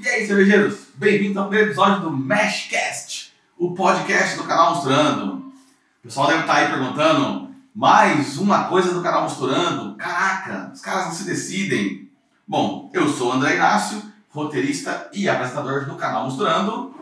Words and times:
E 0.00 0.08
aí, 0.08 0.24
cervejeiros? 0.24 0.86
Bem-vindos 0.94 1.36
ao 1.36 1.48
primeiro 1.48 1.70
episódio 1.70 2.02
do 2.02 2.10
Mashcast, 2.12 3.32
o 3.58 3.74
podcast 3.74 4.36
do 4.36 4.44
canal 4.44 4.76
Misturando. 4.76 5.34
O 5.34 6.02
pessoal 6.04 6.28
deve 6.28 6.42
estar 6.42 6.54
aí 6.54 6.68
perguntando, 6.68 7.52
mais 7.74 8.38
uma 8.38 8.68
coisa 8.68 8.94
do 8.94 9.02
canal 9.02 9.24
Misturando? 9.24 9.96
Caraca, 9.96 10.70
os 10.72 10.80
caras 10.80 11.06
não 11.06 11.12
se 11.12 11.24
decidem. 11.24 12.08
Bom, 12.46 12.88
eu 12.94 13.08
sou 13.08 13.30
o 13.30 13.32
André 13.32 13.56
Inácio, 13.56 14.00
roteirista 14.30 15.10
e 15.12 15.28
apresentador 15.28 15.86
do 15.86 15.96
canal 15.96 16.26
Misturando, 16.26 16.94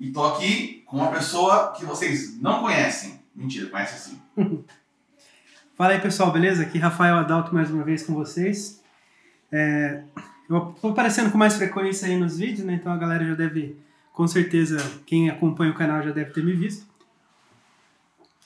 e 0.00 0.10
tô 0.10 0.24
aqui 0.24 0.82
com 0.86 0.96
uma 0.96 1.10
pessoa 1.10 1.74
que 1.76 1.84
vocês 1.84 2.40
não 2.40 2.62
conhecem. 2.62 3.20
Mentira, 3.36 3.68
conhece 3.68 4.08
sim. 4.08 4.22
Fala 5.76 5.92
aí 5.92 6.00
pessoal, 6.00 6.32
beleza? 6.32 6.62
Aqui 6.62 6.78
Rafael 6.78 7.18
Adalto 7.18 7.54
mais 7.54 7.70
uma 7.70 7.84
vez 7.84 8.04
com 8.04 8.14
vocês. 8.14 8.80
É, 9.52 10.02
eu 10.48 10.74
tô 10.80 10.88
aparecendo 10.88 11.30
com 11.30 11.36
mais 11.36 11.54
frequência 11.56 12.08
aí 12.08 12.16
nos 12.16 12.38
vídeos, 12.38 12.64
né? 12.64 12.74
Então 12.74 12.92
a 12.92 12.96
galera 12.96 13.24
já 13.24 13.34
deve, 13.34 13.76
com 14.12 14.26
certeza, 14.26 14.78
quem 15.04 15.28
acompanha 15.28 15.70
o 15.70 15.74
canal 15.74 16.02
já 16.02 16.10
deve 16.10 16.30
ter 16.30 16.42
me 16.42 16.52
visto. 16.52 16.86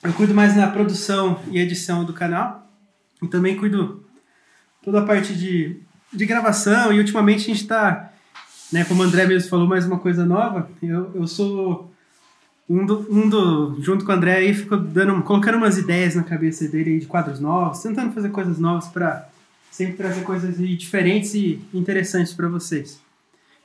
Eu 0.03 0.11
cuido 0.13 0.33
mais 0.33 0.55
na 0.55 0.67
produção 0.67 1.39
e 1.49 1.57
edição 1.59 2.03
do 2.03 2.11
canal. 2.11 2.69
E 3.21 3.27
também 3.27 3.55
cuido 3.55 4.05
toda 4.83 4.99
a 4.99 5.05
parte 5.05 5.33
de, 5.33 5.79
de 6.11 6.25
gravação. 6.25 6.91
E 6.91 6.99
ultimamente 6.99 7.43
a 7.43 7.53
gente 7.53 7.61
está, 7.61 8.11
né, 8.71 8.83
como 8.83 9.01
o 9.01 9.05
André 9.05 9.25
mesmo 9.25 9.49
falou, 9.49 9.65
mais 9.65 9.85
uma 9.85 9.97
coisa 9.97 10.25
nova. 10.25 10.69
Eu, 10.81 11.09
eu 11.15 11.25
sou 11.25 11.89
um 12.69 12.85
do, 12.85 13.07
um 13.09 13.29
do, 13.29 13.81
junto 13.81 14.03
com 14.03 14.11
o 14.11 14.15
André 14.15 14.35
aí, 14.35 14.53
ficou 14.53 14.77
dando, 14.77 15.21
colocando 15.23 15.57
umas 15.57 15.77
ideias 15.77 16.15
na 16.15 16.23
cabeça 16.23 16.67
dele 16.67 16.99
de 16.99 17.05
quadros 17.05 17.39
novos, 17.39 17.81
tentando 17.81 18.11
fazer 18.11 18.29
coisas 18.29 18.59
novas 18.59 18.87
para 18.89 19.29
sempre 19.73 19.95
trazer 19.95 20.21
coisas 20.21 20.55
diferentes 20.77 21.33
e 21.33 21.59
interessantes 21.73 22.31
para 22.31 22.47
vocês. 22.47 23.01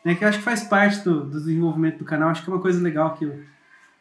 Né, 0.03 0.15
que 0.15 0.25
eu 0.25 0.29
acho 0.29 0.39
que 0.39 0.45
faz 0.45 0.65
parte 0.65 1.05
do, 1.05 1.25
do 1.25 1.39
desenvolvimento 1.39 1.99
do 1.99 2.05
canal, 2.05 2.31
acho 2.31 2.43
que 2.43 2.49
é 2.49 2.53
uma 2.55 2.63
coisa 2.63 2.81
legal 2.81 3.15
que 3.15 3.27
o 3.27 3.45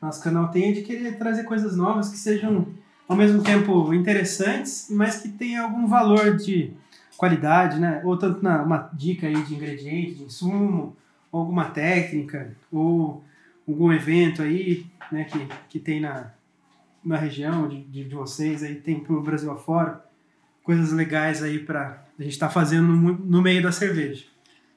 nosso 0.01 0.23
canal 0.23 0.49
tem, 0.49 0.69
é 0.69 0.71
de 0.71 0.83
querer 0.83 1.17
trazer 1.17 1.43
coisas 1.43 1.75
novas 1.75 2.07
que 2.07 2.15
sejam 2.15 2.65
ao 3.09 3.17
mesmo 3.17 3.43
tempo 3.43 3.93
interessantes, 3.93 4.87
mas 4.89 5.21
que 5.21 5.27
tenham 5.27 5.65
algum 5.65 5.85
valor 5.85 6.37
de 6.37 6.71
qualidade, 7.17 7.77
né? 7.77 8.01
Ou 8.05 8.15
tanto 8.15 8.41
na, 8.41 8.61
uma 8.63 8.89
dica 8.93 9.27
aí 9.27 9.43
de 9.43 9.55
ingrediente, 9.55 10.13
de 10.13 10.23
insumo, 10.23 10.95
ou 11.29 11.41
alguma 11.41 11.65
técnica, 11.65 12.55
ou 12.71 13.21
algum 13.67 13.91
evento 13.91 14.41
aí, 14.41 14.85
né, 15.11 15.25
que, 15.25 15.47
que 15.67 15.79
tem 15.79 15.99
na, 15.99 16.31
na 17.03 17.17
região 17.17 17.67
de, 17.67 17.83
de, 17.83 18.05
de 18.05 18.15
vocês, 18.15 18.63
aí 18.63 18.75
tem 18.75 18.97
pro 18.97 19.21
Brasil 19.21 19.51
afora, 19.51 20.06
coisas 20.67 20.91
legais 20.91 21.41
aí 21.41 21.59
para 21.59 22.03
a 22.19 22.23
gente 22.23 22.33
estar 22.33 22.47
tá 22.47 22.53
fazendo 22.53 22.91
no, 22.91 23.41
meio 23.41 23.63
da 23.63 23.71
cerveja. 23.71 24.25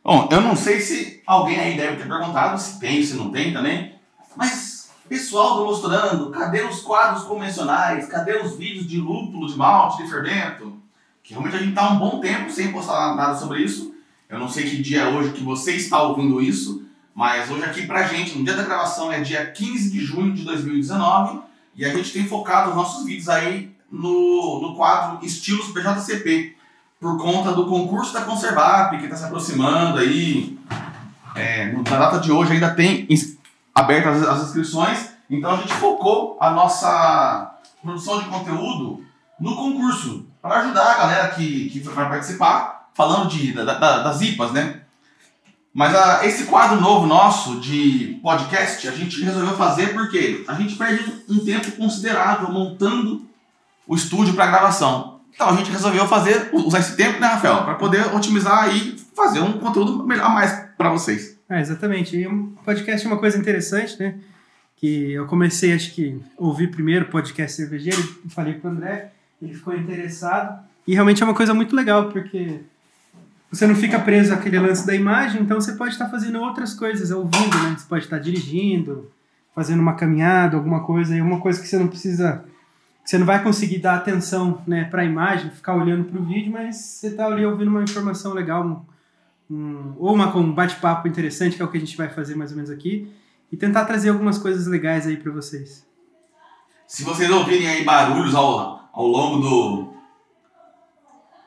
Bom, 0.04 0.28
eu 0.30 0.40
não 0.40 0.54
sei 0.54 0.80
se 0.80 1.20
alguém 1.26 1.58
aí 1.58 1.76
deve 1.76 1.96
ter 1.96 2.06
perguntado, 2.08 2.56
se 2.60 2.78
tem, 2.78 3.02
se 3.02 3.14
não 3.14 3.32
tem 3.32 3.52
também, 3.52 3.96
mas 4.36 4.88
pessoal 5.08 5.56
do 5.56 5.64
Mostrando, 5.64 6.30
cadê 6.30 6.62
os 6.62 6.80
quadros 6.80 7.24
convencionais? 7.24 8.06
Cadê 8.06 8.38
os 8.38 8.56
vídeos 8.56 8.86
de 8.86 8.98
lúpulo, 8.98 9.48
de 9.48 9.58
malte, 9.58 10.04
de 10.04 10.08
fermento? 10.08 10.80
Que 11.24 11.32
realmente 11.32 11.56
a 11.56 11.58
gente 11.58 11.74
tá 11.74 11.90
um 11.90 11.98
bom 11.98 12.20
tempo 12.20 12.52
sem 12.52 12.70
postar 12.70 13.16
nada 13.16 13.34
sobre 13.34 13.60
isso. 13.60 13.92
Eu 14.28 14.38
não 14.38 14.48
sei 14.48 14.70
que 14.70 14.80
dia 14.80 15.00
é 15.00 15.08
hoje 15.08 15.32
que 15.32 15.42
você 15.42 15.74
está 15.74 16.00
ouvindo 16.00 16.40
isso, 16.40 16.84
mas 17.12 17.50
hoje 17.50 17.64
aqui 17.64 17.84
pra 17.84 18.04
gente, 18.04 18.38
no 18.38 18.44
dia 18.44 18.54
da 18.54 18.62
gravação, 18.62 19.10
é 19.10 19.20
dia 19.20 19.44
15 19.44 19.90
de 19.90 19.98
junho 19.98 20.32
de 20.32 20.44
2019 20.44 21.40
e 21.74 21.84
a 21.84 21.92
gente 21.92 22.12
tem 22.12 22.28
focado 22.28 22.70
os 22.70 22.76
nossos 22.76 23.04
vídeos 23.04 23.28
aí 23.28 23.69
no, 23.90 24.60
no 24.60 24.74
quadro 24.74 25.24
Estilos 25.24 25.72
BJCP, 25.72 26.56
por 27.00 27.18
conta 27.18 27.52
do 27.52 27.66
concurso 27.66 28.12
da 28.12 28.22
Conservap, 28.22 28.96
que 28.98 29.04
está 29.04 29.16
se 29.16 29.24
aproximando 29.24 29.98
aí. 29.98 30.58
É, 31.34 31.72
na 31.72 31.82
data 31.82 32.18
de 32.18 32.30
hoje 32.30 32.52
ainda 32.52 32.74
tem 32.74 33.08
abertas 33.74 34.26
as 34.26 34.48
inscrições, 34.48 35.10
então 35.28 35.52
a 35.52 35.56
gente 35.56 35.72
focou 35.74 36.36
a 36.40 36.50
nossa 36.50 37.56
produção 37.80 38.20
de 38.20 38.28
conteúdo 38.28 39.04
no 39.38 39.56
concurso, 39.56 40.26
para 40.42 40.60
ajudar 40.60 40.92
a 40.92 40.98
galera 40.98 41.28
que, 41.30 41.70
que 41.70 41.80
vai 41.80 42.08
participar, 42.08 42.90
falando 42.94 43.28
de, 43.28 43.52
da, 43.52 43.64
da, 43.64 44.02
das 44.02 44.20
IPAs, 44.20 44.52
né? 44.52 44.80
Mas 45.72 45.94
a, 45.94 46.18
ah, 46.18 46.26
esse 46.26 46.44
quadro 46.46 46.80
novo 46.80 47.06
nosso 47.06 47.60
de 47.60 48.18
podcast, 48.22 48.86
a 48.88 48.92
gente 48.92 49.22
resolveu 49.22 49.56
fazer 49.56 49.94
porque 49.94 50.44
a 50.48 50.54
gente 50.54 50.74
perde 50.74 51.22
um 51.28 51.38
tempo 51.44 51.70
considerável 51.72 52.50
montando 52.50 53.29
o 53.90 53.96
estúdio 53.96 54.34
para 54.34 54.46
gravação. 54.46 55.20
Então 55.34 55.48
a 55.48 55.56
gente 55.56 55.72
resolveu 55.72 56.06
fazer, 56.06 56.48
usar 56.52 56.78
esse 56.78 56.96
tempo, 56.96 57.18
né, 57.18 57.26
Rafael, 57.26 57.64
para 57.64 57.74
poder 57.74 58.14
otimizar 58.14 58.72
e 58.72 58.96
fazer 59.16 59.40
um 59.40 59.54
conteúdo 59.54 60.06
melhor 60.06 60.26
a 60.26 60.28
mais 60.28 60.52
para 60.78 60.90
vocês. 60.90 61.36
É, 61.48 61.60
exatamente. 61.60 62.16
E 62.16 62.24
o 62.24 62.52
podcast 62.64 63.04
é 63.04 63.10
uma 63.10 63.18
coisa 63.18 63.36
interessante, 63.36 63.98
né? 63.98 64.14
Que 64.76 65.12
eu 65.12 65.26
comecei, 65.26 65.74
acho 65.74 65.92
que, 65.92 66.22
ouvir 66.38 66.68
primeiro 66.68 67.06
podcast 67.06 67.56
cervejeiro, 67.56 68.00
falei 68.28 68.54
para 68.54 68.70
o 68.70 68.72
André, 68.72 69.10
ele 69.42 69.54
ficou 69.54 69.74
interessado. 69.74 70.64
E 70.86 70.94
realmente 70.94 71.20
é 71.20 71.26
uma 71.26 71.34
coisa 71.34 71.52
muito 71.52 71.74
legal, 71.74 72.10
porque 72.10 72.60
você 73.50 73.66
não 73.66 73.74
fica 73.74 73.98
preso 73.98 74.32
àquele 74.32 74.60
lance 74.60 74.86
da 74.86 74.94
imagem, 74.94 75.42
então 75.42 75.60
você 75.60 75.72
pode 75.72 75.94
estar 75.94 76.08
fazendo 76.08 76.38
outras 76.40 76.74
coisas, 76.74 77.10
ouvindo, 77.10 77.58
né? 77.64 77.74
Você 77.76 77.86
pode 77.88 78.04
estar 78.04 78.20
dirigindo, 78.20 79.10
fazendo 79.52 79.80
uma 79.80 79.94
caminhada, 79.94 80.56
alguma 80.56 80.84
coisa, 80.84 81.16
e 81.16 81.20
uma 81.20 81.40
coisa 81.40 81.60
que 81.60 81.66
você 81.66 81.76
não 81.76 81.88
precisa, 81.88 82.44
você 83.10 83.18
não 83.18 83.26
vai 83.26 83.42
conseguir 83.42 83.78
dar 83.78 83.96
atenção, 83.96 84.62
né, 84.68 84.84
para 84.84 85.02
a 85.02 85.04
imagem, 85.04 85.50
ficar 85.50 85.74
olhando 85.74 86.04
para 86.04 86.20
o 86.20 86.24
vídeo, 86.24 86.52
mas 86.52 86.76
você 86.76 87.08
está 87.08 87.26
ali 87.26 87.44
ouvindo 87.44 87.66
uma 87.66 87.82
informação 87.82 88.32
legal, 88.32 88.64
um, 88.64 89.52
um, 89.52 89.96
ou 89.98 90.14
uma, 90.14 90.32
um 90.36 90.52
bate-papo 90.52 91.08
interessante, 91.08 91.56
que 91.56 91.62
é 91.62 91.64
o 91.64 91.68
que 91.68 91.76
a 91.76 91.80
gente 91.80 91.96
vai 91.96 92.08
fazer 92.08 92.36
mais 92.36 92.52
ou 92.52 92.56
menos 92.56 92.70
aqui, 92.70 93.12
e 93.50 93.56
tentar 93.56 93.84
trazer 93.84 94.10
algumas 94.10 94.38
coisas 94.38 94.68
legais 94.68 95.08
aí 95.08 95.16
para 95.16 95.32
vocês. 95.32 95.84
Se 96.86 97.02
vocês 97.02 97.28
ouvirem 97.28 97.66
aí 97.66 97.82
barulhos 97.82 98.32
ao, 98.32 98.88
ao 98.92 99.06
longo 99.08 99.40
do, 99.40 99.94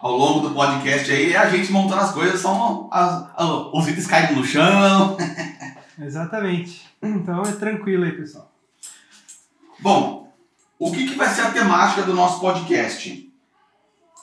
ao 0.01 0.17
longo 0.17 0.49
do 0.49 0.53
podcast 0.53 1.09
aí 1.09 1.31
é 1.31 1.37
a 1.37 1.49
gente 1.49 1.71
montando 1.71 2.01
as 2.01 2.11
coisas, 2.11 2.41
são 2.41 2.89
as, 2.91 3.29
as, 3.37 3.49
os 3.71 3.87
itens 3.87 4.07
caindo 4.07 4.35
no 4.35 4.43
chão. 4.43 5.15
Exatamente. 5.97 6.85
Então 7.01 7.41
é 7.41 7.53
tranquilo 7.53 8.03
aí, 8.03 8.11
pessoal. 8.11 8.51
Bom, 9.79 10.22
o 10.87 10.91
que, 10.91 11.07
que 11.07 11.15
vai 11.15 11.29
ser 11.29 11.41
a 11.41 11.51
temática 11.51 12.03
do 12.03 12.13
nosso 12.13 12.39
podcast? 12.39 13.29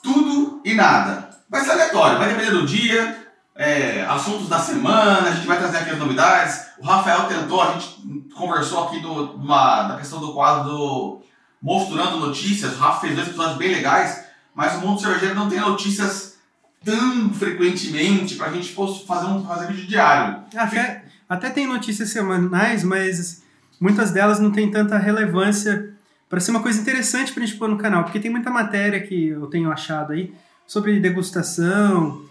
Tudo 0.03 0.61
e 0.63 0.73
nada. 0.73 1.29
Vai 1.49 1.63
ser 1.63 1.71
aleatório, 1.71 2.17
vai 2.17 2.29
depender 2.29 2.51
do 2.51 2.65
dia, 2.65 3.27
é, 3.55 4.05
assuntos 4.05 4.47
da 4.47 4.59
semana, 4.59 5.29
a 5.29 5.31
gente 5.31 5.47
vai 5.47 5.57
trazer 5.57 5.77
aqui 5.77 5.91
as 5.91 5.99
novidades. 5.99 6.67
O 6.79 6.85
Rafael 6.85 7.25
tentou, 7.27 7.61
a 7.61 7.73
gente 7.73 8.29
conversou 8.35 8.85
aqui 8.85 8.99
do, 8.99 9.35
uma, 9.35 9.83
da 9.83 9.97
questão 9.97 10.19
do 10.19 10.33
quadro 10.33 10.69
do 10.69 11.21
Mostrando 11.61 12.19
Notícias. 12.19 12.73
O 12.73 12.79
Rafa 12.79 13.01
fez 13.01 13.15
dois 13.15 13.27
episódios 13.27 13.57
bem 13.57 13.73
legais 13.73 14.31
mas 14.53 14.75
o 14.75 14.85
mundo 14.85 14.99
cervejeiro 14.99 15.35
não 15.35 15.49
tem 15.49 15.59
notícias 15.59 16.35
tão 16.83 17.33
frequentemente 17.33 18.35
para 18.35 18.47
a 18.47 18.53
gente 18.53 18.73
fazer 18.73 19.27
um 19.27 19.45
fazer 19.45 19.67
vídeo 19.67 19.87
diário. 19.87 20.43
Até, 20.55 21.05
até 21.29 21.49
tem 21.49 21.67
notícias 21.67 22.09
semanais, 22.09 22.83
mas 22.83 23.43
muitas 23.79 24.11
delas 24.11 24.39
não 24.39 24.51
têm 24.51 24.69
tanta 24.69 24.97
relevância 24.97 25.90
para 26.31 26.39
ser 26.39 26.51
uma 26.51 26.61
coisa 26.61 26.79
interessante 26.79 27.33
para 27.33 27.43
a 27.43 27.45
gente 27.45 27.59
pôr 27.59 27.67
no 27.67 27.77
canal, 27.77 28.05
porque 28.05 28.17
tem 28.17 28.31
muita 28.31 28.49
matéria 28.49 29.01
que 29.01 29.27
eu 29.27 29.47
tenho 29.47 29.69
achado 29.69 30.13
aí 30.13 30.33
sobre 30.65 30.97
degustação, 30.97 32.21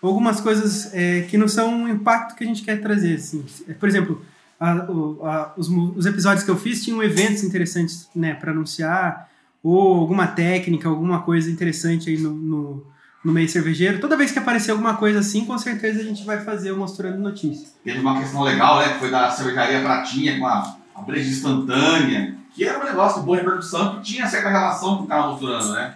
algumas 0.00 0.40
coisas 0.40 0.94
é, 0.94 1.22
que 1.22 1.36
não 1.36 1.48
são 1.48 1.82
o 1.82 1.88
impacto 1.88 2.36
que 2.36 2.44
a 2.44 2.46
gente 2.46 2.62
quer 2.62 2.80
trazer. 2.80 3.16
Assim. 3.16 3.44
Por 3.80 3.88
exemplo, 3.88 4.24
a, 4.60 4.70
a, 4.70 5.54
os, 5.56 5.68
os, 5.68 6.06
episódios 6.06 6.44
que 6.44 6.50
eu 6.52 6.56
fiz 6.56 6.84
tinham 6.84 7.02
eventos 7.02 7.42
interessantes 7.42 8.08
né, 8.14 8.32
para 8.32 8.52
anunciar, 8.52 9.28
ou 9.60 9.98
alguma 10.02 10.28
técnica, 10.28 10.88
alguma 10.88 11.22
coisa 11.22 11.50
interessante 11.50 12.10
aí 12.10 12.16
no, 12.16 12.30
no, 12.30 12.86
no, 13.24 13.32
meio 13.32 13.48
cervejeiro. 13.48 13.98
Toda 13.98 14.16
vez 14.16 14.30
que 14.30 14.38
aparecer 14.38 14.70
alguma 14.70 14.94
coisa 14.94 15.18
assim, 15.18 15.44
com 15.44 15.58
certeza 15.58 15.98
a 15.98 16.04
gente 16.04 16.24
vai 16.24 16.44
fazer 16.44 16.72
mostrando 16.74 17.18
notícia. 17.18 17.66
Teve 17.82 17.98
uma 17.98 18.20
questão 18.20 18.42
legal, 18.42 18.78
né? 18.78 18.92
Que 18.92 19.00
foi 19.00 19.10
da 19.10 19.28
cervejaria 19.32 19.80
Pratinha 19.80 20.38
com 20.38 20.46
a, 20.46 20.76
a 20.94 21.02
breja 21.02 21.28
instantânea, 21.28 22.37
que 22.58 22.64
era 22.64 22.80
um 22.80 22.84
negócio 22.84 23.20
de 23.20 23.26
boa 23.26 23.38
repercussão, 23.38 23.94
que 23.94 24.02
tinha 24.02 24.26
certa 24.26 24.48
relação 24.48 24.98
com 24.98 25.04
o 25.04 25.06
cara 25.06 25.28
mostrando, 25.28 25.72
né? 25.74 25.94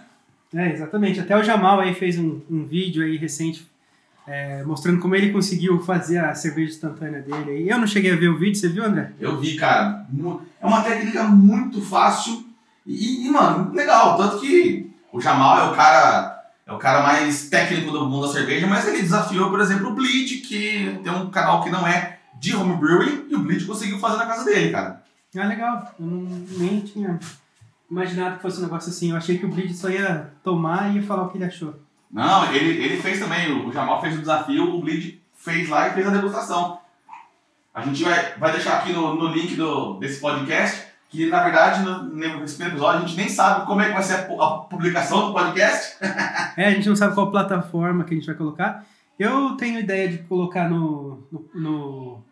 É, 0.55 0.71
exatamente. 0.71 1.19
Até 1.19 1.35
o 1.37 1.43
Jamal 1.43 1.81
aí 1.81 1.93
fez 1.93 2.17
um, 2.17 2.39
um 2.49 2.63
vídeo 2.65 3.03
aí 3.03 3.17
recente 3.17 3.67
é, 4.25 4.63
mostrando 4.63 5.01
como 5.01 5.13
ele 5.13 5.33
conseguiu 5.33 5.81
fazer 5.81 6.19
a 6.19 6.33
cerveja 6.33 6.71
instantânea 6.71 7.21
dele. 7.21 7.69
Eu 7.69 7.77
não 7.77 7.85
cheguei 7.85 8.13
a 8.13 8.15
ver 8.15 8.29
o 8.29 8.37
vídeo, 8.37 8.55
você 8.55 8.69
viu, 8.69 8.85
André? 8.85 9.11
Eu 9.19 9.37
vi, 9.37 9.57
cara. 9.57 10.05
É 10.61 10.65
uma 10.65 10.81
técnica 10.83 11.23
muito 11.23 11.81
fácil 11.81 12.45
e, 12.87 13.27
e, 13.27 13.29
mano, 13.29 13.73
legal. 13.73 14.15
Tanto 14.15 14.39
que 14.39 14.89
o 15.11 15.19
Jamal 15.19 15.67
é 15.67 15.69
o 15.69 15.75
cara. 15.75 16.31
É 16.65 16.71
o 16.71 16.77
cara 16.77 17.03
mais 17.03 17.49
técnico 17.49 17.91
do 17.91 18.05
mundo 18.05 18.25
da 18.25 18.31
cerveja, 18.31 18.65
mas 18.67 18.87
ele 18.87 19.01
desafiou, 19.01 19.49
por 19.49 19.59
exemplo, 19.59 19.89
o 19.89 19.93
Bleed, 19.93 20.37
que 20.47 20.97
tem 21.03 21.11
um 21.11 21.29
canal 21.29 21.61
que 21.61 21.69
não 21.69 21.85
é 21.85 22.19
de 22.39 22.55
homebrewing, 22.55 23.25
e 23.29 23.35
o 23.35 23.39
Bleed 23.39 23.65
conseguiu 23.65 23.99
fazer 23.99 24.15
na 24.15 24.25
casa 24.25 24.45
dele, 24.45 24.71
cara. 24.71 25.02
Ah, 25.37 25.47
legal. 25.47 25.93
Eu 25.99 26.05
não, 26.05 26.21
nem 26.57 26.81
tinha 26.81 27.19
imaginado 27.89 28.37
que 28.37 28.41
fosse 28.41 28.59
um 28.59 28.63
negócio 28.63 28.89
assim. 28.89 29.11
Eu 29.11 29.17
achei 29.17 29.37
que 29.37 29.45
o 29.45 29.49
Bleed 29.49 29.73
só 29.73 29.89
ia 29.89 30.31
tomar 30.43 30.91
e 30.91 30.97
ia 30.97 31.03
falar 31.03 31.23
o 31.23 31.29
que 31.29 31.37
ele 31.37 31.45
achou. 31.45 31.75
Não, 32.11 32.53
ele, 32.53 32.83
ele 32.83 33.01
fez 33.01 33.19
também. 33.19 33.51
O 33.65 33.71
Jamal 33.71 33.99
fez 34.01 34.15
o 34.15 34.19
desafio, 34.19 34.75
o 34.75 34.81
Bleed 34.81 35.19
fez 35.35 35.67
lá 35.67 35.87
e 35.87 35.93
fez 35.93 36.07
a 36.07 36.11
degustação. 36.11 36.79
A 37.73 37.81
gente 37.81 38.03
vai, 38.03 38.33
vai 38.37 38.51
deixar 38.51 38.77
aqui 38.77 38.93
no, 38.93 39.15
no 39.15 39.27
link 39.33 39.55
do, 39.55 39.95
desse 39.95 40.21
podcast, 40.21 40.85
que 41.09 41.25
na 41.25 41.43
verdade, 41.43 41.81
no, 41.81 42.03
nesse 42.03 42.55
primeiro 42.55 42.75
episódio, 42.75 43.03
a 43.03 43.07
gente 43.07 43.17
nem 43.17 43.27
sabe 43.27 43.65
como 43.65 43.81
é 43.81 43.87
que 43.87 43.93
vai 43.93 44.03
ser 44.03 44.13
a, 44.13 44.19
a 44.19 44.57
publicação 44.59 45.27
do 45.27 45.33
podcast. 45.33 45.97
é, 46.55 46.67
a 46.67 46.71
gente 46.71 46.87
não 46.87 46.95
sabe 46.95 47.15
qual 47.15 47.31
plataforma 47.31 48.03
que 48.03 48.13
a 48.13 48.17
gente 48.17 48.27
vai 48.27 48.35
colocar. 48.35 48.85
Eu 49.17 49.57
tenho 49.57 49.79
ideia 49.79 50.07
de 50.07 50.19
colocar 50.19 50.69
no, 50.69 51.27
no, 51.31 51.49
no 51.55 52.23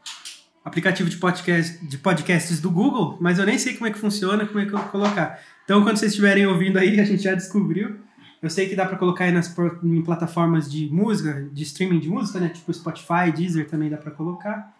aplicativo 0.63 1.09
de, 1.09 1.17
podcast, 1.17 1.83
de 1.85 1.97
podcasts 1.97 2.61
do 2.61 2.69
Google, 2.69 3.17
mas 3.19 3.39
eu 3.39 3.45
nem 3.45 3.57
sei 3.57 3.73
como 3.73 3.87
é 3.87 3.91
que 3.91 3.97
funciona, 3.97 4.45
como 4.45 4.59
é 4.59 4.65
que 4.65 4.73
eu 4.73 4.77
vou 4.77 4.87
colocar. 4.89 5.39
Então, 5.63 5.83
quando 5.83 5.97
vocês 5.97 6.11
estiverem 6.11 6.45
ouvindo 6.45 6.77
aí, 6.77 6.99
a 7.01 7.03
gente 7.03 7.23
já 7.23 7.33
descobriu. 7.33 7.97
Eu 8.41 8.49
sei 8.49 8.67
que 8.67 8.75
dá 8.75 8.85
para 8.85 8.97
colocar 8.97 9.25
aí 9.25 9.31
nas 9.31 9.55
em 9.83 10.01
plataformas 10.01 10.69
de 10.69 10.89
música, 10.91 11.47
de 11.51 11.63
streaming 11.63 11.99
de 11.99 12.09
música, 12.09 12.39
né? 12.39 12.49
Tipo 12.49 12.73
Spotify, 12.73 13.31
Deezer 13.35 13.69
também 13.69 13.89
dá 13.89 13.97
para 13.97 14.09
colocar. 14.09 14.75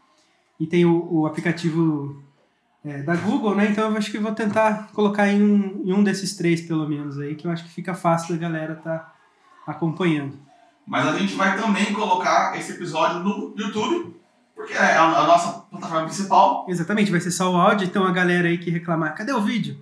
E 0.60 0.66
tem 0.66 0.84
o, 0.84 1.08
o 1.12 1.28
aplicativo 1.28 2.24
é, 2.84 3.04
da 3.04 3.16
Google, 3.16 3.56
né? 3.56 3.68
Então 3.70 3.92
eu 3.92 3.98
acho 3.98 4.12
que 4.12 4.18
vou 4.18 4.34
tentar 4.34 4.90
colocar 4.94 5.28
em 5.28 5.42
um, 5.42 5.84
em 5.86 5.94
um 5.94 6.04
desses 6.04 6.36
três, 6.36 6.62
pelo 6.62 6.90
menos, 6.90 7.20
aí, 7.20 7.36
que 7.36 7.46
eu 7.46 7.52
acho 7.52 7.64
que 7.64 7.70
fica 7.70 7.94
fácil 7.94 8.34
da 8.34 8.42
galera 8.42 8.76
tá 8.76 9.14
acompanhando. 9.68 10.40
Mas 10.86 11.08
a 11.08 11.18
gente 11.18 11.36
vai 11.36 11.56
também 11.56 11.94
colocar 11.94 12.58
esse 12.58 12.72
episódio 12.72 13.20
no 13.20 13.54
YouTube, 13.56 14.16
porque 14.62 14.74
é 14.74 14.98
a 14.98 15.24
nossa 15.26 15.52
plataforma 15.72 16.06
principal. 16.06 16.66
Exatamente, 16.70 17.12
vai 17.12 17.20
ser 17.20 17.32
só 17.32 17.52
o 17.52 17.58
áudio, 17.58 17.88
então 17.88 18.06
a 18.06 18.12
galera 18.12 18.48
aí 18.48 18.58
que 18.58 18.70
reclamar, 18.70 19.16
cadê 19.16 19.34
o 19.34 19.42
vídeo? 19.42 19.78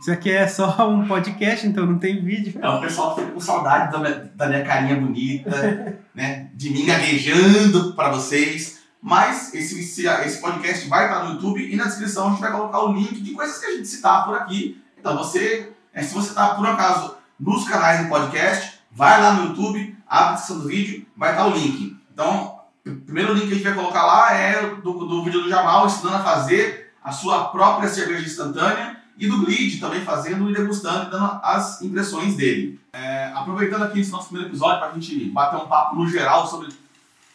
Isso 0.00 0.10
aqui 0.10 0.30
é 0.30 0.46
só 0.46 0.66
um 0.88 1.06
podcast, 1.06 1.66
então 1.66 1.84
não 1.84 1.98
tem 1.98 2.24
vídeo. 2.24 2.58
É, 2.62 2.68
o 2.68 2.80
pessoal 2.80 3.16
fica 3.16 3.30
com 3.32 3.40
saudade 3.40 3.92
da 3.92 3.98
minha, 3.98 4.32
da 4.34 4.46
minha 4.46 4.64
carinha 4.64 4.96
bonita, 4.96 5.98
né? 6.14 6.48
De 6.54 6.70
mim 6.70 6.86
gaguejando 6.86 7.92
para 7.94 8.10
vocês. 8.10 8.80
Mas 9.02 9.52
esse, 9.54 9.80
esse, 9.80 10.06
esse 10.06 10.40
podcast 10.40 10.86
vai 10.88 11.06
estar 11.06 11.24
no 11.24 11.34
YouTube 11.34 11.72
e 11.72 11.74
na 11.74 11.84
descrição 11.84 12.28
a 12.28 12.30
gente 12.30 12.40
vai 12.40 12.52
colocar 12.52 12.84
o 12.84 12.92
link 12.92 13.20
de 13.20 13.32
coisas 13.32 13.58
que 13.58 13.66
a 13.66 13.76
gente 13.76 13.88
citar 13.88 14.24
por 14.26 14.36
aqui. 14.36 14.80
Então 14.98 15.16
você, 15.16 15.72
é, 15.92 16.02
se 16.02 16.14
você 16.14 16.30
está 16.30 16.54
por 16.54 16.66
acaso 16.66 17.16
nos 17.38 17.66
canais 17.66 18.02
do 18.02 18.08
podcast, 18.08 18.78
vai 18.92 19.20
lá 19.20 19.34
no 19.34 19.48
YouTube, 19.48 19.96
abre 20.06 20.28
a 20.28 20.32
descrição 20.32 20.62
do 20.62 20.68
vídeo, 20.68 21.06
vai 21.16 21.30
estar 21.30 21.46
o 21.46 21.54
link. 21.54 21.96
Então, 22.12 22.49
o 22.86 22.96
primeiro 22.96 23.34
link 23.34 23.46
que 23.46 23.52
a 23.52 23.56
gente 23.56 23.64
vai 23.64 23.74
colocar 23.74 24.04
lá 24.04 24.32
é 24.32 24.74
do, 24.76 24.92
do 24.92 25.24
vídeo 25.24 25.42
do 25.42 25.48
Jamal 25.48 25.86
ensinando 25.86 26.16
a 26.16 26.24
fazer 26.24 26.92
a 27.02 27.12
sua 27.12 27.44
própria 27.48 27.88
cerveja 27.88 28.26
instantânea 28.26 28.96
e 29.18 29.28
do 29.28 29.44
Glid 29.44 29.78
também 29.78 30.00
fazendo 30.00 30.50
e 30.50 30.54
degustando 30.54 31.08
e 31.08 31.10
dando 31.10 31.40
as 31.42 31.82
impressões 31.82 32.36
dele. 32.36 32.80
É, 32.92 33.30
aproveitando 33.34 33.82
aqui 33.82 34.00
esse 34.00 34.10
nosso 34.10 34.28
primeiro 34.28 34.50
episódio 34.50 34.78
para 34.78 34.88
a 34.88 34.94
gente 34.94 35.26
bater 35.26 35.56
um 35.56 35.68
papo 35.68 35.96
no 35.96 36.08
geral 36.08 36.46
sobre 36.46 36.68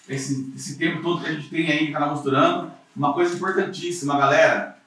esse, 0.10 0.52
esse 0.56 0.78
tempo 0.78 1.02
todo 1.02 1.22
que 1.24 1.30
a 1.30 1.34
gente 1.34 1.50
tem 1.50 1.72
aí 1.72 1.88
no 1.88 1.94
canal 1.94 2.10
Costurando, 2.10 2.72
uma 2.96 3.14
coisa 3.14 3.36
importantíssima, 3.36 4.18
galera. 4.18 4.78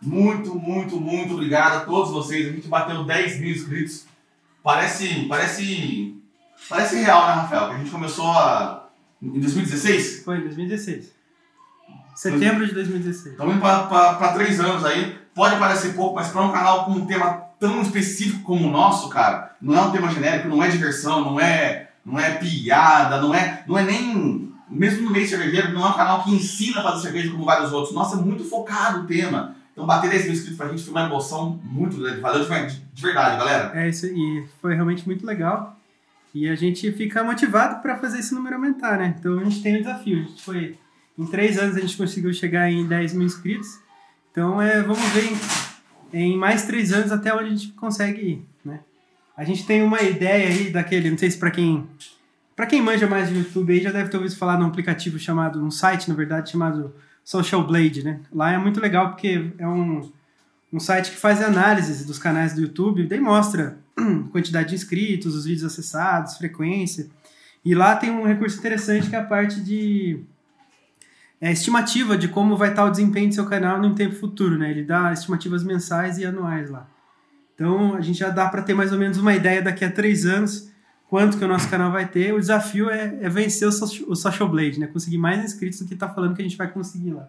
Muito, 0.00 0.54
muito, 0.54 1.00
muito 1.00 1.34
obrigado 1.34 1.76
a 1.76 1.80
todos 1.80 2.10
vocês. 2.10 2.48
A 2.48 2.52
gente 2.52 2.68
bateu 2.68 3.04
10 3.04 3.40
mil 3.40 3.50
inscritos. 3.50 4.06
Parece, 4.62 5.26
parece, 5.28 6.22
parece 6.68 6.96
real, 6.96 7.26
né, 7.26 7.32
Rafael? 7.34 7.68
Que 7.68 7.74
a 7.74 7.78
gente 7.78 7.90
começou 7.90 8.30
a, 8.30 8.85
em 9.22 9.40
2016? 9.40 10.22
Foi, 10.24 10.38
em 10.38 10.42
2016. 10.42 11.14
Setembro 12.14 12.66
de 12.66 12.72
2016. 12.72 13.32
Estamos 13.32 13.54
indo 13.54 13.60
para 13.60 14.32
três 14.32 14.58
anos 14.58 14.84
aí. 14.84 15.18
Pode 15.34 15.58
parecer 15.58 15.94
pouco, 15.94 16.14
mas 16.14 16.28
para 16.28 16.42
um 16.42 16.52
canal 16.52 16.86
com 16.86 16.92
um 16.92 17.06
tema 17.06 17.46
tão 17.60 17.82
específico 17.82 18.42
como 18.42 18.68
o 18.68 18.70
nosso, 18.70 19.08
cara, 19.10 19.54
não 19.60 19.76
é 19.76 19.80
um 19.82 19.90
tema 19.90 20.10
genérico, 20.10 20.48
não 20.48 20.62
é 20.62 20.68
diversão, 20.68 21.20
não 21.22 21.38
é, 21.38 21.90
não 22.04 22.18
é 22.18 22.30
piada, 22.32 23.20
não 23.20 23.34
é, 23.34 23.62
não 23.66 23.76
é 23.76 23.82
nem. 23.82 24.54
Mesmo 24.68 25.04
no 25.04 25.10
meio 25.12 25.28
cervejeiro, 25.28 25.72
não 25.72 25.86
é 25.86 25.90
um 25.90 25.96
canal 25.96 26.24
que 26.24 26.34
ensina 26.34 26.80
a 26.80 26.82
fazer 26.82 27.02
cerveja 27.02 27.30
como 27.30 27.44
vários 27.44 27.72
outros. 27.72 27.94
Nossa, 27.94 28.16
é 28.16 28.20
muito 28.20 28.44
focado 28.44 29.00
o 29.00 29.06
tema. 29.06 29.54
Então, 29.72 29.86
bater 29.86 30.10
10 30.10 30.24
mil 30.24 30.32
inscritos 30.32 30.56
pra 30.56 30.68
gente 30.68 30.82
foi 30.82 30.92
uma 30.92 31.04
emoção 31.04 31.60
muito 31.62 31.98
grande. 31.98 32.20
Valeu 32.20 32.44
de, 32.44 32.80
de 32.80 33.02
verdade, 33.02 33.36
galera. 33.36 33.78
É 33.78 33.88
isso 33.88 34.06
e 34.06 34.48
foi 34.60 34.74
realmente 34.74 35.06
muito 35.06 35.24
legal. 35.24 35.75
E 36.36 36.50
a 36.50 36.54
gente 36.54 36.92
fica 36.92 37.24
motivado 37.24 37.80
para 37.80 37.96
fazer 37.96 38.18
esse 38.18 38.34
número 38.34 38.56
aumentar, 38.56 38.98
né? 38.98 39.14
Então 39.18 39.38
a 39.38 39.44
gente 39.44 39.62
tem 39.62 39.76
um 39.76 39.78
desafio. 39.78 40.18
A 40.18 40.22
gente 40.22 40.42
foi. 40.42 40.78
Em 41.18 41.24
três 41.24 41.58
anos 41.58 41.74
a 41.74 41.80
gente 41.80 41.96
conseguiu 41.96 42.30
chegar 42.34 42.70
em 42.70 42.86
10 42.86 43.14
mil 43.14 43.26
inscritos. 43.26 43.78
Então, 44.30 44.60
é, 44.60 44.82
vamos 44.82 45.02
ver 45.14 45.30
em, 46.12 46.32
em, 46.32 46.36
mais 46.36 46.66
três 46.66 46.92
anos 46.92 47.10
até 47.10 47.32
onde 47.34 47.44
a 47.44 47.48
gente 47.48 47.68
consegue 47.68 48.20
ir, 48.20 48.46
né? 48.62 48.80
A 49.34 49.44
gente 49.44 49.64
tem 49.64 49.82
uma 49.82 50.02
ideia 50.02 50.48
aí 50.48 50.70
daquele, 50.70 51.10
não 51.10 51.16
sei 51.16 51.30
se 51.30 51.38
para 51.38 51.50
quem 51.50 51.88
para 52.54 52.66
quem 52.66 52.82
manja 52.82 53.06
mais 53.06 53.30
de 53.30 53.34
YouTube 53.34 53.72
aí 53.72 53.80
já 53.80 53.90
deve 53.90 54.10
ter 54.10 54.18
ouvido 54.18 54.36
falar 54.36 54.58
num 54.58 54.66
aplicativo 54.66 55.18
chamado, 55.18 55.64
um 55.64 55.70
site, 55.70 56.06
na 56.06 56.14
verdade, 56.14 56.50
chamado 56.50 56.94
Social 57.24 57.66
Blade, 57.66 58.04
né? 58.04 58.20
Lá 58.30 58.52
é 58.52 58.58
muito 58.58 58.78
legal 58.78 59.08
porque 59.08 59.52
é 59.56 59.66
um, 59.66 60.12
um 60.70 60.78
site 60.78 61.12
que 61.12 61.16
faz 61.16 61.40
análises 61.40 62.04
dos 62.04 62.18
canais 62.18 62.52
do 62.52 62.60
YouTube, 62.60 63.06
daí 63.06 63.20
mostra 63.20 63.78
quantidade 64.30 64.70
de 64.70 64.74
inscritos, 64.74 65.34
os 65.34 65.44
vídeos 65.44 65.64
acessados, 65.64 66.36
frequência. 66.36 67.08
E 67.64 67.74
lá 67.74 67.96
tem 67.96 68.10
um 68.10 68.24
recurso 68.24 68.58
interessante 68.58 69.08
que 69.08 69.16
é 69.16 69.18
a 69.18 69.24
parte 69.24 69.60
de 69.60 70.20
é, 71.40 71.50
estimativa 71.52 72.16
de 72.16 72.28
como 72.28 72.56
vai 72.56 72.70
estar 72.70 72.84
o 72.84 72.90
desempenho 72.90 73.28
do 73.28 73.34
seu 73.34 73.46
canal 73.46 73.80
no 73.80 73.94
tempo 73.94 74.14
futuro, 74.14 74.56
né? 74.56 74.70
Ele 74.70 74.84
dá 74.84 75.12
estimativas 75.12 75.64
mensais 75.64 76.18
e 76.18 76.24
anuais 76.24 76.70
lá. 76.70 76.88
Então 77.54 77.94
a 77.94 78.00
gente 78.00 78.18
já 78.18 78.30
dá 78.30 78.48
para 78.48 78.62
ter 78.62 78.74
mais 78.74 78.92
ou 78.92 78.98
menos 78.98 79.18
uma 79.18 79.34
ideia 79.34 79.62
daqui 79.62 79.84
a 79.84 79.90
três 79.90 80.26
anos 80.26 80.70
quanto 81.08 81.38
que 81.38 81.44
o 81.44 81.48
nosso 81.48 81.68
canal 81.68 81.90
vai 81.90 82.06
ter. 82.06 82.32
O 82.34 82.40
desafio 82.40 82.90
é, 82.90 83.18
é 83.20 83.28
vencer 83.28 83.66
o, 83.66 83.72
social, 83.72 84.08
o 84.08 84.14
Social 84.14 84.48
Blade, 84.48 84.78
né? 84.78 84.86
Conseguir 84.86 85.18
mais 85.18 85.44
inscritos 85.44 85.80
do 85.80 85.86
que 85.86 85.94
está 85.94 86.08
falando 86.08 86.34
que 86.34 86.42
a 86.42 86.44
gente 86.44 86.56
vai 86.56 86.70
conseguir 86.70 87.12
lá. 87.12 87.28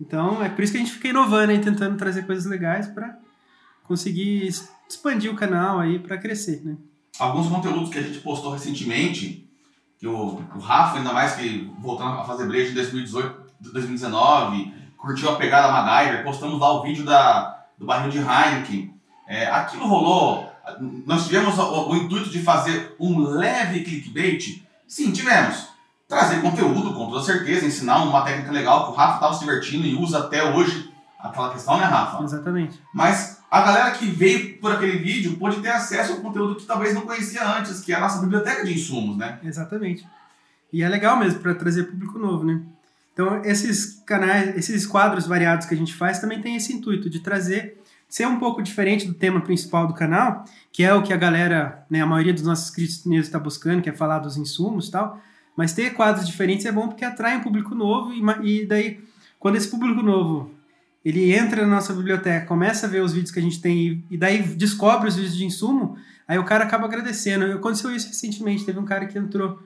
Então 0.00 0.42
é 0.42 0.48
por 0.48 0.62
isso 0.62 0.72
que 0.72 0.78
a 0.78 0.80
gente 0.80 0.92
fica 0.92 1.08
inovando 1.08 1.52
aí, 1.52 1.58
tentando 1.58 1.96
trazer 1.96 2.26
coisas 2.26 2.44
legais 2.44 2.86
para 2.88 3.16
conseguir 3.84 4.48
expandir 4.88 5.30
o 5.30 5.36
canal 5.36 5.78
aí 5.78 5.98
para 5.98 6.18
crescer, 6.18 6.62
né? 6.64 6.76
Alguns 7.18 7.48
conteúdos 7.48 7.90
que 7.90 7.98
a 7.98 8.02
gente 8.02 8.18
postou 8.18 8.52
recentemente 8.52 9.48
que 9.98 10.06
o, 10.06 10.42
o 10.54 10.58
Rafa, 10.58 10.98
ainda 10.98 11.12
mais 11.12 11.36
que 11.36 11.72
voltando 11.78 12.18
a 12.18 12.24
fazer 12.24 12.46
breja 12.46 12.72
em 12.72 12.74
2018, 12.74 13.44
2019, 13.72 14.74
curtiu 14.98 15.30
a 15.30 15.36
pegada 15.36 15.70
MacGyver, 15.70 16.24
postamos 16.24 16.58
lá 16.58 16.72
o 16.72 16.82
vídeo 16.82 17.04
da, 17.04 17.66
do 17.78 17.86
barril 17.86 18.10
de 18.10 18.18
Heineken. 18.18 18.94
É, 19.26 19.46
aquilo 19.46 19.86
rolou. 19.86 20.50
Nós 21.06 21.26
tivemos 21.26 21.58
o, 21.58 21.90
o, 21.90 21.96
intuito 21.96 22.30
de 22.30 22.42
fazer 22.42 22.96
um 22.98 23.18
leve 23.20 23.84
clickbait? 23.84 24.66
Sim, 24.86 25.12
tivemos. 25.12 25.68
Trazer 26.08 26.40
conteúdo, 26.42 26.92
com 26.94 27.10
toda 27.10 27.22
certeza, 27.22 27.66
ensinar 27.66 28.02
uma 28.02 28.22
técnica 28.22 28.50
legal 28.50 28.84
que 28.86 28.92
o 28.92 28.94
Rafa 28.94 29.14
estava 29.14 29.34
se 29.34 29.40
divertindo 29.40 29.86
e 29.86 29.94
usa 29.94 30.18
até 30.18 30.42
hoje 30.42 30.90
aquela 31.18 31.50
questão, 31.50 31.78
né, 31.78 31.84
Rafa? 31.84 32.22
Exatamente. 32.22 32.78
Mas 32.92 33.42
a 33.54 33.62
galera 33.62 33.92
que 33.92 34.06
veio 34.06 34.58
por 34.58 34.72
aquele 34.72 34.98
vídeo 34.98 35.36
pode 35.36 35.60
ter 35.60 35.68
acesso 35.68 36.14
ao 36.14 36.18
conteúdo 36.18 36.56
que 36.56 36.66
talvez 36.66 36.92
não 36.92 37.02
conhecia 37.02 37.48
antes, 37.56 37.78
que 37.78 37.92
é 37.92 37.94
a 37.94 38.00
nossa 38.00 38.20
biblioteca 38.20 38.64
de 38.64 38.74
insumos, 38.74 39.16
né? 39.16 39.38
Exatamente. 39.44 40.04
E 40.72 40.82
é 40.82 40.88
legal 40.88 41.16
mesmo 41.16 41.38
para 41.38 41.54
trazer 41.54 41.84
público 41.84 42.18
novo, 42.18 42.44
né? 42.44 42.60
Então, 43.12 43.44
esses 43.44 44.02
canais, 44.04 44.56
esses 44.56 44.84
quadros 44.84 45.28
variados 45.28 45.68
que 45.68 45.74
a 45.74 45.76
gente 45.76 45.94
faz 45.94 46.18
também 46.18 46.42
tem 46.42 46.56
esse 46.56 46.72
intuito 46.72 47.08
de 47.08 47.20
trazer, 47.20 47.80
ser 48.08 48.26
um 48.26 48.40
pouco 48.40 48.60
diferente 48.60 49.06
do 49.06 49.14
tema 49.14 49.40
principal 49.40 49.86
do 49.86 49.94
canal, 49.94 50.44
que 50.72 50.82
é 50.82 50.92
o 50.92 51.00
que 51.00 51.12
a 51.12 51.16
galera, 51.16 51.86
né, 51.88 52.00
a 52.00 52.06
maioria 52.06 52.34
dos 52.34 52.42
nossos 52.42 52.76
inscritos 52.76 53.06
está 53.06 53.38
buscando, 53.38 53.82
que 53.82 53.88
é 53.88 53.92
falar 53.92 54.18
dos 54.18 54.36
insumos 54.36 54.88
e 54.88 54.90
tal. 54.90 55.20
Mas 55.56 55.72
ter 55.72 55.94
quadros 55.94 56.26
diferentes 56.26 56.66
é 56.66 56.72
bom 56.72 56.88
porque 56.88 57.04
atrai 57.04 57.36
um 57.36 57.40
público 57.40 57.72
novo 57.72 58.12
e, 58.12 58.20
e 58.42 58.66
daí, 58.66 58.98
quando 59.38 59.54
esse 59.54 59.68
público 59.68 60.02
novo 60.02 60.50
ele 61.04 61.34
entra 61.34 61.62
na 61.62 61.74
nossa 61.74 61.92
biblioteca, 61.92 62.46
começa 62.46 62.86
a 62.86 62.88
ver 62.88 63.02
os 63.02 63.12
vídeos 63.12 63.30
que 63.30 63.38
a 63.38 63.42
gente 63.42 63.60
tem 63.60 64.04
e 64.10 64.16
daí 64.16 64.42
descobre 64.42 65.08
os 65.08 65.16
vídeos 65.16 65.36
de 65.36 65.44
insumo, 65.44 65.96
aí 66.26 66.38
o 66.38 66.44
cara 66.44 66.64
acaba 66.64 66.86
agradecendo. 66.86 67.44
Aconteceu 67.52 67.94
isso 67.94 68.08
recentemente, 68.08 68.64
teve 68.64 68.78
um 68.78 68.84
cara 68.84 69.06
que 69.06 69.18
entrou 69.18 69.58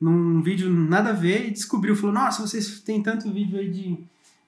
num 0.00 0.40
vídeo 0.42 0.70
nada 0.70 1.10
a 1.10 1.12
ver 1.12 1.48
e 1.48 1.50
descobriu, 1.50 1.96
falou, 1.96 2.12
nossa, 2.12 2.46
vocês 2.46 2.80
têm 2.80 3.02
tanto 3.02 3.32
vídeo 3.32 3.58
aí 3.58 3.68
de, 3.68 3.98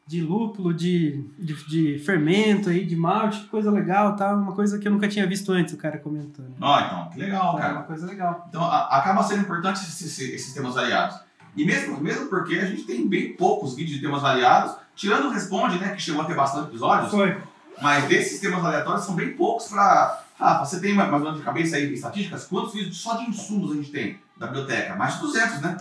de 0.07 0.21
lúpulo, 0.21 0.73
de, 0.73 1.25
de, 1.38 1.54
de 1.66 1.99
fermento 1.99 2.68
aí, 2.68 2.85
de 2.85 2.95
malte, 2.95 3.40
que 3.40 3.49
coisa 3.49 3.71
legal, 3.71 4.14
tá? 4.14 4.33
Uma 4.35 4.52
coisa 4.52 4.78
que 4.78 4.87
eu 4.87 4.92
nunca 4.92 5.09
tinha 5.09 5.26
visto 5.26 5.50
antes, 5.50 5.75
o 5.75 5.78
cara 5.78 5.99
comentando. 5.99 6.54
Ah, 6.61 6.85
então, 6.87 7.11
que 7.11 7.18
legal, 7.18 7.59
é 7.59 7.61
cara. 7.61 7.75
uma 7.75 7.83
coisa 7.83 8.07
legal. 8.07 8.47
Então, 8.49 8.62
a, 8.62 8.99
acaba 8.99 9.23
sendo 9.25 9.40
importante 9.40 9.80
esses, 9.80 10.18
esses 10.21 10.52
temas 10.52 10.75
variados. 10.75 11.18
E 11.57 11.64
mesmo, 11.64 12.00
mesmo 12.00 12.26
porque 12.26 12.57
a 12.57 12.66
gente 12.66 12.85
tem 12.85 13.09
bem 13.09 13.35
poucos 13.35 13.75
vídeos 13.75 13.97
de 13.97 14.02
temas 14.02 14.23
variados, 14.23 14.76
tirando 14.99 15.26
o 15.26 15.31
Responde, 15.31 15.78
né, 15.78 15.95
que 15.95 16.02
chegou 16.02 16.21
a 16.21 16.25
ter 16.25 16.35
bastante 16.35 16.69
episódios. 16.69 17.11
Foi. 17.11 17.40
Mas 17.81 18.07
desses 18.07 18.40
temas 18.40 18.62
aleatórios 18.64 19.05
são 19.05 19.14
bem 19.14 19.33
poucos 19.33 19.69
para. 19.69 20.25
Ah, 20.38 20.64
você 20.64 20.81
tem 20.81 20.95
mais 20.95 21.11
ou 21.12 21.21
menos 21.21 21.38
de 21.38 21.45
cabeça 21.45 21.76
aí 21.76 21.93
estatísticas? 21.95 22.45
Quantos 22.45 22.75
vídeos 22.75 22.99
só 23.00 23.17
de 23.17 23.31
insumos 23.31 23.73
a 23.73 23.75
gente 23.76 23.90
tem 23.90 24.21
da 24.37 24.47
biblioteca? 24.47 24.97
Mais 24.97 25.14
de 25.14 25.21
200, 25.21 25.61
né? 25.61 25.76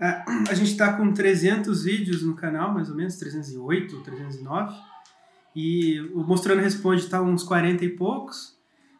É, 0.00 0.22
a 0.48 0.54
gente 0.54 0.70
está 0.70 0.94
com 0.94 1.12
300 1.12 1.84
vídeos 1.84 2.22
no 2.22 2.34
canal, 2.34 2.72
mais 2.72 2.88
ou 2.88 2.96
menos, 2.96 3.16
308, 3.16 4.00
309. 4.00 4.74
E 5.54 6.00
o 6.14 6.22
Mostrando 6.22 6.60
Responde 6.60 7.02
está 7.02 7.20
uns 7.20 7.42
40 7.42 7.84
e 7.84 7.90
poucos. 7.90 8.56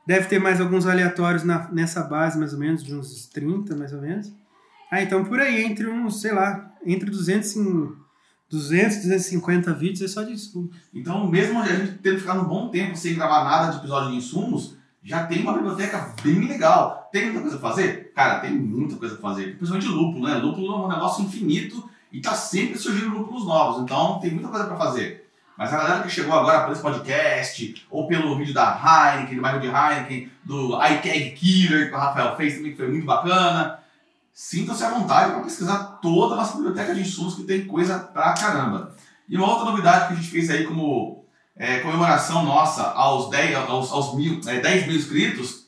Deve 0.06 0.26
ter 0.26 0.38
mais 0.38 0.60
alguns 0.60 0.86
aleatórios 0.86 1.44
na, 1.44 1.70
nessa 1.70 2.02
base, 2.02 2.38
mais 2.38 2.52
ou 2.52 2.58
menos, 2.58 2.82
de 2.82 2.94
uns 2.94 3.26
30, 3.26 3.76
mais 3.76 3.92
ou 3.92 4.00
menos. 4.00 4.32
Ah, 4.90 5.02
então 5.02 5.24
por 5.24 5.40
aí, 5.40 5.62
entre 5.64 5.86
uns, 5.86 6.20
sei 6.20 6.32
lá, 6.32 6.74
entre 6.84 7.10
200 7.10 7.56
e 7.56 7.58
200, 8.50 8.96
250 8.98 9.74
vídeos 9.74 10.02
é 10.02 10.08
só 10.08 10.22
de 10.22 10.32
insumos. 10.32 10.74
Então, 10.92 11.26
mesmo 11.26 11.60
a 11.60 11.66
gente 11.66 11.98
tendo 11.98 12.18
ficado 12.18 12.40
um 12.40 12.48
bom 12.48 12.68
tempo 12.68 12.96
sem 12.96 13.14
gravar 13.14 13.44
nada 13.44 13.72
de 13.72 13.78
episódio 13.78 14.10
de 14.10 14.16
insumos, 14.16 14.76
já 15.02 15.26
tem 15.26 15.42
uma 15.42 15.52
biblioteca 15.52 16.14
bem 16.22 16.46
legal. 16.46 17.08
Tem 17.12 17.26
muita 17.26 17.40
coisa 17.40 17.58
pra 17.58 17.68
fazer? 17.70 18.12
Cara, 18.14 18.40
tem 18.40 18.50
muita 18.52 18.96
coisa 18.96 19.16
pra 19.16 19.30
fazer. 19.30 19.56
Principalmente 19.56 19.88
lúpulo, 19.88 20.26
né? 20.26 20.34
Lúpulo 20.36 20.72
é 20.72 20.76
um 20.86 20.88
negócio 20.88 21.24
infinito 21.24 21.88
e 22.12 22.20
tá 22.20 22.34
sempre 22.34 22.78
surgindo 22.78 23.16
lúpulos 23.16 23.44
novos. 23.44 23.82
Então, 23.82 24.18
tem 24.20 24.30
muita 24.30 24.48
coisa 24.48 24.66
pra 24.66 24.76
fazer. 24.76 25.28
Mas 25.56 25.72
a 25.72 25.76
galera 25.76 26.02
que 26.04 26.08
chegou 26.08 26.32
agora 26.32 26.62
por 26.62 26.72
esse 26.72 26.80
podcast, 26.80 27.86
ou 27.90 28.06
pelo 28.06 28.36
vídeo 28.36 28.54
da 28.54 28.78
Heineken, 28.78 29.36
do 29.36 29.42
bairro 29.42 29.60
de 29.60 29.66
Heineken, 29.66 30.30
do 30.44 30.78
iCag 30.84 31.32
Killer 31.32 31.88
que 31.88 31.96
o 31.96 31.98
Rafael 31.98 32.36
fez 32.36 32.56
também, 32.56 32.70
que 32.70 32.76
foi 32.76 32.88
muito 32.88 33.04
bacana, 33.04 33.80
sintam-se 34.38 34.84
à 34.84 34.90
vontade 34.90 35.32
para 35.32 35.42
pesquisar 35.42 35.98
toda 36.00 36.34
a 36.34 36.36
nossa 36.36 36.56
biblioteca 36.56 36.94
de 36.94 37.00
insumos, 37.00 37.34
que 37.34 37.42
tem 37.42 37.66
coisa 37.66 37.98
pra 37.98 38.34
caramba. 38.34 38.94
E 39.28 39.36
uma 39.36 39.48
outra 39.48 39.64
novidade 39.64 40.06
que 40.06 40.12
a 40.12 40.16
gente 40.16 40.30
fez 40.30 40.48
aí 40.48 40.64
como 40.64 41.24
é, 41.56 41.80
comemoração 41.80 42.44
nossa 42.44 42.84
aos 42.92 43.30
10, 43.30 43.56
aos, 43.68 43.90
aos 43.90 44.14
mil, 44.14 44.40
é, 44.46 44.60
10 44.60 44.86
mil 44.86 44.96
inscritos, 44.96 45.66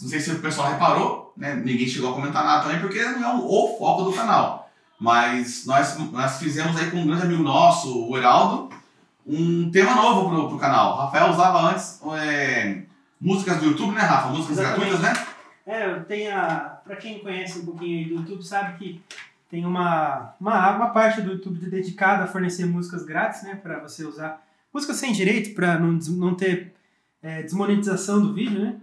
não 0.00 0.08
sei 0.08 0.20
se 0.20 0.30
o 0.30 0.38
pessoal 0.38 0.70
reparou, 0.70 1.34
né? 1.36 1.56
ninguém 1.56 1.88
chegou 1.88 2.12
a 2.12 2.14
comentar 2.14 2.44
nada 2.44 2.62
também, 2.62 2.78
porque 2.78 3.02
não 3.02 3.28
é 3.28 3.34
o, 3.34 3.76
foco 3.76 4.04
do 4.04 4.12
canal. 4.12 4.70
Mas 5.00 5.66
nós, 5.66 5.98
nós 6.12 6.38
fizemos 6.38 6.76
aí 6.76 6.92
com 6.92 6.98
um 6.98 7.06
grande 7.08 7.22
amigo 7.22 7.42
nosso, 7.42 8.08
o 8.08 8.16
Heraldo, 8.16 8.70
um 9.26 9.68
tema 9.72 9.96
novo 9.96 10.30
pro, 10.30 10.48
pro 10.48 10.58
canal. 10.58 10.92
O 10.92 10.96
Rafael 10.98 11.28
usava 11.28 11.70
antes 11.72 12.00
é, 12.20 12.82
músicas 13.20 13.56
do 13.56 13.66
YouTube, 13.66 13.96
né, 13.96 14.02
Rafa? 14.02 14.28
Músicas 14.28 14.58
Exatamente. 14.60 14.90
gratuitas, 14.90 15.00
né? 15.00 15.26
É, 15.66 15.90
eu 15.90 16.04
tenho 16.04 16.32
a. 16.36 16.71
Pra 16.84 16.96
quem 16.96 17.18
conhece 17.20 17.58
um 17.60 17.64
pouquinho 17.64 18.08
do 18.08 18.14
YouTube, 18.16 18.42
sabe 18.44 18.78
que 18.78 19.02
tem 19.50 19.64
uma, 19.66 20.34
uma, 20.40 20.76
uma 20.76 20.90
parte 20.90 21.20
do 21.20 21.32
YouTube 21.32 21.58
dedicada 21.68 22.24
a 22.24 22.26
fornecer 22.26 22.64
músicas 22.66 23.04
grátis, 23.04 23.42
né? 23.42 23.54
Pra 23.54 23.78
você 23.80 24.04
usar. 24.04 24.42
Músicas 24.72 24.96
sem 24.96 25.12
direito, 25.12 25.54
pra 25.54 25.78
não, 25.78 25.92
não 26.16 26.34
ter 26.34 26.72
é, 27.22 27.42
desmonetização 27.42 28.20
do 28.20 28.32
vídeo, 28.32 28.58
né? 28.60 28.76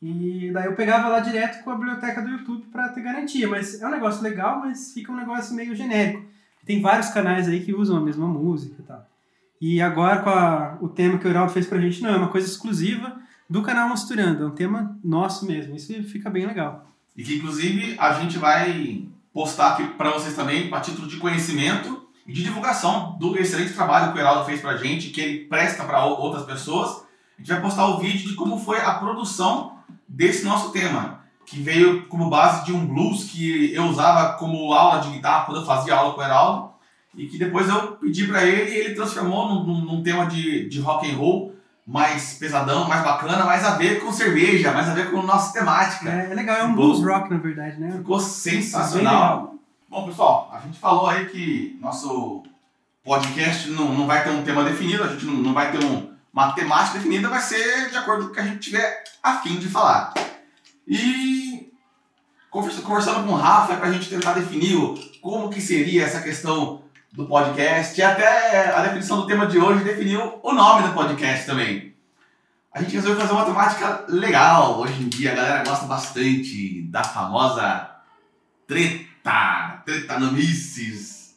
E 0.00 0.50
daí 0.52 0.66
eu 0.66 0.74
pegava 0.76 1.08
lá 1.08 1.20
direto 1.20 1.64
com 1.64 1.70
a 1.70 1.74
biblioteca 1.74 2.20
do 2.22 2.28
YouTube 2.28 2.66
pra 2.70 2.90
ter 2.90 3.00
garantia. 3.02 3.48
Mas 3.48 3.80
é 3.80 3.86
um 3.86 3.90
negócio 3.90 4.22
legal, 4.22 4.60
mas 4.60 4.92
fica 4.92 5.10
um 5.10 5.16
negócio 5.16 5.54
meio 5.54 5.74
genérico. 5.74 6.24
Tem 6.64 6.80
vários 6.80 7.08
canais 7.10 7.48
aí 7.48 7.64
que 7.64 7.74
usam 7.74 7.96
a 7.96 8.00
mesma 8.00 8.26
música 8.26 8.76
e 8.78 8.82
tal. 8.84 9.06
E 9.60 9.80
agora 9.80 10.20
com 10.22 10.30
a- 10.30 10.78
o 10.80 10.88
tema 10.88 11.18
que 11.18 11.26
o 11.26 11.30
Heraldo 11.30 11.52
fez 11.52 11.66
pra 11.66 11.80
gente, 11.80 12.02
não, 12.02 12.10
é 12.10 12.16
uma 12.16 12.28
coisa 12.28 12.46
exclusiva 12.46 13.18
do 13.48 13.62
canal 13.62 13.88
Misturando. 13.88 14.44
É 14.44 14.46
um 14.46 14.50
tema 14.50 14.98
nosso 15.02 15.46
mesmo. 15.46 15.74
Isso 15.74 15.92
fica 16.04 16.28
bem 16.28 16.46
legal. 16.46 16.86
E 17.16 17.22
que 17.24 17.36
inclusive 17.36 17.96
a 17.98 18.12
gente 18.14 18.38
vai 18.38 19.04
postar 19.32 19.72
aqui 19.72 19.84
para 19.88 20.10
vocês 20.10 20.34
também, 20.34 20.72
a 20.72 20.80
título 20.80 21.08
de 21.08 21.16
conhecimento 21.16 22.06
e 22.26 22.32
de 22.32 22.42
divulgação 22.42 23.16
do 23.18 23.38
excelente 23.38 23.72
trabalho 23.72 24.12
que 24.12 24.18
o 24.18 24.20
Heraldo 24.20 24.44
fez 24.44 24.60
pra 24.60 24.76
gente, 24.76 25.10
que 25.10 25.20
ele 25.20 25.44
presta 25.46 25.84
para 25.84 26.04
outras 26.04 26.44
pessoas. 26.44 27.04
A 27.36 27.40
gente 27.40 27.52
vai 27.52 27.60
postar 27.60 27.86
o 27.86 27.98
vídeo 27.98 28.28
de 28.28 28.34
como 28.34 28.58
foi 28.58 28.80
a 28.80 28.94
produção 28.94 29.78
desse 30.08 30.44
nosso 30.44 30.70
tema, 30.72 31.20
que 31.44 31.60
veio 31.60 32.06
como 32.08 32.28
base 32.28 32.64
de 32.64 32.72
um 32.72 32.86
blues 32.86 33.24
que 33.24 33.72
eu 33.72 33.84
usava 33.84 34.34
como 34.38 34.72
aula 34.72 35.00
de 35.00 35.10
guitarra 35.10 35.44
quando 35.44 35.60
eu 35.60 35.66
fazia 35.66 35.94
aula 35.94 36.14
com 36.14 36.20
o 36.20 36.24
Heraldo, 36.24 36.70
e 37.14 37.26
que 37.26 37.38
depois 37.38 37.68
eu 37.68 37.92
pedi 37.92 38.26
para 38.26 38.44
ele 38.44 38.70
e 38.70 38.76
ele 38.78 38.94
transformou 38.94 39.64
num- 39.64 39.84
num 39.84 40.02
tema 40.02 40.26
de, 40.26 40.68
de 40.68 40.80
rock 40.80 41.10
and 41.10 41.16
roll 41.16 41.55
mais 41.86 42.34
pesadão, 42.34 42.88
mais 42.88 43.04
bacana, 43.04 43.44
mais 43.44 43.64
a 43.64 43.76
ver 43.76 44.00
com 44.00 44.12
cerveja, 44.12 44.72
mais 44.72 44.88
a 44.88 44.94
ver 44.94 45.10
com 45.10 45.22
nossa 45.22 45.52
temática. 45.52 46.10
É, 46.10 46.30
é 46.32 46.34
legal, 46.34 46.56
é 46.56 46.64
um 46.64 46.70
Ficou- 46.70 46.84
blues 46.88 47.04
rock, 47.04 47.30
na 47.30 47.38
verdade, 47.38 47.78
né? 47.80 47.92
Ficou 47.96 48.18
sensacional. 48.18 49.54
Bom, 49.88 50.06
pessoal, 50.06 50.50
a 50.52 50.58
gente 50.60 50.78
falou 50.80 51.06
aí 51.06 51.26
que 51.26 51.78
nosso 51.80 52.42
podcast 53.04 53.70
não, 53.70 53.94
não 53.94 54.06
vai 54.06 54.24
ter 54.24 54.30
um 54.30 54.42
tema 54.42 54.64
definido, 54.64 55.04
a 55.04 55.08
gente 55.08 55.24
não, 55.24 55.34
não 55.34 55.54
vai 55.54 55.70
ter 55.70 55.84
um- 55.84 56.10
uma 56.32 56.52
temática 56.52 56.98
definida, 56.98 57.28
vai 57.28 57.40
ser 57.40 57.88
de 57.90 57.96
acordo 57.96 58.24
com 58.24 58.30
o 58.30 58.34
que 58.34 58.40
a 58.40 58.44
gente 58.44 58.58
tiver 58.58 59.04
a 59.22 59.34
fim 59.34 59.56
de 59.56 59.68
falar. 59.68 60.12
E 60.86 61.72
conversa- 62.50 62.82
conversando 62.82 63.24
com 63.26 63.32
o 63.32 63.36
Rafa 63.36 63.76
para 63.76 63.86
a 63.88 63.92
gente 63.92 64.08
tentar 64.10 64.32
definir 64.32 64.76
como 65.22 65.48
que 65.50 65.60
seria 65.60 66.04
essa 66.04 66.20
questão 66.20 66.82
do 67.16 67.24
podcast 67.24 67.98
e 67.98 68.04
até 68.04 68.70
a 68.74 68.82
definição 68.82 69.22
do 69.22 69.26
tema 69.26 69.46
de 69.46 69.58
hoje 69.58 69.82
definiu 69.82 70.38
o 70.42 70.52
nome 70.52 70.86
do 70.86 70.92
podcast 70.92 71.46
também. 71.46 71.94
A 72.70 72.82
gente 72.82 72.94
resolveu 72.94 73.18
fazer 73.18 73.32
uma 73.32 73.46
temática 73.46 74.04
legal. 74.06 74.78
Hoje 74.78 75.02
em 75.02 75.08
dia 75.08 75.32
a 75.32 75.34
galera 75.34 75.64
gosta 75.64 75.86
bastante 75.86 76.82
da 76.82 77.02
famosa 77.02 77.90
treta, 78.66 79.82
tretanomices. 79.86 81.34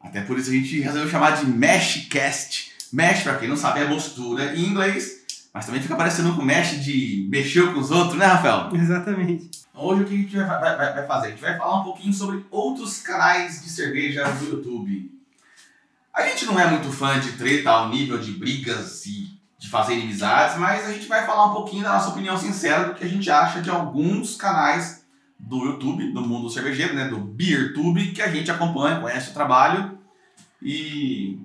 Até 0.00 0.22
por 0.22 0.36
isso 0.36 0.50
a 0.50 0.54
gente 0.54 0.80
resolveu 0.80 1.08
chamar 1.08 1.36
de 1.36 1.46
Meshcast. 1.46 2.72
Mesh, 2.92 3.22
pra 3.22 3.36
quem 3.36 3.48
não 3.48 3.56
sabe, 3.56 3.78
é 3.78 3.86
mostura 3.86 4.56
em 4.56 4.64
inglês, 4.64 5.24
mas 5.54 5.66
também 5.66 5.80
fica 5.80 5.94
parecendo 5.94 6.34
com 6.34 6.42
mesh 6.42 6.82
de 6.82 7.28
mexer 7.30 7.72
com 7.72 7.78
os 7.78 7.92
outros, 7.92 8.18
né, 8.18 8.26
Rafael? 8.26 8.70
Exatamente. 8.74 9.59
Hoje 9.80 10.02
o 10.02 10.06
que 10.06 10.14
a 10.14 10.16
gente 10.18 10.36
vai, 10.36 10.46
vai- 10.76 10.76
vai- 10.94 11.06
fazer? 11.06 11.26
A 11.28 11.30
gente 11.30 11.40
vai 11.40 11.56
falar 11.56 11.80
um 11.80 11.84
pouquinho 11.84 12.12
sobre 12.12 12.44
outros 12.50 13.00
canais 13.00 13.62
de 13.62 13.70
cerveja 13.70 14.24
do 14.32 14.44
YouTube. 14.50 15.10
A 16.14 16.22
gente 16.26 16.44
não 16.44 16.58
é 16.58 16.68
muito 16.68 16.92
fã 16.92 17.18
de 17.18 17.32
treta 17.32 17.70
ao 17.70 17.88
nível 17.88 18.18
de 18.18 18.32
brigas 18.32 19.06
e 19.06 19.30
de 19.58 19.68
fazer 19.68 19.94
inimizades, 19.94 20.56
mas 20.58 20.86
a 20.86 20.92
gente 20.92 21.06
vai 21.06 21.24
falar 21.26 21.46
um 21.46 21.52
pouquinho 21.54 21.82
da 21.82 21.92
nossa 21.92 22.10
opinião 22.10 22.36
sincera 22.36 22.84
do 22.84 22.94
que 22.94 23.04
a 23.04 23.08
gente 23.08 23.30
acha 23.30 23.60
de 23.62 23.70
alguns 23.70 24.36
canais 24.36 25.04
do 25.38 25.64
YouTube, 25.64 26.12
do 26.12 26.20
mundo 26.20 26.50
cervejeiro, 26.50 26.94
né, 26.94 27.08
do 27.08 27.18
BeerTube, 27.18 28.12
que 28.12 28.20
a 28.22 28.30
gente 28.30 28.50
acompanha, 28.50 29.00
conhece 29.00 29.30
o 29.30 29.34
trabalho 29.34 29.98
e 30.62 31.38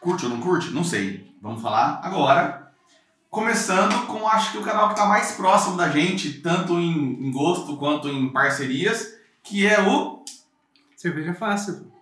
curte 0.00 0.24
ou 0.26 0.30
não 0.30 0.40
curte? 0.40 0.70
Não 0.70 0.84
sei. 0.84 1.34
Vamos 1.40 1.62
falar 1.62 2.00
agora. 2.02 2.67
Começando 3.30 4.06
com, 4.06 4.26
acho 4.26 4.52
que 4.52 4.58
o 4.58 4.62
canal 4.62 4.88
que 4.88 4.94
está 4.94 5.06
mais 5.06 5.32
próximo 5.32 5.76
da 5.76 5.90
gente, 5.90 6.40
tanto 6.40 6.74
em, 6.78 7.26
em 7.26 7.30
gosto 7.30 7.76
quanto 7.76 8.08
em 8.08 8.32
parcerias, 8.32 9.18
que 9.42 9.66
é 9.66 9.80
o 9.80 10.18
Cerveja 10.98 11.32
fácil. 11.32 11.92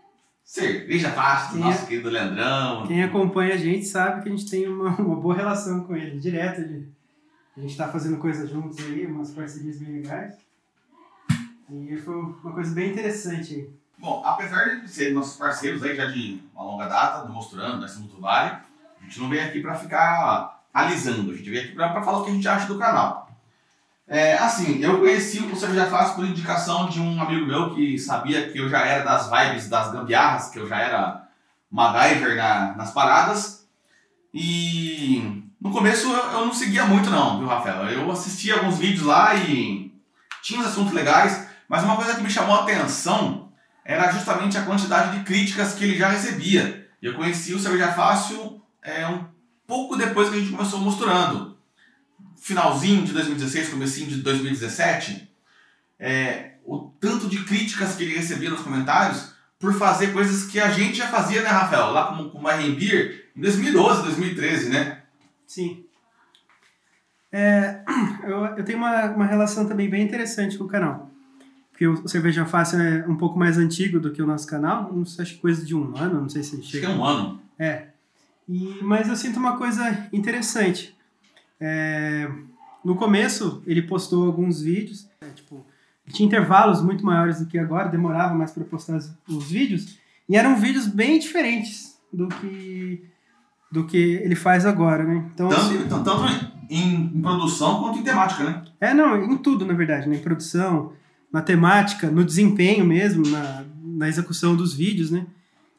Cerveja 0.43 1.11
Fácil, 1.11 1.59
Quem 1.59 1.61
é? 1.61 1.65
nosso 1.65 1.87
querido 1.87 2.09
Leandrão. 2.09 2.87
Quem 2.87 3.03
acompanha 3.03 3.55
a 3.55 3.59
gente 3.59 3.85
sabe 3.85 4.23
que 4.23 4.29
a 4.29 4.33
gente 4.33 4.49
tem 4.49 4.67
uma, 4.69 4.91
uma 4.97 5.17
boa 5.17 5.35
relação 5.35 5.85
com 5.85 5.95
ele. 5.95 6.19
Direto, 6.19 6.61
ele, 6.61 6.89
a 7.57 7.61
gente 7.61 7.77
tá 7.77 7.89
fazendo 7.89 8.17
coisas 8.19 8.49
juntos 8.49 8.79
aí, 8.79 9.05
umas 9.05 9.33
parcerias 9.33 9.79
bem 9.79 10.01
legais. 10.01 10.35
E 11.69 11.97
foi 11.97 12.15
uma 12.15 12.53
coisa 12.53 12.73
bem 12.73 12.93
interessante 12.93 13.55
aí. 13.55 13.71
Bom, 13.99 14.23
apesar 14.25 14.81
de 14.81 14.89
ser 14.89 15.13
nossos 15.13 15.37
parceiros 15.37 15.83
aí 15.83 15.97
já 15.97 16.07
de 16.07 16.41
uma 16.55 16.65
longa 16.65 16.87
data, 16.87 17.27
do 17.27 17.33
Mostrando, 17.33 17.85
da 17.85 17.95
Mundo 17.95 18.21
Vale, 18.21 18.57
a 19.01 19.05
gente 19.05 19.21
não 19.21 19.29
veio 19.29 19.45
aqui 19.45 19.61
para 19.61 19.75
ficar 19.75 20.56
alisando, 20.77 21.33
a 21.33 21.35
gente 21.35 21.49
veio 21.49 21.65
aqui 21.65 21.75
para 21.75 22.03
falar 22.03 22.19
o 22.19 22.25
que 22.25 22.31
a 22.31 22.35
gente 22.35 22.47
acha 22.47 22.67
do 22.67 22.79
canal. 22.79 23.31
É, 24.07 24.35
assim, 24.35 24.79
eu 24.83 24.99
conheci 24.99 25.39
o 25.39 25.57
Cerveja 25.57 25.87
Fácil 25.87 26.17
por 26.17 26.27
indicação 26.27 26.87
de 26.87 27.01
um 27.01 27.21
amigo 27.21 27.47
meu 27.47 27.75
que 27.75 27.99
sabia 27.99 28.51
que 28.51 28.59
eu 28.59 28.69
já 28.69 28.81
era 28.81 29.03
das 29.03 29.31
vibes 29.31 29.71
das 29.71 29.91
gambiarras, 29.91 30.51
que 30.51 30.59
eu 30.59 30.69
já 30.69 30.79
era 30.79 31.29
MacGyver 31.71 32.37
na, 32.37 32.75
nas 32.77 32.93
paradas. 32.93 33.67
E 34.35 35.43
no 35.59 35.71
começo 35.71 36.13
eu, 36.13 36.45
não 36.45 36.53
seguia 36.53 36.85
muito 36.85 37.09
não, 37.09 37.39
viu, 37.39 37.49
Rafael? 37.49 37.89
Eu 37.89 38.13
assistia 38.13 38.57
alguns 38.57 38.77
vídeos 38.77 39.07
lá 39.07 39.35
e 39.35 39.91
tinha 40.43 40.61
uns 40.61 40.67
assuntos 40.67 40.93
legais, 40.93 41.49
mas 41.67 41.83
uma 41.83 41.97
coisa 41.97 42.15
que 42.15 42.23
me 42.23 42.31
chamou 42.31 42.55
a 42.55 42.63
atenção 42.65 43.51
era 43.83 44.13
justamente 44.13 44.59
a 44.59 44.63
quantidade 44.63 45.17
de 45.17 45.25
críticas 45.25 45.73
que 45.73 45.85
ele 45.85 45.97
já 45.97 46.09
recebia. 46.09 46.87
Eu 47.01 47.15
conheci 47.15 47.55
o 47.55 47.59
Cerveja 47.59 47.93
Fácil 47.93 48.61
é, 48.83 49.07
um 49.07 49.36
pouco 49.67 49.97
depois 49.97 50.29
que 50.29 50.37
a 50.37 50.39
gente 50.39 50.53
começou 50.53 50.81
mostrando. 50.81 51.57
Finalzinho 52.37 53.05
de 53.05 53.13
2016, 53.13 53.71
comecinho 53.71 54.09
de 54.09 54.17
2017, 54.23 55.29
é, 55.99 56.53
o 56.65 56.91
tanto 57.01 57.29
de 57.29 57.45
críticas 57.45 57.97
que 57.97 58.05
ele 58.05 58.15
recebia 58.15 58.51
nos 58.51 58.61
comentários 58.61 59.33
por 59.59 59.75
fazer 59.75 60.13
coisas 60.13 60.51
que 60.51 60.61
a 60.61 60.71
gente 60.71 60.99
já 60.99 61.09
fazia, 61.09 61.43
né, 61.43 61.49
Rafael? 61.49 61.91
Lá 61.91 62.09
como, 62.09 62.31
como 62.31 62.47
a 62.47 62.57
Beer 62.57 63.31
em 63.35 63.41
2012, 63.41 64.03
2013, 64.03 64.71
né? 64.71 65.03
Sim. 65.47 65.85
É, 67.33 67.83
eu, 68.25 68.45
eu 68.57 68.65
tenho 68.65 68.79
uma, 68.79 69.07
uma 69.07 69.27
relação 69.27 69.67
também 69.67 69.89
bem 69.89 70.05
interessante 70.05 70.57
com 70.57 70.65
o 70.65 70.69
canal. 70.69 71.11
Porque 71.71 71.87
o 71.87 72.09
Cerveja 72.09 72.47
Fácil 72.47 72.81
é 72.81 73.07
um 73.07 73.17
pouco 73.17 73.39
mais 73.39 73.59
antigo 73.59 74.01
do 74.01 74.11
que 74.11 74.23
o 74.23 74.27
nosso 74.27 74.47
canal. 74.47 74.91
Não 74.93 75.05
sei, 75.05 75.23
acho 75.23 75.35
que 75.35 75.41
coisa 75.41 75.65
de 75.65 75.75
um 75.75 75.95
ano, 75.97 76.23
não 76.23 76.29
sei 76.29 76.43
se 76.43 76.57
Acho 76.57 76.65
que 76.65 76.71
chega. 76.71 76.87
é 76.87 76.91
um 76.91 77.05
ano. 77.05 77.41
É. 77.59 77.89
E, 78.49 78.79
mas 78.83 79.09
eu 79.09 79.17
sinto 79.17 79.39
uma 79.39 79.57
coisa 79.57 80.09
interessante. 80.13 80.97
É, 81.61 82.31
no 82.85 82.95
começo, 82.97 83.63
ele 83.67 83.83
postou 83.83 84.27
alguns 84.27 84.61
vídeos, 84.61 85.09
é, 85.21 85.27
tipo, 85.31 85.65
tinha 86.13 86.27
intervalos 86.27 86.81
muito 86.83 87.05
maiores 87.05 87.41
do 87.41 87.47
que 87.47 87.59
agora, 87.59 87.89
demorava 87.89 88.35
mais 88.35 88.53
para 88.53 88.65
postar 88.65 88.97
os, 88.97 89.13
os 89.29 89.51
vídeos, 89.51 89.99
e 90.29 90.37
eram 90.37 90.57
vídeos 90.57 90.87
bem 90.87 91.19
diferentes 91.19 91.99
do 92.13 92.29
que 92.29 93.05
do 93.71 93.85
que 93.85 93.97
ele 93.97 94.37
faz 94.37 94.65
agora, 94.65 95.05
né? 95.05 95.29
Então, 95.35 95.49
assim, 95.49 95.79
Tanto, 95.89 96.05
tanto 96.05 96.25
em, 96.71 97.19
em 97.19 97.21
produção 97.21 97.81
quanto 97.81 97.99
em 97.99 98.03
temática, 98.03 98.45
né? 98.45 98.65
é, 98.81 98.95
não, 98.95 99.17
em 99.25 99.37
tudo, 99.39 99.67
na 99.67 99.75
verdade, 99.75 100.09
né? 100.09 100.17
Em 100.17 100.21
produção, 100.21 100.93
na 101.33 101.43
temática, 101.43 102.09
no 102.09 102.25
desempenho 102.25 102.85
mesmo, 102.85 103.27
na, 103.29 103.65
na 103.83 104.09
execução 104.09 104.55
dos 104.55 104.73
vídeos, 104.73 105.11
né? 105.11 105.27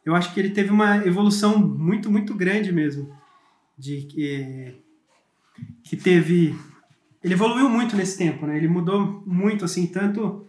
Eu 0.08 0.16
acho 0.16 0.34
que 0.34 0.40
ele 0.40 0.52
teve 0.52 0.72
uma 0.72 1.06
evolução 1.06 1.60
muito, 1.60 2.10
muito 2.10 2.34
grande 2.34 2.72
mesmo. 2.72 3.14
De 3.78 4.04
que, 4.04 4.74
que 5.84 5.98
teve. 5.98 6.56
Ele 7.22 7.34
evoluiu 7.34 7.70
muito 7.70 7.94
nesse 7.94 8.18
tempo, 8.18 8.48
né? 8.48 8.56
Ele 8.56 8.70
mudou 8.70 9.22
muito, 9.26 9.66
assim, 9.66 9.86
tanto. 9.86 10.48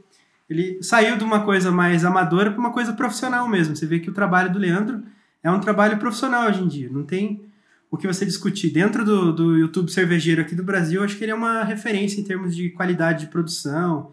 Ele 0.49 0.81
saiu 0.81 1.17
de 1.17 1.25
uma 1.25 1.45
coisa 1.45 1.73
mais 1.73 2.05
amadora 2.05 2.53
para 2.53 2.61
uma 2.61 2.73
coisa 2.73 2.93
profissional 2.93 3.49
mesmo. 3.49 3.75
Você 3.75 3.85
vê 3.85 3.99
que 3.99 4.09
o 4.09 4.15
trabalho 4.15 4.53
do 4.53 4.61
Leandro 4.61 5.03
é 5.43 5.51
um 5.51 5.59
trabalho 5.59 5.99
profissional 5.99 6.49
hoje 6.49 6.63
em 6.63 6.69
dia. 6.69 6.89
Não 6.89 7.03
tem 7.03 7.43
o 7.91 7.97
que 7.97 8.07
você 8.07 8.25
discutir. 8.25 8.71
Dentro 8.71 9.05
do, 9.05 9.33
do 9.33 9.59
YouTube 9.59 9.91
cervejeiro 9.91 10.41
aqui 10.41 10.55
do 10.55 10.63
Brasil, 10.63 11.03
acho 11.03 11.19
que 11.19 11.25
ele 11.25 11.33
é 11.33 11.35
uma 11.35 11.65
referência 11.65 12.21
em 12.21 12.25
termos 12.25 12.55
de 12.55 12.71
qualidade 12.71 13.25
de 13.25 13.31
produção, 13.33 14.13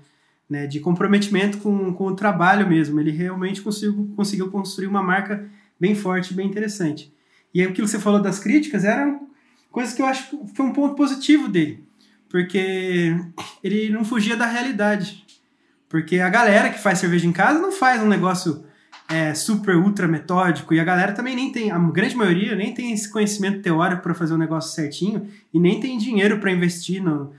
né, 0.50 0.68
de 0.68 0.80
comprometimento 0.80 1.58
com, 1.58 1.94
com 1.94 2.06
o 2.08 2.16
trabalho 2.16 2.68
mesmo. 2.68 3.00
Ele 3.00 3.12
realmente 3.12 3.62
conseguiu, 3.62 4.12
conseguiu 4.16 4.50
construir 4.50 4.88
uma 4.88 5.02
marca 5.02 5.50
bem 5.80 5.96
forte, 5.96 6.34
bem 6.34 6.48
interessante. 6.48 7.14
E 7.54 7.62
aquilo 7.62 7.86
que 7.86 7.92
você 7.92 8.00
falou 8.00 8.22
das 8.22 8.40
críticas 8.40 8.84
eram 8.84 9.28
coisas 9.72 9.94
que 9.94 10.02
eu 10.02 10.06
acho 10.06 10.30
que 10.30 10.56
foi 10.56 10.66
um 10.66 10.74
ponto 10.74 10.96
positivo 10.96 11.48
dele, 11.48 11.84
porque 12.30 13.16
ele 13.64 13.90
não 13.90 14.06
fugia 14.06 14.36
da 14.36 14.46
realidade. 14.46 15.26
Porque 15.90 16.20
a 16.20 16.30
galera 16.30 16.70
que 16.70 16.80
faz 16.80 17.00
cerveja 17.00 17.28
em 17.28 17.32
casa 17.32 17.60
não 17.60 17.72
faz 17.72 18.02
um 18.02 18.08
negócio 18.08 18.66
é, 19.08 19.34
super 19.34 19.76
ultra 19.76 20.08
metódico 20.08 20.74
e 20.74 20.80
a 20.80 20.84
galera 20.84 21.14
também 21.14 21.36
nem 21.36 21.52
tem, 21.52 21.72
a 21.72 21.78
grande 21.78 22.16
maioria 22.16 22.56
nem 22.56 22.74
tem 22.74 22.92
esse 22.92 23.10
conhecimento 23.10 23.62
teórico 23.62 24.02
para 24.02 24.14
fazer 24.14 24.34
o 24.34 24.38
negócio 24.38 24.74
certinho 24.74 25.28
e 25.54 25.60
nem 25.60 25.80
tem 25.80 25.98
dinheiro 25.98 26.40
para 26.40 26.52
investir 26.52 27.04
no, 27.04 27.34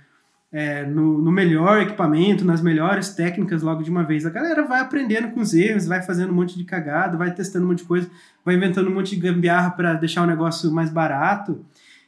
é, 0.53 0.85
no, 0.87 1.21
no, 1.21 1.31
melhor 1.31 1.83
equipamento, 1.83 2.45
nas 2.45 2.63
melhores 2.63 3.11
técnicas 3.11 3.63
logo 3.63 3.83
de 3.83 3.91
uma 3.91 4.05
vez. 4.05 4.25
A 4.25 4.31
galera 4.31 4.65
vai 4.65 4.81
aprendendo 4.81 5.31
com 5.33 5.41
os 5.41 5.53
erros, 5.53 5.87
vai 5.87 6.03
fazendo 6.03 6.31
um 6.31 6.35
monte 6.35 6.57
de 6.57 6.65
cagada, 6.65 7.17
vai 7.17 7.33
testando 7.35 7.65
um 7.65 7.69
monte 7.69 7.79
de 7.79 7.85
coisa, 7.85 8.09
vai 8.45 8.55
inventando 8.55 8.89
um 8.89 8.95
monte 8.95 9.15
de 9.15 9.21
gambiarra 9.21 9.71
para 9.71 9.95
deixar 9.95 10.23
o 10.23 10.27
negócio 10.27 10.73
mais 10.73 10.91
barato. 10.91 11.65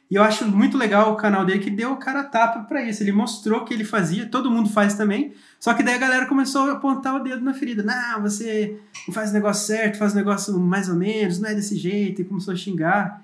E 0.09 0.15
eu 0.15 0.23
acho 0.23 0.47
muito 0.47 0.75
legal 0.75 1.13
o 1.13 1.15
canal 1.15 1.45
dele 1.45 1.59
que 1.59 1.69
deu 1.69 1.91
o 1.91 1.97
cara 1.97 2.23
tapa 2.23 2.61
para 2.61 2.81
isso. 2.81 3.03
Ele 3.03 3.11
mostrou 3.11 3.63
que 3.63 3.73
ele 3.73 3.83
fazia, 3.83 4.25
todo 4.25 4.49
mundo 4.49 4.67
faz 4.67 4.95
também. 4.95 5.33
Só 5.59 5.73
que 5.75 5.83
daí 5.83 5.93
a 5.95 5.99
galera 5.99 6.25
começou 6.25 6.67
a 6.67 6.73
apontar 6.73 7.15
o 7.15 7.23
dedo 7.23 7.43
na 7.43 7.53
ferida. 7.53 7.83
Não, 7.83 8.23
você 8.23 8.79
não 9.07 9.13
faz 9.13 9.29
o 9.29 9.33
negócio 9.33 9.67
certo, 9.67 9.99
faz 9.99 10.13
o 10.13 10.15
negócio 10.15 10.59
mais 10.59 10.89
ou 10.89 10.95
menos, 10.95 11.39
não 11.39 11.49
é 11.49 11.53
desse 11.53 11.75
jeito, 11.75 12.21
e 12.21 12.25
começou 12.25 12.53
a 12.53 12.57
xingar. 12.57 13.21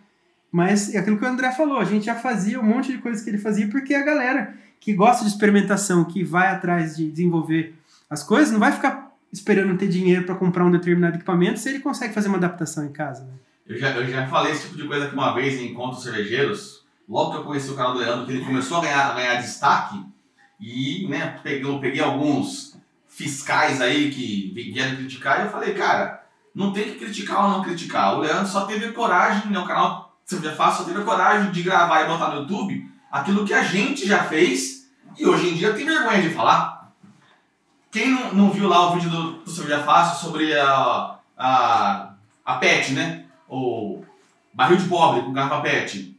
Mas 0.52 0.94
é 0.94 1.00
aquilo 1.00 1.18
que 1.18 1.26
o 1.26 1.28
André 1.28 1.52
falou, 1.52 1.80
a 1.80 1.86
gente 1.86 2.06
já 2.06 2.16
fazia 2.16 2.60
um 2.60 2.64
monte 2.64 2.92
de 2.92 3.00
coisas 3.00 3.24
que 3.24 3.30
ele 3.30 3.40
fazia 3.40 3.68
porque 3.68 3.96
a 3.96 4.04
galera 4.04 4.54
que 4.80 4.94
gosta 4.94 5.24
de 5.24 5.32
experimentação, 5.32 6.04
que 6.06 6.24
vai 6.24 6.48
atrás 6.48 6.96
de 6.96 7.10
desenvolver 7.10 7.76
as 8.10 8.24
coisas, 8.24 8.52
não 8.52 8.60
vai 8.60 8.72
ficar 8.72 9.12
esperando 9.32 9.78
ter 9.78 9.88
dinheiro 9.88 10.26
para 10.26 10.36
comprar 10.36 10.64
um 10.64 10.72
determinado 10.72 11.18
equipamento 11.18 11.60
se 11.60 11.70
ele 11.70 11.80
consegue 11.80 12.14
fazer 12.14 12.28
uma 12.28 12.38
adaptação 12.38 12.86
em 12.86 12.92
casa. 12.92 13.24
Né? 13.24 13.34
Eu 13.68 13.78
já, 13.78 13.92
eu 13.92 14.08
já 14.08 14.28
falei 14.28 14.54
esse 14.54 14.64
tipo 14.64 14.78
de 14.78 14.88
coisa 14.88 15.06
aqui 15.06 15.16
uma 15.16 15.34
vez 15.34 15.60
em 15.60 15.72
encontros 15.72 16.04
cervejeiros, 16.04 16.86
logo 17.10 17.32
que 17.32 17.38
eu 17.38 17.44
conheci 17.44 17.70
o 17.70 17.76
canal 17.76 17.94
do 17.94 18.00
Leandro, 18.00 18.26
que 18.26 18.32
ele 18.32 18.46
começou 18.46 18.78
a 18.78 18.82
ganhar, 18.82 19.12
a 19.12 19.14
ganhar 19.16 19.42
destaque, 19.42 20.04
e 20.60 21.08
né, 21.10 21.40
peguei, 21.44 21.80
peguei 21.80 22.02
alguns 22.02 22.78
fiscais 23.08 23.82
aí 23.82 24.12
que 24.12 24.52
vieram 24.54 24.98
criticar, 24.98 25.40
e 25.40 25.46
eu 25.46 25.52
falei, 25.52 25.74
cara, 25.74 26.24
não 26.54 26.72
tem 26.72 26.86
que 26.86 27.00
criticar 27.00 27.44
ou 27.44 27.52
não 27.52 27.64
criticar. 27.64 28.16
O 28.16 28.20
Leandro 28.20 28.48
só 28.48 28.66
teve 28.66 28.92
coragem, 28.92 29.52
né, 29.52 29.60
o 29.60 29.66
canal 29.66 30.16
Cerveja 30.24 30.56
Fácil 30.56 30.86
só 30.86 30.92
teve 30.92 31.04
coragem 31.04 31.52
de 31.52 31.62
gravar 31.62 32.04
e 32.04 32.08
botar 32.08 32.30
no 32.30 32.42
YouTube 32.42 32.95
aquilo 33.16 33.46
que 33.46 33.54
a 33.54 33.64
gente 33.64 34.06
já 34.06 34.26
fez 34.26 34.90
e 35.18 35.26
hoje 35.26 35.48
em 35.48 35.54
dia 35.54 35.74
tem 35.74 35.86
vergonha 35.86 36.22
de 36.22 36.32
falar. 36.32 36.92
Quem 37.90 38.10
não, 38.10 38.34
não 38.34 38.52
viu 38.52 38.68
lá 38.68 38.90
o 38.90 38.96
vídeo 38.96 39.10
do, 39.10 39.32
do 39.40 39.50
Cerveja 39.50 39.84
Fácil 39.84 40.28
sobre 40.28 40.54
a, 40.60 41.16
a, 41.38 42.10
a 42.44 42.54
PET, 42.56 42.92
né? 42.92 43.24
O 43.48 44.04
barril 44.54 44.76
de 44.76 44.90
pobre 44.90 45.22
com 45.22 45.32
garrafa 45.32 45.62
PET. 45.62 46.14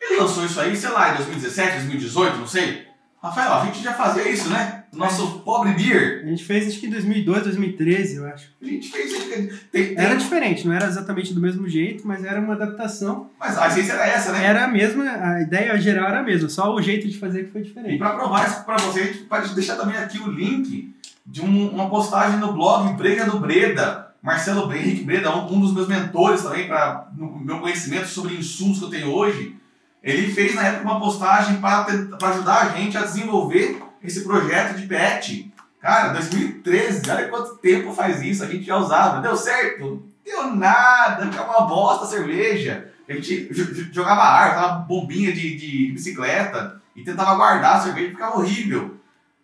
Ele 0.00 0.20
lançou 0.20 0.44
isso 0.44 0.60
aí, 0.60 0.76
sei 0.76 0.90
lá, 0.90 1.10
em 1.10 1.16
2017, 1.16 1.78
2018, 1.78 2.38
não 2.38 2.46
sei. 2.46 2.86
Rafael, 3.20 3.54
a 3.54 3.64
gente 3.64 3.82
já 3.82 3.92
fazia 3.92 4.28
isso, 4.28 4.48
né? 4.48 4.84
Nosso 4.96 5.40
pobre 5.40 5.72
beer. 5.72 6.22
A 6.24 6.28
gente 6.28 6.44
fez 6.44 6.68
acho 6.68 6.80
que 6.80 6.86
em 6.86 6.90
2002, 6.90 7.44
2013, 7.44 8.16
eu 8.16 8.26
acho. 8.26 8.48
A 8.60 8.64
gente 8.64 8.90
fez. 8.90 9.12
Tem, 9.24 9.48
tem... 9.70 9.94
Era 9.96 10.14
diferente, 10.14 10.66
não 10.66 10.74
era 10.74 10.86
exatamente 10.86 11.34
do 11.34 11.40
mesmo 11.40 11.68
jeito, 11.68 12.06
mas 12.06 12.24
era 12.24 12.40
uma 12.40 12.54
adaptação. 12.54 13.30
Mas 13.38 13.58
a 13.58 13.68
essência 13.68 13.92
era 13.92 14.06
essa, 14.06 14.32
né? 14.32 14.44
Era 14.44 14.64
a 14.64 14.68
mesma, 14.68 15.04
a 15.04 15.42
ideia 15.42 15.78
geral 15.78 16.08
era 16.08 16.20
a 16.20 16.22
mesma, 16.22 16.48
só 16.48 16.74
o 16.74 16.80
jeito 16.80 17.06
de 17.06 17.18
fazer 17.18 17.44
que 17.44 17.52
foi 17.52 17.62
diferente. 17.62 17.94
E 17.94 17.98
para 17.98 18.10
provar 18.10 18.48
isso 18.48 18.64
para 18.64 18.76
você, 18.78 19.00
a 19.00 19.04
gente 19.04 19.18
pode 19.20 19.54
deixar 19.54 19.76
também 19.76 19.96
aqui 19.96 20.18
o 20.18 20.30
link 20.30 20.94
de 21.26 21.42
um, 21.42 21.68
uma 21.70 21.90
postagem 21.90 22.38
no 22.38 22.52
blog 22.52 22.94
Brega 22.94 23.24
do 23.26 23.38
Breda. 23.38 24.06
Marcelo 24.22 24.72
Henrique 24.72 25.04
Breda, 25.04 25.36
um, 25.36 25.54
um 25.54 25.60
dos 25.60 25.72
meus 25.72 25.86
mentores 25.86 26.42
também, 26.42 26.66
para 26.66 27.08
no 27.16 27.38
meu 27.38 27.60
conhecimento 27.60 28.08
sobre 28.08 28.34
insumos 28.34 28.78
que 28.78 28.84
eu 28.84 28.90
tenho 28.90 29.08
hoje. 29.08 29.54
Ele 30.02 30.32
fez 30.32 30.54
na 30.54 30.64
época 30.64 30.84
uma 30.84 31.00
postagem 31.00 31.56
para 31.58 31.86
ajudar 32.30 32.62
a 32.62 32.68
gente 32.70 32.96
a 32.96 33.02
desenvolver 33.02 33.85
esse 34.02 34.22
projeto 34.22 34.76
de 34.76 34.86
PET. 34.86 35.52
Cara, 35.80 36.12
2013, 36.14 37.10
olha 37.10 37.28
quanto 37.28 37.56
tempo 37.58 37.92
faz 37.92 38.22
isso, 38.22 38.42
a 38.42 38.46
gente 38.46 38.64
já 38.64 38.76
usava. 38.76 39.20
Deu 39.20 39.36
certo? 39.36 40.04
Deu 40.24 40.54
nada, 40.54 41.30
ficava 41.30 41.58
uma 41.58 41.66
bosta 41.66 42.04
a 42.04 42.08
cerveja. 42.08 42.92
A 43.08 43.12
gente 43.12 43.48
jogava 43.92 44.22
ar, 44.22 44.54
tava 44.54 44.78
bombinha 44.80 45.32
de, 45.32 45.56
de 45.56 45.92
bicicleta 45.92 46.82
e 46.94 47.04
tentava 47.04 47.36
guardar 47.36 47.76
a 47.76 47.80
cerveja, 47.80 48.10
ficava 48.10 48.38
horrível. 48.38 48.96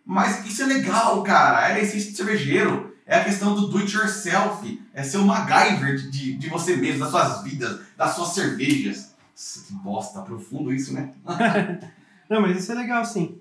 Mas 0.04 0.44
isso 0.44 0.62
é 0.62 0.66
legal, 0.66 1.22
cara. 1.22 1.68
É 1.68 1.80
de 1.80 2.00
cervejeiro. 2.00 2.92
É 3.06 3.18
a 3.18 3.24
questão 3.24 3.54
do 3.54 3.68
do 3.68 3.78
it 3.78 3.94
yourself. 3.94 4.82
É 4.92 5.02
ser 5.02 5.18
o 5.18 5.24
MacGyver 5.24 5.96
de, 6.10 6.34
de 6.34 6.48
você 6.48 6.76
mesmo, 6.76 7.00
das 7.00 7.10
suas 7.10 7.42
vidas, 7.44 7.80
das 7.96 8.14
suas 8.14 8.28
cervejas. 8.30 9.12
Nossa, 9.32 9.66
que 9.66 9.72
bosta, 9.74 10.22
profundo 10.22 10.72
isso, 10.72 10.92
né? 10.92 11.10
Não, 12.28 12.40
mas 12.40 12.58
isso 12.58 12.72
é 12.72 12.74
legal 12.74 13.04
sim. 13.04 13.40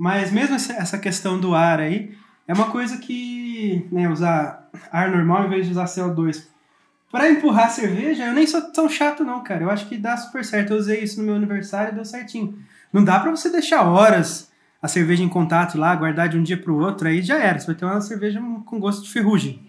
Mas 0.00 0.32
mesmo 0.32 0.56
essa 0.56 0.96
questão 0.96 1.38
do 1.38 1.54
ar 1.54 1.78
aí, 1.78 2.16
é 2.48 2.54
uma 2.54 2.70
coisa 2.70 2.96
que, 2.96 3.86
né, 3.92 4.08
usar 4.08 4.66
ar 4.90 5.10
normal 5.10 5.44
em 5.44 5.50
vez 5.50 5.66
de 5.66 5.72
usar 5.72 5.84
CO2. 5.84 6.46
Para 7.12 7.30
empurrar 7.30 7.70
cerveja, 7.70 8.24
eu 8.24 8.32
nem 8.32 8.46
sou 8.46 8.62
tão 8.72 8.88
chato 8.88 9.22
não, 9.22 9.42
cara. 9.44 9.64
Eu 9.64 9.70
acho 9.70 9.86
que 9.90 9.98
dá 9.98 10.16
super 10.16 10.42
certo. 10.42 10.72
Eu 10.72 10.78
usei 10.78 11.00
isso 11.00 11.20
no 11.20 11.26
meu 11.26 11.34
aniversário 11.34 11.92
e 11.92 11.94
deu 11.96 12.04
certinho. 12.06 12.58
Não 12.90 13.04
dá 13.04 13.20
para 13.20 13.30
você 13.30 13.50
deixar 13.50 13.82
horas 13.82 14.50
a 14.80 14.88
cerveja 14.88 15.22
em 15.22 15.28
contato 15.28 15.76
lá, 15.76 15.94
guardar 15.94 16.30
de 16.30 16.38
um 16.38 16.42
dia 16.42 16.56
para 16.56 16.72
o 16.72 16.78
outro, 16.78 17.06
aí 17.06 17.20
já 17.20 17.38
era. 17.38 17.58
Você 17.58 17.66
vai 17.66 17.74
ter 17.74 17.84
uma 17.84 18.00
cerveja 18.00 18.40
com 18.64 18.80
gosto 18.80 19.02
de 19.02 19.12
ferrugem. 19.12 19.60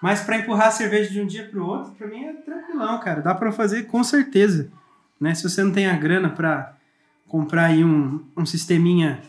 Mas 0.00 0.22
para 0.22 0.38
empurrar 0.38 0.68
a 0.68 0.70
cerveja 0.70 1.10
de 1.10 1.20
um 1.20 1.26
dia 1.26 1.46
para 1.46 1.60
o 1.60 1.66
outro, 1.66 1.92
para 1.92 2.06
mim 2.06 2.24
é 2.24 2.32
tranquilão, 2.32 2.98
cara. 2.98 3.20
Dá 3.20 3.34
para 3.34 3.52
fazer 3.52 3.82
com 3.82 4.02
certeza. 4.02 4.72
Né? 5.20 5.34
Se 5.34 5.42
você 5.42 5.62
não 5.62 5.70
tem 5.70 5.86
a 5.86 5.96
grana 5.98 6.30
para 6.30 6.72
comprar 7.28 7.66
aí 7.66 7.84
um, 7.84 8.24
um 8.34 8.46
sisteminha 8.46 9.20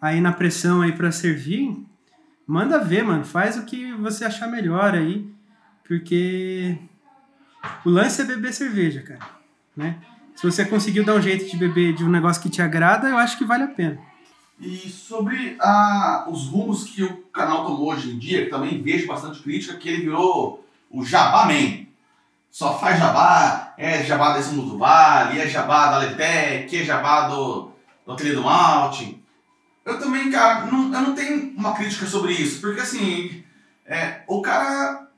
aí 0.00 0.20
na 0.20 0.32
pressão 0.32 0.80
aí 0.82 0.92
para 0.92 1.10
servir, 1.12 1.76
manda 2.46 2.78
ver, 2.78 3.04
mano. 3.04 3.24
Faz 3.24 3.56
o 3.56 3.64
que 3.64 3.92
você 3.94 4.24
achar 4.24 4.48
melhor 4.48 4.94
aí, 4.94 5.26
porque 5.86 6.78
o 7.84 7.90
lance 7.90 8.22
é 8.22 8.24
beber 8.24 8.52
cerveja, 8.52 9.02
cara, 9.02 9.20
né? 9.76 9.96
Se 10.34 10.44
você 10.44 10.64
conseguiu 10.64 11.04
dar 11.04 11.16
um 11.16 11.22
jeito 11.22 11.50
de 11.50 11.56
beber 11.56 11.92
de 11.94 12.04
um 12.04 12.08
negócio 12.08 12.40
que 12.40 12.48
te 12.48 12.62
agrada, 12.62 13.08
eu 13.08 13.18
acho 13.18 13.36
que 13.36 13.44
vale 13.44 13.64
a 13.64 13.68
pena. 13.68 13.98
E 14.60 14.88
sobre 14.88 15.56
a, 15.60 16.26
os 16.28 16.46
rumos 16.46 16.84
que 16.84 17.02
o 17.02 17.16
canal 17.32 17.64
tomou 17.64 17.92
hoje 17.92 18.10
em 18.10 18.18
dia, 18.18 18.44
que 18.44 18.50
também 18.50 18.80
vejo 18.80 19.06
bastante 19.06 19.40
crítica, 19.40 19.76
que 19.76 19.88
ele 19.88 20.02
virou 20.02 20.64
o 20.90 21.04
Jabá 21.04 21.46
Man. 21.46 21.86
Só 22.50 22.78
faz 22.78 22.98
jabá, 22.98 23.74
é 23.76 24.02
jabá 24.04 24.34
desse 24.34 24.54
mundo 24.54 24.70
do 24.70 24.78
Vale, 24.78 25.38
é 25.38 25.48
jabá 25.48 25.90
da 25.90 25.98
Letec, 25.98 26.76
é 26.76 26.84
jabá 26.84 27.28
do, 27.28 27.70
do 28.06 28.12
Ateliê 28.12 28.34
do 28.34 28.42
Malte. 28.42 29.17
Eu 29.88 29.98
também, 29.98 30.30
cara, 30.30 30.66
não, 30.66 30.92
eu 30.92 31.00
não 31.00 31.14
tenho 31.14 31.54
uma 31.56 31.72
crítica 31.72 32.04
sobre 32.04 32.34
isso, 32.34 32.60
porque 32.60 32.78
assim, 32.78 33.42
é, 33.86 34.20
o 34.26 34.42
cara. 34.42 35.08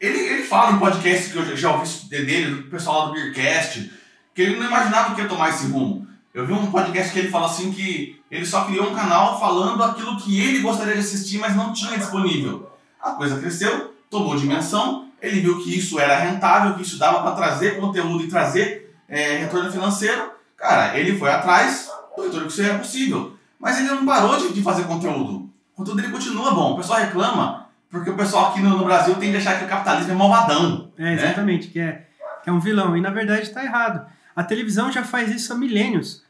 Ele, 0.00 0.18
ele 0.18 0.42
fala 0.44 0.72
em 0.72 0.78
podcast 0.78 1.30
que 1.30 1.36
eu 1.36 1.56
já 1.56 1.72
ouvi 1.72 1.88
dele, 2.08 2.54
do 2.54 2.62
pessoal 2.70 3.00
lá 3.00 3.06
do 3.06 3.12
Beercast, 3.12 3.92
que 4.34 4.42
ele 4.42 4.58
não 4.58 4.66
imaginava 4.66 5.14
que 5.14 5.20
ia 5.20 5.28
tomar 5.28 5.50
esse 5.50 5.66
rumo. 5.66 6.06
Eu 6.32 6.46
vi 6.46 6.52
um 6.54 6.70
podcast 6.70 7.12
que 7.12 7.18
ele 7.18 7.30
fala 7.30 7.46
assim 7.46 7.70
que 7.70 8.20
ele 8.30 8.46
só 8.46 8.64
criou 8.64 8.90
um 8.90 8.94
canal 8.94 9.38
falando 9.38 9.82
aquilo 9.82 10.16
que 10.16 10.40
ele 10.40 10.60
gostaria 10.60 10.94
de 10.94 11.00
assistir, 11.00 11.38
mas 11.38 11.54
não 11.54 11.72
tinha 11.72 11.98
disponível. 11.98 12.70
A 13.00 13.12
coisa 13.12 13.38
cresceu, 13.38 13.94
tomou 14.10 14.36
dimensão, 14.36 15.10
ele 15.20 15.40
viu 15.40 15.62
que 15.62 15.78
isso 15.78 16.00
era 16.00 16.18
rentável, 16.18 16.74
que 16.74 16.82
isso 16.82 16.98
dava 16.98 17.22
para 17.22 17.36
trazer 17.36 17.78
conteúdo 17.78 18.24
e 18.24 18.28
trazer 18.28 18.94
é, 19.06 19.36
retorno 19.36 19.70
financeiro. 19.70 20.32
Cara, 20.56 20.98
ele 20.98 21.18
foi 21.18 21.30
atrás 21.30 21.90
do 22.16 22.22
retorno 22.22 22.46
que 22.46 22.52
isso 22.52 22.62
era 22.62 22.78
possível. 22.78 23.34
Mas 23.64 23.78
ele 23.78 23.88
não 23.88 24.04
parou 24.04 24.36
de, 24.36 24.52
de 24.52 24.62
fazer 24.62 24.84
conteúdo. 24.84 25.50
O 25.72 25.76
conteúdo 25.76 26.02
dele 26.02 26.12
continua 26.12 26.54
bom. 26.54 26.74
O 26.74 26.76
pessoal 26.76 27.00
reclama 27.00 27.64
porque 27.88 28.10
o 28.10 28.16
pessoal 28.16 28.50
aqui 28.50 28.60
no, 28.60 28.76
no 28.76 28.84
Brasil 28.84 29.14
tem 29.14 29.30
de 29.30 29.38
achar 29.38 29.58
que 29.58 29.64
o 29.64 29.68
capitalismo 29.68 30.12
é 30.12 30.14
malvadão. 30.14 30.92
É, 30.98 31.02
né? 31.02 31.14
exatamente, 31.14 31.68
que, 31.68 31.80
é, 31.80 32.06
que 32.42 32.50
é 32.50 32.52
um 32.52 32.60
vilão. 32.60 32.94
E 32.94 33.00
na 33.00 33.08
verdade 33.08 33.42
está 33.42 33.64
errado. 33.64 34.06
A 34.36 34.44
televisão 34.44 34.92
já 34.92 35.02
faz 35.02 35.34
isso 35.34 35.52
há 35.52 35.56
milênios. 35.56 36.22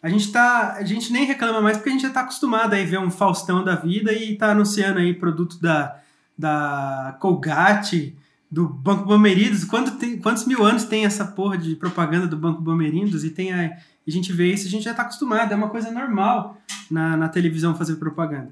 A 0.00 0.08
gente, 0.08 0.30
tá, 0.30 0.74
a 0.74 0.84
gente 0.84 1.12
nem 1.12 1.24
reclama 1.24 1.60
mais 1.60 1.76
porque 1.76 1.88
a 1.88 1.92
gente 1.92 2.02
já 2.02 2.08
está 2.08 2.20
acostumado 2.20 2.74
a 2.74 2.76
ver 2.76 3.00
um 3.00 3.10
Faustão 3.10 3.64
da 3.64 3.74
vida 3.74 4.12
e 4.12 4.34
está 4.34 4.52
anunciando 4.52 5.00
aí 5.00 5.12
produto 5.12 5.60
da, 5.60 5.96
da 6.38 7.16
Colgate, 7.18 8.16
do 8.50 8.68
Banco 8.68 9.04
Bamerindos. 9.04 9.66
Tem, 9.98 10.18
quantos 10.18 10.46
mil 10.46 10.64
anos 10.64 10.84
tem 10.84 11.04
essa 11.04 11.24
porra 11.24 11.58
de 11.58 11.76
propaganda 11.76 12.26
do 12.26 12.36
Banco 12.36 12.62
Bamerindos? 12.62 13.24
E 13.24 13.30
tem 13.30 13.52
a, 13.52 13.76
a 14.06 14.10
gente 14.10 14.32
vê 14.32 14.52
isso, 14.52 14.66
a 14.66 14.70
gente 14.70 14.84
já 14.84 14.92
está 14.92 15.02
acostumado, 15.02 15.52
é 15.52 15.56
uma 15.56 15.68
coisa 15.68 15.90
normal 15.90 16.60
na, 16.90 17.16
na 17.16 17.28
televisão 17.28 17.74
fazer 17.74 17.96
propaganda. 17.96 18.50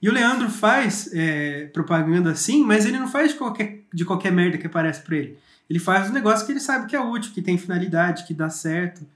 E 0.00 0.08
o 0.08 0.12
Leandro 0.12 0.48
faz 0.50 1.10
é, 1.12 1.66
propaganda 1.66 2.30
assim, 2.30 2.64
mas 2.64 2.86
ele 2.86 2.98
não 2.98 3.08
faz 3.08 3.32
de 3.32 3.38
qualquer, 3.38 3.82
de 3.92 4.04
qualquer 4.04 4.32
merda 4.32 4.58
que 4.58 4.66
aparece 4.66 5.02
para 5.02 5.16
ele. 5.16 5.38
Ele 5.70 5.78
faz 5.78 6.10
um 6.10 6.12
negócio 6.12 6.44
que 6.44 6.52
ele 6.52 6.60
sabe 6.60 6.86
que 6.86 6.96
é 6.96 7.00
útil, 7.00 7.32
que 7.32 7.40
tem 7.40 7.56
finalidade, 7.56 8.24
que 8.26 8.34
dá 8.34 8.50
certo, 8.50 9.06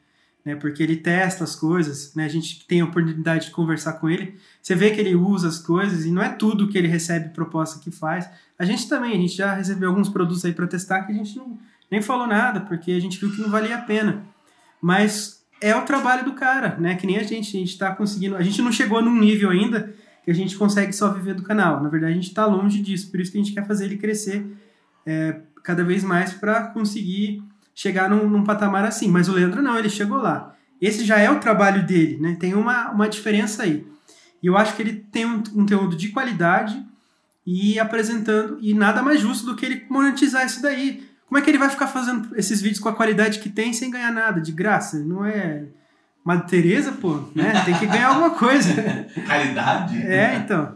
né? 0.46 0.54
Porque 0.54 0.80
ele 0.80 0.94
testa 0.94 1.42
as 1.42 1.56
coisas, 1.56 2.14
né? 2.14 2.24
A 2.24 2.28
gente 2.28 2.64
tem 2.68 2.80
a 2.80 2.85
oportunidade 2.85 3.46
de 3.46 3.50
conversar 3.50 3.94
com 3.94 4.09
ele. 4.09 4.37
Você 4.62 4.76
vê 4.76 4.92
que 4.92 5.00
ele 5.00 5.16
usa 5.16 5.48
as 5.48 5.59
coisas 5.59 6.06
e 6.06 6.11
não 6.12 6.22
é 6.22 6.28
tudo 6.28 6.68
que 6.68 6.78
ele 6.78 6.87
recebe 6.87 7.30
proposta 7.30 7.80
que 7.80 7.90
faz. 7.90 8.30
A 8.56 8.64
gente 8.64 8.88
também, 8.88 9.11
a 9.11 9.16
gente 9.16 9.37
já 9.37 9.52
recebeu 9.52 9.88
alguns 9.88 10.09
produtos 10.09 10.44
aí 10.44 10.52
para 10.52 10.68
testar 10.68 11.02
que 11.02 11.11
a 11.11 11.14
gente 11.16 11.37
não, 11.37 11.59
nem 11.90 12.00
falou 12.00 12.28
nada, 12.28 12.61
porque 12.61 12.92
a 12.92 13.00
gente 13.00 13.18
viu 13.18 13.35
que 13.35 13.42
não 13.42 13.50
valia 13.50 13.74
a 13.74 13.80
pena. 13.80 14.24
Mas 14.80 15.44
é 15.61 15.74
o 15.74 15.82
trabalho 15.82 16.24
do 16.24 16.35
cara, 16.35 16.76
né? 16.78 16.94
Que 16.94 17.09
nem 17.09 17.18
a 17.18 17.24
gente, 17.24 17.56
a 17.56 17.59
gente 17.59 17.72
está 17.72 17.92
conseguindo. 17.92 18.37
A 18.37 18.42
gente 18.42 18.62
não 18.62 18.70
chegou 18.70 19.02
num 19.02 19.18
nível 19.18 19.50
ainda 19.50 19.92
que 20.24 20.30
a 20.30 20.35
gente 20.35 20.56
consegue 20.56 20.92
só 20.92 21.12
viver 21.12 21.35
do 21.35 21.42
canal. 21.42 21.82
Na 21.82 21.88
verdade, 21.88 22.12
a 22.12 22.16
gente 22.16 22.28
está 22.28 22.46
longe 22.46 22.80
disso, 22.80 23.11
por 23.11 23.18
isso 23.18 23.32
que 23.32 23.38
a 23.38 23.42
gente 23.42 23.52
quer 23.52 23.66
fazer 23.66 23.87
ele 23.87 23.96
crescer 23.96 24.46
é, 25.04 25.40
cada 25.64 25.82
vez 25.82 26.04
mais 26.04 26.32
para 26.32 26.68
conseguir 26.68 27.42
chegar 27.76 28.10
num, 28.10 28.28
num, 28.28 28.42
patamar 28.42 28.84
assim. 28.84 29.08
Mas 29.08 29.28
o 29.28 29.32
Leandro 29.32 29.62
não, 29.62 29.78
ele 29.78 29.90
chegou 29.90 30.18
lá. 30.18 30.56
Esse 30.80 31.04
já 31.04 31.18
é 31.18 31.30
o 31.30 31.38
trabalho 31.38 31.86
dele, 31.86 32.18
né? 32.18 32.36
Tem 32.40 32.54
uma, 32.54 32.90
uma 32.90 33.08
diferença 33.08 33.62
aí. 33.62 33.86
E 34.42 34.46
eu 34.46 34.56
acho 34.56 34.74
que 34.74 34.82
ele 34.82 34.94
tem 35.12 35.24
um, 35.24 35.36
um 35.36 35.42
conteúdo 35.42 35.94
de 35.94 36.08
qualidade 36.08 36.84
e 37.46 37.78
apresentando, 37.78 38.58
e 38.60 38.74
nada 38.74 39.02
mais 39.02 39.20
justo 39.20 39.46
do 39.46 39.54
que 39.54 39.64
ele 39.64 39.86
monetizar 39.88 40.44
isso 40.44 40.60
daí. 40.60 41.06
Como 41.28 41.38
é 41.38 41.42
que 41.42 41.50
ele 41.50 41.58
vai 41.58 41.68
ficar 41.68 41.86
fazendo 41.86 42.36
esses 42.36 42.60
vídeos 42.60 42.80
com 42.80 42.88
a 42.88 42.94
qualidade 42.94 43.38
que 43.38 43.48
tem 43.48 43.72
sem 43.72 43.90
ganhar 43.90 44.12
nada, 44.12 44.40
de 44.40 44.52
graça? 44.52 44.98
Não 44.98 45.24
é 45.24 45.66
Madre 46.24 46.48
Teresa, 46.48 46.90
pô, 46.90 47.20
né? 47.36 47.62
Tem 47.64 47.78
que 47.78 47.86
ganhar 47.86 48.08
alguma 48.08 48.30
coisa. 48.30 48.74
Caridade. 49.26 49.96
É, 50.02 50.36
então. 50.36 50.74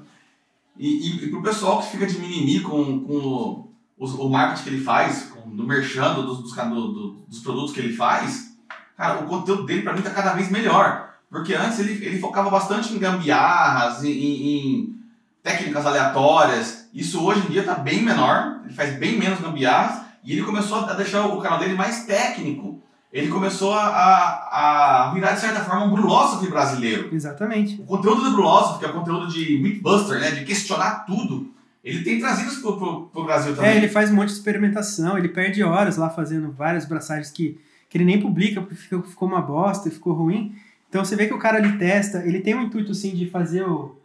E, 0.79 0.89
e, 0.89 1.25
e 1.25 1.31
pro 1.31 1.43
pessoal 1.43 1.83
que 1.83 1.91
fica 1.91 2.07
de 2.07 2.19
mimimi 2.19 2.61
com, 2.61 3.01
com 3.01 3.69
o, 3.99 4.07
o, 4.07 4.29
marketing 4.31 4.63
que 4.63 4.69
ele 4.71 4.83
faz, 4.83 5.30
do 5.51 5.65
merchan, 5.65 6.15
dos, 6.15 6.39
dos, 6.39 6.55
do, 6.55 7.25
dos 7.29 7.41
produtos 7.41 7.73
que 7.73 7.81
ele 7.81 7.95
faz, 7.95 8.57
cara, 8.97 9.21
o 9.21 9.27
conteúdo 9.27 9.65
dele 9.65 9.83
para 9.83 9.93
mim 9.93 10.03
tá 10.03 10.11
cada 10.11 10.33
vez 10.33 10.51
melhor. 10.51 11.11
Porque 11.29 11.55
antes 11.55 11.79
ele, 11.79 12.05
ele 12.05 12.19
focava 12.19 12.51
bastante 12.51 12.93
em 12.93 12.99
gambiarras, 12.99 14.03
em, 14.03 14.11
em, 14.11 14.95
técnicas 15.43 15.87
aleatórias. 15.87 16.89
Isso 16.93 17.25
hoje 17.25 17.47
em 17.47 17.51
dia 17.51 17.63
tá 17.63 17.75
bem 17.75 18.03
menor, 18.03 18.61
ele 18.65 18.75
faz 18.75 18.99
bem 18.99 19.17
menos 19.17 19.41
gambiarras 19.41 20.03
e 20.25 20.33
ele 20.33 20.43
começou 20.43 20.79
a 20.79 20.95
deixar 20.95 21.27
o 21.27 21.41
canal 21.41 21.59
dele 21.59 21.75
mais 21.75 22.05
técnico 22.05 22.81
ele 23.13 23.29
começou 23.29 23.73
a, 23.75 25.09
a, 25.09 25.11
virar, 25.13 25.33
de 25.33 25.41
certa 25.41 25.65
forma, 25.65 25.85
um 25.85 25.91
Brulosophy 25.91 26.49
brasileiro. 26.49 27.13
Exatamente. 27.13 27.81
O 27.81 27.85
conteúdo 27.85 28.23
do 28.23 28.31
Brulosophy, 28.31 28.79
que 28.79 28.85
é 28.85 28.89
o 28.89 28.93
conteúdo 28.93 29.27
de 29.27 29.59
Mythbuster, 29.59 30.21
né, 30.21 30.31
de 30.31 30.45
questionar 30.45 31.05
tudo, 31.07 31.53
ele 31.83 32.03
tem 32.05 32.21
trazido 32.21 32.51
isso 32.51 32.61
pro, 32.61 32.77
pro, 32.77 33.07
pro 33.07 33.25
Brasil 33.25 33.55
também. 33.55 33.71
É, 33.71 33.77
ele 33.77 33.89
faz 33.89 34.11
um 34.11 34.15
monte 34.15 34.29
de 34.29 34.35
experimentação, 34.35 35.17
ele 35.17 35.29
perde 35.29 35.63
horas 35.63 35.97
lá 35.97 36.11
fazendo 36.11 36.53
várias 36.53 36.85
braçagens 36.85 37.31
que, 37.31 37.59
que 37.89 37.97
ele 37.97 38.05
nem 38.05 38.21
publica 38.21 38.61
porque 38.61 38.75
ficou, 38.75 39.03
ficou 39.03 39.29
uma 39.29 39.41
bosta, 39.41 39.91
ficou 39.91 40.13
ruim. 40.13 40.55
Então 40.89 41.05
você 41.05 41.17
vê 41.17 41.27
que 41.27 41.35
o 41.35 41.39
cara 41.39 41.57
ali 41.57 41.79
testa, 41.79 42.19
ele 42.27 42.41
tem 42.41 42.55
um 42.55 42.63
intuito 42.63 42.95
sim 42.95 43.15
de 43.15 43.31
fazer 43.31 43.63
o, 43.63 43.97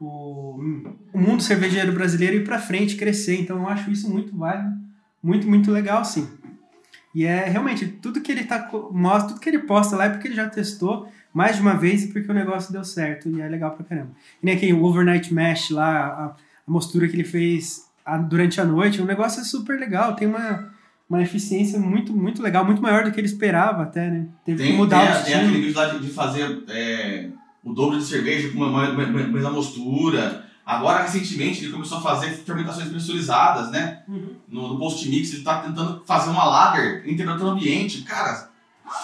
o, 0.00 0.60
o 1.12 1.18
mundo 1.18 1.42
cervejeiro 1.42 1.92
brasileiro 1.92 2.36
ir 2.36 2.44
para 2.44 2.58
frente, 2.58 2.96
crescer. 2.96 3.40
Então 3.40 3.58
eu 3.58 3.68
acho 3.68 3.90
isso 3.90 4.08
muito 4.08 4.36
válido, 4.36 4.72
muito, 5.22 5.48
muito 5.48 5.70
legal 5.72 6.04
sim. 6.04 6.28
E 7.14 7.24
é 7.24 7.44
realmente 7.44 7.86
tudo 7.86 8.20
que 8.20 8.30
ele 8.30 8.44
tá 8.44 8.68
mostra, 8.90 9.28
tudo 9.28 9.40
que 9.40 9.48
ele 9.48 9.60
posta 9.60 9.96
lá 9.96 10.06
é 10.06 10.10
porque 10.10 10.28
ele 10.28 10.34
já 10.34 10.48
testou 10.48 11.08
mais 11.32 11.56
de 11.56 11.62
uma 11.62 11.74
vez 11.74 12.04
e 12.04 12.08
porque 12.08 12.30
o 12.30 12.34
negócio 12.34 12.72
deu 12.72 12.84
certo 12.84 13.28
e 13.28 13.40
é 13.40 13.48
legal 13.48 13.72
pra 13.72 13.84
caramba. 13.84 14.10
E 14.42 14.46
nem 14.46 14.54
aquele 14.54 14.72
overnight 14.72 15.32
mesh 15.32 15.70
lá, 15.70 16.06
a 16.06 16.36
mostura 16.66 17.08
que 17.08 17.14
ele 17.14 17.24
fez 17.24 17.84
a, 18.04 18.16
durante 18.16 18.60
a 18.60 18.64
noite, 18.64 19.00
o 19.00 19.04
negócio 19.04 19.40
é 19.40 19.44
super 19.44 19.78
legal, 19.78 20.14
tem 20.14 20.28
uma, 20.28 20.70
uma 21.08 21.22
eficiência 21.22 21.78
muito, 21.78 22.12
muito 22.12 22.42
legal, 22.42 22.64
muito 22.64 22.82
maior 22.82 23.04
do 23.04 23.12
que 23.12 23.20
ele 23.20 23.26
esperava 23.26 23.82
até, 23.82 24.10
né? 24.10 24.26
Teve 24.44 24.62
tem, 24.62 24.72
que 24.72 24.76
mudar 24.76 25.00
tem, 25.00 25.22
o. 25.22 25.24
Tem 25.24 25.34
aquele 25.34 25.60
vídeo 25.60 25.76
lá 25.76 25.86
de, 25.86 25.98
de 26.00 26.10
fazer 26.10 26.64
é, 26.68 27.28
o 27.62 27.72
dobro 27.72 27.98
de 27.98 28.04
cerveja 28.04 28.50
com 28.50 28.58
uma 28.58 28.92
mesma 28.92 29.50
mostura. 29.50 30.44
Agora, 30.66 31.02
recentemente, 31.02 31.62
ele 31.62 31.72
começou 31.72 31.98
a 31.98 32.00
fazer 32.00 32.30
fermentações 32.30 32.88
pressurizadas, 32.88 33.70
né? 33.70 34.02
Uhum. 34.08 34.36
No, 34.48 34.68
no 34.68 34.78
post-mix, 34.78 35.28
ele 35.30 35.38
está 35.38 35.60
tentando 35.60 36.02
fazer 36.06 36.30
uma 36.30 36.44
lager 36.44 37.02
em 37.06 37.16
temperatura 37.16 37.50
ambiente. 37.50 38.02
Cara, 38.02 38.48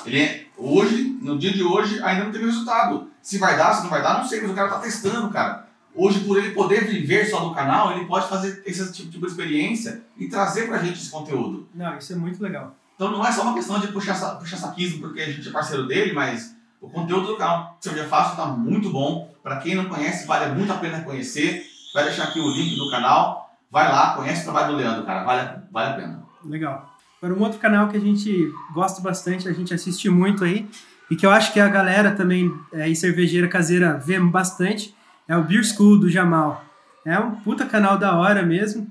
ele 0.07 0.20
é, 0.20 0.46
hoje, 0.57 1.18
no 1.20 1.38
dia 1.38 1.53
de 1.53 1.62
hoje, 1.62 2.03
ainda 2.03 2.25
não 2.25 2.33
teve 2.33 2.46
resultado. 2.46 3.09
Se 3.20 3.37
vai 3.37 3.59
dar, 3.59 3.75
se 3.75 3.83
não 3.83 3.90
vai 3.90 4.03
dar, 4.03 4.18
não 4.18 4.25
sei, 4.25 4.40
mas 4.40 4.51
o 4.51 4.55
cara 4.55 4.68
está 4.68 4.81
testando, 4.81 5.29
cara. 5.29 5.68
Hoje, 5.94 6.20
por 6.20 6.38
ele 6.38 6.50
poder 6.50 6.87
viver 6.87 7.26
só 7.26 7.40
do 7.40 7.55
canal, 7.55 7.92
ele 7.92 8.07
pode 8.07 8.29
fazer 8.29 8.62
esse 8.64 8.92
tipo, 8.92 9.11
tipo 9.11 9.26
de 9.26 9.33
experiência 9.33 10.03
e 10.16 10.29
trazer 10.29 10.68
pra 10.68 10.79
gente 10.79 11.00
esse 11.00 11.11
conteúdo. 11.11 11.68
Não, 11.74 11.98
isso 11.98 12.12
é 12.12 12.16
muito 12.16 12.42
legal. 12.42 12.76
Então 12.94 13.11
não 13.11 13.26
é 13.26 13.33
só 13.33 13.42
uma 13.42 13.55
questão 13.55 13.81
de 13.81 13.88
puxar, 13.88 14.14
puxar 14.38 14.57
saquismo 14.57 15.00
porque 15.00 15.20
a 15.20 15.26
gente 15.26 15.48
é 15.48 15.50
parceiro 15.50 15.87
dele, 15.87 16.12
mas 16.12 16.55
o 16.81 16.88
conteúdo 16.88 17.29
do 17.29 17.37
canal 17.37 17.76
Cerveja 17.81 18.07
Fácil 18.07 18.33
está 18.33 18.46
muito 18.46 18.90
bom. 18.90 19.35
Para 19.42 19.57
quem 19.57 19.74
não 19.74 19.87
conhece, 19.87 20.26
vale 20.26 20.55
muito 20.55 20.72
a 20.72 20.76
pena 20.76 21.03
conhecer. 21.03 21.64
Vai 21.94 22.05
deixar 22.05 22.24
aqui 22.24 22.38
o 22.38 22.50
link 22.50 22.76
do 22.76 22.90
canal. 22.90 23.50
Vai 23.70 23.90
lá, 23.90 24.14
conhece 24.14 24.42
o 24.42 24.44
trabalho 24.44 24.72
do 24.72 24.79
Leandro, 24.79 25.05
cara. 25.05 25.24
Vale, 25.24 25.62
vale 25.70 25.90
a 25.90 25.94
pena. 25.94 26.22
Legal. 26.44 26.94
Agora, 27.22 27.38
um 27.38 27.42
outro 27.42 27.59
canal 27.59 27.88
que 27.88 27.96
a 27.96 28.00
gente 28.00 28.50
gosta 28.72 29.00
bastante, 29.00 29.46
a 29.46 29.53
gente 29.53 29.74
assiste 29.74 30.09
muito 30.09 30.42
aí, 30.42 30.68
e 31.11 31.16
que 31.16 31.26
eu 31.26 31.31
acho 31.31 31.53
que 31.53 31.61
a 31.61 31.68
galera 31.68 32.12
também 32.12 32.50
é, 32.72 32.88
em 32.88 32.94
cervejeira 32.94 33.46
caseira 33.46 33.98
vê 33.98 34.18
bastante, 34.18 34.94
é 35.30 35.36
o 35.36 35.44
Beer 35.44 35.64
School 35.64 35.96
do 35.96 36.10
Jamal. 36.10 36.64
É 37.06 37.16
um 37.16 37.36
puta 37.36 37.64
canal 37.64 37.96
da 37.96 38.16
hora 38.16 38.42
mesmo. 38.42 38.84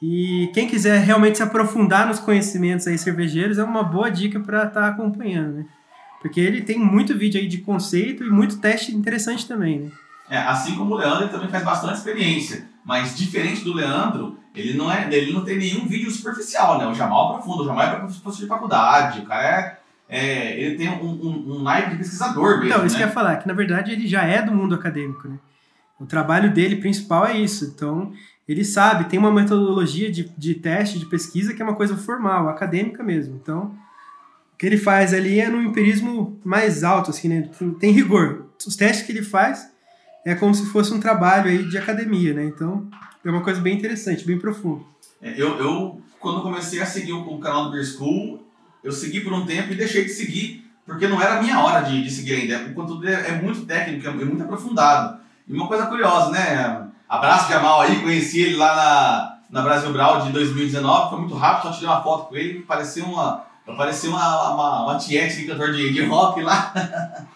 E 0.00 0.50
quem 0.54 0.66
quiser 0.66 0.98
realmente 1.00 1.36
se 1.36 1.42
aprofundar 1.42 2.08
nos 2.08 2.18
conhecimentos 2.18 2.86
aí 2.86 2.96
cervejeiros, 2.96 3.58
é 3.58 3.62
uma 3.62 3.84
boa 3.84 4.10
dica 4.10 4.40
para 4.40 4.64
estar 4.64 4.80
tá 4.80 4.88
acompanhando, 4.88 5.58
né? 5.58 5.66
Porque 6.22 6.40
ele 6.40 6.62
tem 6.62 6.78
muito 6.78 7.16
vídeo 7.16 7.38
aí 7.38 7.46
de 7.46 7.58
conceito 7.58 8.24
e 8.24 8.30
muito 8.30 8.58
teste 8.58 8.96
interessante 8.96 9.46
também, 9.46 9.80
né? 9.80 9.90
É, 10.30 10.38
assim 10.38 10.74
como 10.76 10.94
o 10.94 10.96
Leandro, 10.96 11.24
ele 11.24 11.30
também 11.30 11.48
faz 11.48 11.62
bastante 11.62 11.98
experiência. 11.98 12.66
Mas 12.84 13.16
diferente 13.16 13.62
do 13.62 13.74
Leandro, 13.74 14.38
ele 14.54 14.76
não, 14.76 14.90
é, 14.90 15.06
ele 15.12 15.32
não 15.32 15.44
tem 15.44 15.58
nenhum 15.58 15.86
vídeo 15.86 16.10
superficial, 16.10 16.78
né? 16.78 16.86
O 16.86 16.94
Jamal 16.94 17.32
é 17.32 17.34
profundo, 17.34 17.64
o 17.64 17.66
Jamal 17.66 17.84
é 17.84 17.96
professor 17.96 18.32
de 18.32 18.46
faculdade, 18.46 19.20
o 19.20 19.26
cara 19.26 19.44
é, 19.46 19.78
é 20.08 20.60
ele 20.60 20.76
tem 20.76 20.88
um, 20.88 21.04
um, 21.04 21.56
um 21.56 21.62
naipe 21.62 21.90
de 21.90 21.96
pesquisador 21.98 22.60
mesmo, 22.60 22.64
Então, 22.64 22.86
isso 22.86 22.94
né? 22.94 22.98
que 22.98 23.04
eu 23.04 23.08
ia 23.08 23.12
falar, 23.14 23.36
que 23.36 23.46
na 23.46 23.54
verdade 23.54 23.92
ele 23.92 24.08
já 24.08 24.22
é 24.22 24.40
do 24.40 24.52
mundo 24.52 24.74
acadêmico, 24.74 25.28
né? 25.28 25.36
O 26.02 26.06
trabalho 26.06 26.52
dele 26.52 26.76
principal 26.76 27.24
é 27.24 27.38
isso. 27.38 27.64
Então, 27.64 28.12
ele 28.48 28.64
sabe, 28.64 29.08
tem 29.08 29.18
uma 29.18 29.30
metodologia 29.30 30.10
de, 30.10 30.28
de 30.36 30.54
teste, 30.54 30.98
de 30.98 31.06
pesquisa, 31.06 31.54
que 31.54 31.62
é 31.62 31.64
uma 31.64 31.76
coisa 31.76 31.96
formal, 31.96 32.48
acadêmica 32.48 33.04
mesmo. 33.04 33.38
Então, 33.40 33.72
que 34.58 34.66
ele 34.66 34.76
faz 34.76 35.14
ali 35.14 35.38
é 35.38 35.48
no 35.48 35.62
empirismo 35.62 36.40
mais 36.44 36.82
alto, 36.82 37.10
assim, 37.10 37.28
né? 37.28 37.48
Tem 37.78 37.92
rigor. 37.92 38.46
Os 38.66 38.74
testes 38.74 39.06
que 39.06 39.12
ele 39.12 39.22
faz 39.22 39.70
é 40.24 40.34
como 40.34 40.54
se 40.54 40.66
fosse 40.66 40.92
um 40.92 40.98
trabalho 40.98 41.48
aí 41.48 41.68
de 41.68 41.78
academia, 41.78 42.34
né? 42.34 42.44
Então, 42.44 42.88
é 43.24 43.30
uma 43.30 43.42
coisa 43.42 43.60
bem 43.60 43.76
interessante, 43.76 44.26
bem 44.26 44.38
profundo. 44.38 44.84
É, 45.20 45.40
eu, 45.40 45.56
eu, 45.58 46.02
quando 46.18 46.42
comecei 46.42 46.80
a 46.80 46.86
seguir 46.86 47.12
o, 47.12 47.20
o 47.20 47.38
canal 47.38 47.66
do 47.66 47.70
Beer 47.70 47.86
School, 47.86 48.44
eu 48.82 48.90
segui 48.90 49.20
por 49.20 49.32
um 49.32 49.46
tempo 49.46 49.72
e 49.72 49.76
deixei 49.76 50.04
de 50.04 50.10
seguir, 50.10 50.68
porque 50.84 51.06
não 51.06 51.22
era 51.22 51.38
a 51.38 51.42
minha 51.42 51.60
hora 51.60 51.80
de, 51.80 52.02
de 52.02 52.10
seguir 52.10 52.34
ainda. 52.34 52.70
O 52.70 52.74
conteúdo 52.74 53.08
é, 53.08 53.28
é 53.28 53.40
muito 53.40 53.64
técnico, 53.64 54.08
é 54.08 54.12
muito 54.12 54.42
aprofundado. 54.42 55.21
E 55.46 55.52
uma 55.52 55.66
coisa 55.66 55.86
curiosa, 55.86 56.30
né? 56.30 56.88
Abraço 57.08 57.50
Jamal 57.50 57.82
aí, 57.82 58.00
conheci 58.00 58.40
ele 58.40 58.56
lá 58.56 58.74
na, 59.50 59.60
na 59.60 59.62
Brasil 59.62 59.92
Brawl 59.92 60.22
de 60.22 60.32
2019, 60.32 61.10
foi 61.10 61.18
muito 61.18 61.34
rápido, 61.34 61.68
só 61.68 61.72
tirei 61.72 61.88
uma 61.88 62.02
foto 62.02 62.28
com 62.28 62.36
ele, 62.36 62.60
parecia 62.60 63.04
uma 63.04 63.44
Parecia 63.64 64.10
uma, 64.10 64.54
uma, 64.54 64.84
uma 64.84 64.98
tiete 64.98 65.36
de 65.36 65.46
cantor 65.46 65.72
de, 65.72 65.92
de 65.92 66.04
rock 66.04 66.42
lá. 66.42 66.72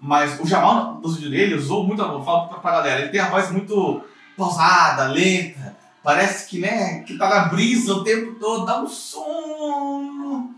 Mas 0.00 0.38
o 0.40 0.46
Jamal, 0.46 1.00
no 1.02 1.08
vídeo 1.08 1.30
dele, 1.30 1.54
usou 1.54 1.86
muito, 1.86 2.02
eu 2.02 2.22
falo 2.22 2.48
pra, 2.48 2.58
pra 2.58 2.70
galera, 2.72 3.00
ele 3.00 3.10
tem 3.10 3.20
a 3.20 3.30
voz 3.30 3.50
muito 3.50 4.02
pausada, 4.36 5.06
lenta. 5.06 5.76
Parece 6.02 6.48
que, 6.48 6.58
né, 6.58 7.00
que 7.00 7.16
tá 7.16 7.28
na 7.28 7.44
brisa 7.46 7.94
o 7.94 8.04
tempo 8.04 8.38
todo, 8.38 8.64
dá 8.64 8.80
um 8.80 8.88
sono. 8.88 10.54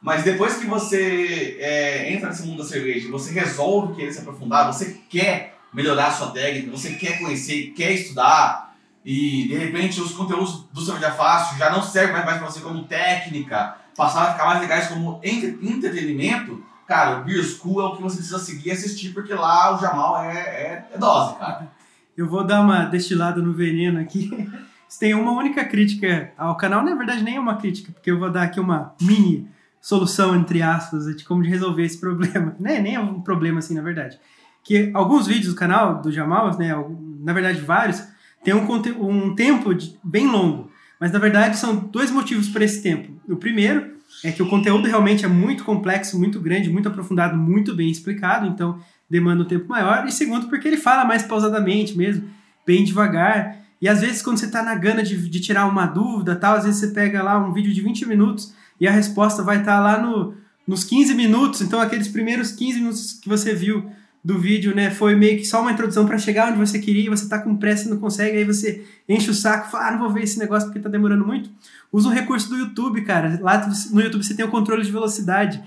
Mas 0.00 0.22
depois 0.22 0.56
que 0.56 0.66
você 0.66 1.56
é, 1.60 2.12
entra 2.12 2.28
nesse 2.28 2.46
mundo 2.46 2.62
da 2.62 2.68
cerveja, 2.68 3.10
você 3.10 3.32
resolve 3.32 3.94
querer 3.94 4.12
se 4.12 4.20
aprofundar, 4.20 4.66
você 4.66 5.00
quer 5.08 5.58
melhorar 5.72 6.08
a 6.08 6.12
sua 6.12 6.30
técnica, 6.30 6.70
você 6.70 6.94
quer 6.94 7.18
conhecer, 7.18 7.72
quer 7.76 7.92
estudar, 7.92 8.74
e 9.04 9.48
de 9.48 9.56
repente 9.56 10.00
os 10.00 10.12
conteúdos 10.12 10.64
do 10.72 10.80
Cerveja 10.80 11.10
Fácil 11.12 11.58
já 11.58 11.70
não 11.70 11.82
servem 11.82 12.24
mais 12.24 12.38
para 12.38 12.46
você 12.46 12.60
como 12.60 12.84
técnica, 12.84 13.76
passaram 13.96 14.28
a 14.28 14.32
ficar 14.32 14.46
mais 14.46 14.60
legais 14.60 14.88
como 14.88 15.20
entretenimento, 15.24 16.62
cara, 16.86 17.20
o 17.20 17.24
Beer 17.24 17.42
School 17.44 17.80
é 17.80 17.84
o 17.86 17.96
que 17.96 18.02
você 18.02 18.16
precisa 18.16 18.38
seguir 18.38 18.68
e 18.68 18.72
assistir, 18.72 19.10
porque 19.12 19.34
lá 19.34 19.74
o 19.74 19.80
Jamal 19.80 20.22
é, 20.22 20.38
é, 20.38 20.88
é 20.94 20.98
dose, 20.98 21.36
cara. 21.38 21.70
Eu 22.16 22.28
vou 22.28 22.44
dar 22.44 22.60
uma 22.60 22.84
destilada 22.84 23.40
no 23.40 23.54
veneno 23.54 23.98
aqui. 23.98 24.30
Se 24.86 24.98
tem 24.98 25.14
uma 25.14 25.32
única 25.32 25.64
crítica 25.64 26.32
ao 26.36 26.54
canal, 26.54 26.84
na 26.84 26.94
verdade 26.94 27.22
nem 27.22 27.36
é 27.36 27.40
uma 27.40 27.56
crítica, 27.56 27.90
porque 27.92 28.10
eu 28.10 28.18
vou 28.18 28.30
dar 28.30 28.42
aqui 28.42 28.60
uma 28.60 28.94
mini 29.00 29.48
solução, 29.80 30.36
entre 30.36 30.60
aspas, 30.62 31.06
de 31.16 31.24
como 31.24 31.42
resolver 31.42 31.82
esse 31.82 31.98
problema. 31.98 32.54
Nem, 32.60 32.80
nem 32.80 32.94
é 32.94 33.00
um 33.00 33.20
problema 33.20 33.58
assim, 33.58 33.74
na 33.74 33.82
verdade. 33.82 34.20
Que 34.64 34.90
alguns 34.94 35.26
vídeos 35.26 35.54
do 35.54 35.58
canal 35.58 36.00
do 36.00 36.12
Jamal, 36.12 36.56
né, 36.58 36.72
na 37.20 37.32
verdade 37.32 37.60
vários, 37.60 38.02
tem 38.44 38.54
um, 38.54 38.66
um 39.00 39.34
tempo 39.34 39.74
de, 39.74 39.96
bem 40.02 40.26
longo. 40.26 40.70
Mas 41.00 41.10
na 41.10 41.18
verdade 41.18 41.56
são 41.56 41.76
dois 41.76 42.10
motivos 42.10 42.48
para 42.48 42.64
esse 42.64 42.82
tempo. 42.82 43.12
O 43.28 43.36
primeiro 43.36 43.92
é 44.22 44.30
que 44.30 44.42
o 44.42 44.48
conteúdo 44.48 44.86
realmente 44.86 45.24
é 45.24 45.28
muito 45.28 45.64
complexo, 45.64 46.18
muito 46.18 46.40
grande, 46.40 46.70
muito 46.70 46.88
aprofundado, 46.88 47.36
muito 47.36 47.74
bem 47.74 47.90
explicado, 47.90 48.46
então 48.46 48.78
demanda 49.08 49.42
um 49.42 49.46
tempo 49.46 49.68
maior. 49.68 50.06
E 50.06 50.12
segundo, 50.12 50.48
porque 50.48 50.68
ele 50.68 50.76
fala 50.76 51.04
mais 51.04 51.22
pausadamente 51.22 51.96
mesmo, 51.96 52.28
bem 52.66 52.84
devagar. 52.84 53.56
E 53.80 53.88
às 53.88 54.00
vezes, 54.00 54.22
quando 54.22 54.38
você 54.38 54.46
está 54.46 54.62
na 54.62 54.74
gana 54.74 55.02
de, 55.02 55.28
de, 55.28 55.40
tirar 55.40 55.66
uma 55.66 55.86
dúvida, 55.86 56.36
tal, 56.36 56.56
às 56.56 56.64
vezes 56.64 56.80
você 56.80 56.88
pega 56.88 57.22
lá 57.22 57.38
um 57.38 57.52
vídeo 57.52 57.72
de 57.72 57.80
20 57.80 58.06
minutos 58.06 58.54
e 58.80 58.86
a 58.86 58.92
resposta 58.92 59.42
vai 59.42 59.58
estar 59.58 59.78
tá 59.78 59.80
lá 59.80 60.00
no, 60.00 60.34
nos 60.66 60.84
15 60.84 61.14
minutos. 61.14 61.60
Então, 61.62 61.80
aqueles 61.80 62.08
primeiros 62.08 62.52
15 62.52 62.78
minutos 62.78 63.12
que 63.12 63.28
você 63.28 63.54
viu 63.54 63.90
do 64.24 64.38
vídeo, 64.38 64.74
né, 64.74 64.90
foi 64.90 65.16
meio 65.16 65.36
que 65.36 65.44
só 65.44 65.60
uma 65.60 65.72
introdução 65.72 66.06
para 66.06 66.16
chegar 66.16 66.48
onde 66.48 66.58
você 66.58 66.78
queria, 66.78 67.10
você 67.10 67.28
tá 67.28 67.40
com 67.40 67.56
pressa 67.56 67.86
e 67.86 67.90
não 67.90 67.98
consegue, 67.98 68.36
aí 68.36 68.44
você 68.44 68.84
enche 69.08 69.28
o 69.28 69.34
saco, 69.34 69.70
fala, 69.70 69.88
ah, 69.88 69.90
não 69.92 69.98
vou 69.98 70.10
ver 70.10 70.22
esse 70.22 70.38
negócio 70.38 70.68
porque 70.68 70.78
tá 70.78 70.88
demorando 70.88 71.26
muito. 71.26 71.50
Usa 71.92 72.08
o 72.08 72.12
recurso 72.12 72.48
do 72.48 72.56
YouTube, 72.56 73.02
cara. 73.02 73.38
Lá 73.42 73.66
no 73.90 74.00
YouTube 74.00 74.24
você 74.24 74.34
tem 74.34 74.44
o 74.44 74.50
controle 74.50 74.82
de 74.82 74.92
velocidade. 74.92 75.62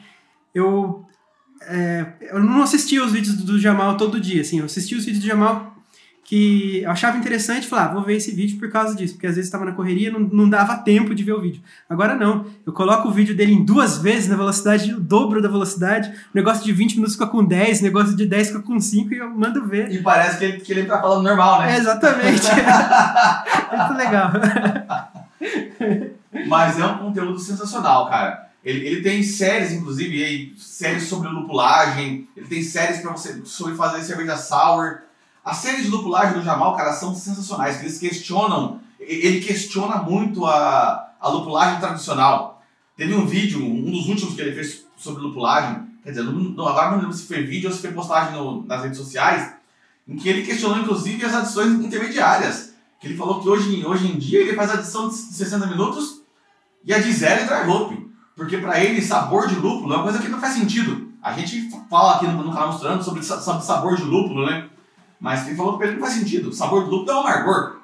Eu 0.54 1.06
é, 1.68 2.14
eu 2.22 2.44
não 2.44 2.62
assistia 2.62 3.04
os 3.04 3.12
vídeos 3.12 3.36
do 3.36 3.60
Jamal 3.60 3.98
todo 3.98 4.20
dia, 4.20 4.42
assim, 4.42 4.60
eu 4.60 4.66
assistia 4.66 4.98
os 4.98 5.06
vídeos 5.06 5.24
do 5.24 5.28
Jamal 5.28 5.75
que 6.26 6.82
eu 6.82 6.90
achava 6.90 7.20
interessante, 7.20 7.68
falar, 7.68 7.86
ah, 7.86 7.94
vou 7.94 8.02
ver 8.02 8.16
esse 8.16 8.32
vídeo 8.32 8.58
por 8.58 8.68
causa 8.72 8.96
disso, 8.96 9.14
porque 9.14 9.28
às 9.28 9.36
vezes 9.36 9.48
estava 9.48 9.64
na 9.64 9.74
correria 9.74 10.12
não, 10.12 10.20
não 10.20 10.50
dava 10.50 10.78
tempo 10.78 11.14
de 11.14 11.24
ver 11.24 11.34
o 11.34 11.40
vídeo. 11.40 11.62
Agora 11.88 12.16
não, 12.16 12.48
eu 12.66 12.74
coloco 12.74 13.08
o 13.08 13.12
vídeo 13.12 13.36
dele 13.36 13.54
em 13.54 13.64
duas 13.64 14.00
vezes, 14.00 14.28
na 14.28 14.36
velocidade, 14.36 14.92
o 14.92 15.00
dobro 15.00 15.40
da 15.40 15.48
velocidade, 15.48 16.10
o 16.10 16.14
negócio 16.34 16.66
de 16.66 16.74
20 16.74 16.96
minutos 16.96 17.14
fica 17.14 17.28
com 17.28 17.46
10, 17.46 17.80
o 17.80 17.84
negócio 17.84 18.16
de 18.16 18.26
10 18.26 18.48
fica 18.48 18.60
com 18.60 18.80
5 18.80 19.14
e 19.14 19.18
eu 19.20 19.30
mando 19.30 19.68
ver. 19.68 19.92
E 19.92 20.02
parece 20.02 20.40
que 20.40 20.46
ele, 20.46 20.60
que 20.60 20.74
ele 20.74 20.86
tá 20.86 21.00
falando 21.00 21.24
normal, 21.24 21.62
né? 21.62 21.76
É, 21.76 21.78
exatamente. 21.78 22.48
Muito 23.78 23.94
legal. 23.94 24.32
Mas 26.48 26.80
é 26.80 26.86
um 26.88 26.98
conteúdo 26.98 27.38
sensacional, 27.38 28.10
cara. 28.10 28.50
Ele, 28.64 28.88
ele 28.88 29.02
tem 29.04 29.22
séries, 29.22 29.74
inclusive, 29.74 30.24
aí, 30.24 30.54
séries 30.58 31.04
sobre 31.04 31.30
lupulagem, 31.30 32.28
ele 32.36 32.48
tem 32.48 32.64
séries 32.64 32.98
para 32.98 33.12
você 33.12 33.42
sobre 33.46 33.76
fazer 33.76 34.02
cerveja 34.02 34.36
sour. 34.38 35.05
As 35.46 35.58
séries 35.58 35.84
de 35.84 35.92
lupulagem 35.92 36.40
do 36.40 36.44
Jamal, 36.44 36.76
cara, 36.76 36.92
são 36.92 37.14
sensacionais, 37.14 37.80
eles 37.80 38.00
questionam, 38.00 38.80
ele 39.00 39.40
questiona 39.42 39.98
muito 39.98 40.44
a, 40.44 41.12
a 41.22 41.30
lupulagem 41.30 41.80
tradicional. 41.80 42.64
Teve 42.98 43.14
um 43.14 43.28
vídeo, 43.28 43.64
um 43.64 43.92
dos 43.92 44.10
últimos 44.10 44.34
que 44.34 44.42
ele 44.42 44.56
fez 44.56 44.88
sobre 44.98 45.22
lupulagem, 45.22 45.86
quer 46.04 46.10
dizer, 46.10 46.24
não, 46.24 46.68
agora 46.68 46.92
não 46.92 46.98
lembro 46.98 47.14
se 47.14 47.28
foi 47.28 47.44
vídeo 47.44 47.70
ou 47.70 47.76
se 47.76 47.82
foi 47.82 47.92
postagem 47.92 48.34
no, 48.34 48.66
nas 48.66 48.82
redes 48.82 48.98
sociais, 48.98 49.54
em 50.08 50.16
que 50.16 50.28
ele 50.28 50.44
questionou, 50.44 50.80
inclusive, 50.80 51.24
as 51.24 51.36
adições 51.36 51.74
intermediárias. 51.74 52.74
Que 53.00 53.08
ele 53.08 53.18
falou 53.18 53.40
que 53.40 53.48
hoje, 53.48 53.86
hoje 53.86 54.12
em 54.12 54.18
dia 54.18 54.40
ele 54.40 54.56
faz 54.56 54.72
adição 54.72 55.10
de 55.10 55.16
60 55.16 55.68
minutos 55.68 56.22
e 56.84 56.92
a 56.92 56.98
de 56.98 57.12
zero 57.12 57.44
e 57.44 57.46
dry 57.46 57.70
hop. 57.70 57.94
Porque 58.36 58.58
para 58.58 58.84
ele, 58.84 59.00
sabor 59.02 59.48
de 59.48 59.56
lúpulo 59.56 59.94
é 59.94 59.98
uma 59.98 60.04
coisa 60.04 60.20
que 60.20 60.28
não 60.28 60.40
faz 60.40 60.54
sentido. 60.54 61.12
A 61.22 61.34
gente 61.34 61.70
fala 61.90 62.16
aqui 62.16 62.26
no, 62.26 62.44
no 62.44 62.52
canal 62.52 62.72
mostrando 62.72 63.04
sobre, 63.04 63.22
sobre 63.24 63.64
sabor 63.64 63.96
de 63.96 64.04
lúpulo, 64.04 64.46
né? 64.46 64.70
Mas 65.26 65.48
ele 65.48 65.56
falou 65.56 65.76
pra 65.76 65.88
ele 65.88 65.96
não 65.96 66.04
faz 66.04 66.14
sentido. 66.14 66.50
O 66.50 66.54
sabor 66.54 66.84
do 66.84 66.92
lúpulo 66.92 67.10
é 67.10 67.16
o 67.16 67.20
amargor. 67.22 67.78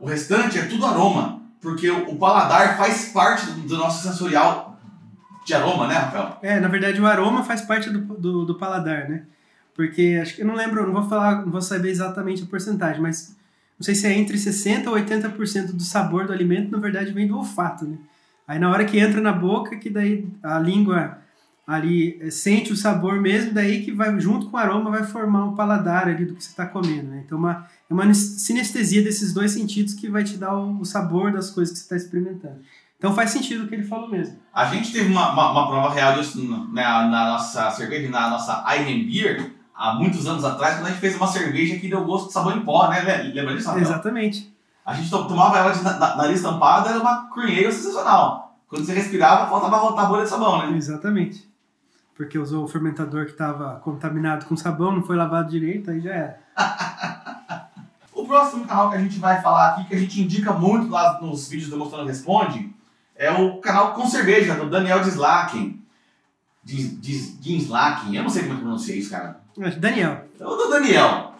O 0.00 0.06
restante 0.08 0.58
é 0.58 0.64
tudo 0.64 0.84
aroma. 0.84 1.40
Porque 1.60 1.88
o, 1.88 2.16
paladar 2.16 2.76
faz 2.76 3.12
parte 3.12 3.46
do, 3.52 3.60
do, 3.60 3.76
nosso 3.76 4.02
sensorial 4.02 4.76
de 5.46 5.54
aroma, 5.54 5.86
né, 5.86 5.94
Rafael? 5.94 6.38
É, 6.42 6.58
na 6.58 6.66
verdade 6.66 7.00
o 7.00 7.06
aroma 7.06 7.44
faz 7.44 7.60
parte 7.60 7.88
do, 7.88 8.00
do, 8.00 8.44
do 8.44 8.56
paladar, 8.56 9.08
né? 9.08 9.22
Porque 9.76 10.18
acho 10.20 10.34
que 10.34 10.42
eu 10.42 10.46
não 10.46 10.56
lembro, 10.56 10.84
não 10.84 10.92
vou 10.92 11.08
falar, 11.08 11.42
não 11.42 11.52
vou 11.52 11.62
saber 11.62 11.88
exatamente 11.88 12.42
a 12.42 12.46
porcentagem, 12.46 13.00
mas 13.00 13.36
não 13.78 13.84
sei 13.84 13.94
se 13.94 14.08
é 14.08 14.12
entre 14.18 14.36
60% 14.36 14.88
ou 14.88 14.94
80% 14.94 15.74
do 15.74 15.84
sabor 15.84 16.26
do 16.26 16.32
alimento, 16.32 16.72
na 16.72 16.78
verdade, 16.78 17.12
vem 17.12 17.28
do 17.28 17.36
olfato, 17.36 17.84
né? 17.84 17.96
Aí 18.48 18.58
na 18.58 18.68
hora 18.68 18.84
que 18.84 18.98
entra 18.98 19.20
na 19.20 19.32
boca, 19.32 19.76
que 19.76 19.88
daí 19.88 20.26
a 20.42 20.58
língua 20.58 21.21
ali 21.72 22.18
eh, 22.20 22.30
sente 22.30 22.72
o 22.72 22.76
sabor 22.76 23.20
mesmo, 23.20 23.52
daí 23.52 23.84
que 23.84 23.92
vai 23.92 24.18
junto 24.20 24.50
com 24.50 24.56
o 24.56 24.60
aroma 24.60 24.90
vai 24.90 25.04
formar 25.04 25.44
um 25.44 25.54
paladar 25.54 26.08
ali 26.08 26.24
do 26.24 26.34
que 26.34 26.44
você 26.44 26.50
está 26.50 26.66
comendo. 26.66 27.08
Né? 27.08 27.22
Então 27.24 27.38
uma, 27.38 27.66
é 27.88 27.94
uma 27.94 28.12
sinestesia 28.14 29.02
desses 29.02 29.32
dois 29.32 29.52
sentidos 29.52 29.94
que 29.94 30.08
vai 30.08 30.24
te 30.24 30.36
dar 30.36 30.54
o, 30.54 30.84
sabor 30.84 31.32
das 31.32 31.50
coisas 31.50 31.72
que 31.72 31.78
você 31.78 31.84
está 31.84 31.96
experimentando. 31.96 32.60
Então 32.98 33.14
faz 33.14 33.30
sentido 33.30 33.64
o 33.64 33.68
que 33.68 33.74
ele 33.74 33.84
falou 33.84 34.08
mesmo. 34.08 34.36
A 34.54 34.66
gente 34.66 34.92
teve 34.92 35.10
uma, 35.10 35.32
uma, 35.32 35.50
uma 35.50 35.68
prova 35.68 35.92
real 35.92 36.14
disso 36.18 36.38
né, 36.72 36.82
na 36.82 37.32
nossa 37.32 37.70
cerveja, 37.72 38.08
na 38.08 38.30
nossa 38.30 38.64
Iron 38.76 39.06
Beer, 39.06 39.52
há 39.74 39.94
muitos 39.94 40.26
anos 40.26 40.44
atrás, 40.44 40.76
quando 40.76 40.86
a 40.86 40.90
gente 40.90 41.00
fez 41.00 41.16
uma 41.16 41.26
cerveja 41.26 41.78
que 41.78 41.88
deu 41.88 42.04
gosto 42.04 42.28
de 42.28 42.32
sabor 42.32 42.56
em 42.56 42.60
pó, 42.60 42.88
né? 42.88 43.00
Lembra 43.34 43.56
disso? 43.56 43.66
Rafael? 43.66 43.84
Exatamente. 43.84 44.52
A 44.84 44.94
gente 44.94 45.10
tomava 45.10 45.58
ela 45.58 45.72
de 45.72 45.82
nariz 45.82 46.42
tampado, 46.42 46.88
era 46.88 46.98
uma 46.98 47.28
cream 47.30 47.70
sensacional. 47.70 48.56
Quando 48.68 48.86
você 48.86 48.94
respirava, 48.94 49.50
faltava 49.50 50.00
a 50.00 50.06
bolha 50.06 50.24
de 50.24 50.30
sabão, 50.30 50.66
né? 50.66 50.76
Exatamente. 50.76 51.51
Porque 52.14 52.38
usou 52.38 52.64
o 52.64 52.68
fermentador 52.68 53.24
que 53.24 53.32
estava 53.32 53.80
contaminado 53.80 54.46
com 54.46 54.56
sabão, 54.56 54.92
não 54.92 55.02
foi 55.02 55.16
lavado 55.16 55.50
direito, 55.50 55.90
aí 55.90 56.00
já 56.00 56.12
era. 56.12 56.40
o 58.12 58.26
próximo 58.26 58.66
canal 58.66 58.90
que 58.90 58.96
a 58.96 59.00
gente 59.00 59.18
vai 59.18 59.40
falar 59.40 59.70
aqui, 59.70 59.84
que 59.88 59.94
a 59.94 59.98
gente 59.98 60.20
indica 60.20 60.52
muito 60.52 60.90
lá 60.90 61.20
nos 61.20 61.48
vídeos 61.48 61.70
do 61.70 61.78
Mostrando 61.78 62.06
Responde, 62.06 62.74
é 63.16 63.30
o 63.30 63.58
canal 63.58 63.94
Com 63.94 64.06
Cerveja, 64.06 64.54
do 64.54 64.68
Daniel 64.68 65.00
Dislaken. 65.02 65.80
Dislaken, 66.64 68.14
eu 68.14 68.22
não 68.22 68.30
sei 68.30 68.42
como 68.42 68.54
é 68.54 68.56
que 68.56 68.62
pronuncia 68.62 68.96
isso, 68.96 69.10
cara. 69.10 69.40
Daniel. 69.78 70.24
É 70.38 70.44
o 70.44 70.56
do 70.56 70.68
Daniel. 70.68 71.34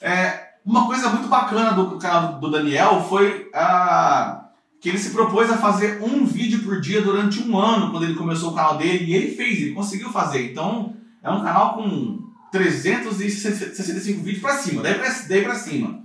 É, 0.00 0.46
uma 0.64 0.86
coisa 0.86 1.08
muito 1.10 1.28
bacana 1.28 1.72
do 1.72 1.98
canal 1.98 2.34
do 2.40 2.50
Daniel 2.50 3.02
foi 3.08 3.50
a, 3.54 4.46
que 4.80 4.88
ele 4.88 4.98
se 4.98 5.10
propôs 5.10 5.50
a 5.50 5.56
fazer 5.56 6.02
um 6.02 6.24
vídeo 6.24 6.45
por 6.66 6.80
dia 6.80 7.00
durante 7.00 7.40
um 7.40 7.56
ano 7.58 7.90
quando 7.90 8.04
ele 8.04 8.14
começou 8.14 8.50
o 8.50 8.54
canal 8.54 8.76
dele 8.76 9.04
e 9.04 9.14
ele 9.14 9.34
fez, 9.34 9.60
ele 9.60 9.72
conseguiu 9.72 10.10
fazer. 10.10 10.50
Então 10.50 10.94
é 11.22 11.30
um 11.30 11.42
canal 11.42 11.74
com 11.74 12.26
365 12.52 14.22
vídeos 14.22 14.42
para 14.42 14.54
cima, 14.54 14.82
daí 14.82 14.94
pra, 14.94 15.08
daí 15.28 15.42
pra 15.42 15.54
cima. 15.54 16.04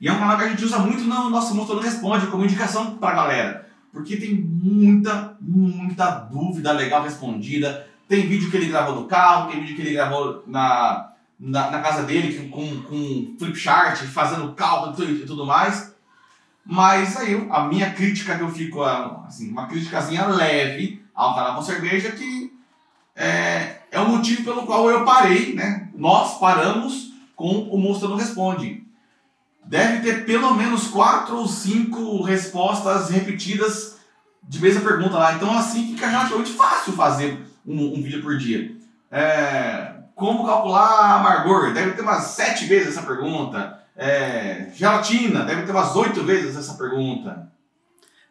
E 0.00 0.08
é 0.08 0.12
um 0.12 0.18
canal 0.18 0.36
que 0.38 0.44
a 0.44 0.48
gente 0.48 0.64
usa 0.64 0.78
muito 0.78 1.04
no 1.04 1.30
nosso 1.30 1.54
Motor 1.54 1.80
Responde 1.80 2.26
como 2.26 2.44
indicação 2.44 2.96
para 2.96 3.10
a 3.10 3.14
galera. 3.14 3.68
Porque 3.92 4.16
tem 4.16 4.34
muita, 4.34 5.36
muita 5.40 6.10
dúvida 6.10 6.70
legal 6.72 7.02
respondida. 7.02 7.86
Tem 8.06 8.28
vídeo 8.28 8.50
que 8.50 8.56
ele 8.56 8.68
gravou 8.68 8.94
no 8.94 9.06
carro, 9.06 9.50
tem 9.50 9.60
vídeo 9.60 9.74
que 9.74 9.82
ele 9.82 9.94
gravou 9.94 10.44
na, 10.46 11.12
na, 11.40 11.70
na 11.70 11.80
casa 11.80 12.02
dele 12.02 12.48
com, 12.50 12.82
com 12.82 13.36
flip 13.38 13.56
chart, 13.56 13.98
fazendo 14.02 14.52
cálculo 14.52 15.10
e 15.10 15.26
tudo 15.26 15.46
mais. 15.46 15.95
Mas 16.66 17.16
aí 17.16 17.46
a 17.50 17.64
minha 17.64 17.92
crítica 17.92 18.36
que 18.36 18.42
eu 18.42 18.50
fico, 18.50 18.82
assim, 18.82 19.50
uma 19.50 19.68
criticazinha 19.68 20.26
leve 20.26 21.04
ao 21.14 21.34
canal 21.34 21.54
com 21.54 21.62
cerveja 21.62 22.10
que 22.10 22.52
é, 23.14 23.76
é 23.90 24.00
o 24.00 24.08
motivo 24.08 24.44
pelo 24.44 24.66
qual 24.66 24.90
eu 24.90 25.04
parei, 25.04 25.54
né? 25.54 25.88
Nós 25.94 26.38
paramos 26.38 27.12
com 27.36 27.50
o 27.70 27.78
Monstro 27.78 28.08
Não 28.08 28.16
Responde. 28.16 28.84
Deve 29.64 30.00
ter 30.00 30.24
pelo 30.26 30.54
menos 30.54 30.88
quatro 30.88 31.36
ou 31.36 31.48
cinco 31.48 32.22
respostas 32.22 33.10
repetidas 33.10 33.96
de 34.42 34.60
mesma 34.60 34.80
pergunta 34.80 35.16
lá. 35.16 35.34
Então 35.34 35.56
assim 35.56 35.94
fica 35.94 36.08
relativamente 36.08 36.52
fácil 36.52 36.92
fazer 36.92 37.46
um, 37.64 37.94
um 37.94 38.02
vídeo 38.02 38.22
por 38.22 38.36
dia. 38.36 38.76
É, 39.10 39.94
como 40.14 40.46
calcular 40.46 41.16
amargor? 41.16 41.72
Deve 41.72 41.92
ter 41.92 42.02
umas 42.02 42.24
sete 42.24 42.66
vezes 42.66 42.88
essa 42.88 43.06
pergunta. 43.06 43.85
É, 43.96 44.70
gelatina? 44.74 45.44
Deve 45.44 45.62
ter 45.62 45.72
umas 45.72 45.94
oito 45.96 46.22
vezes 46.22 46.56
essa 46.56 46.74
pergunta. 46.74 47.50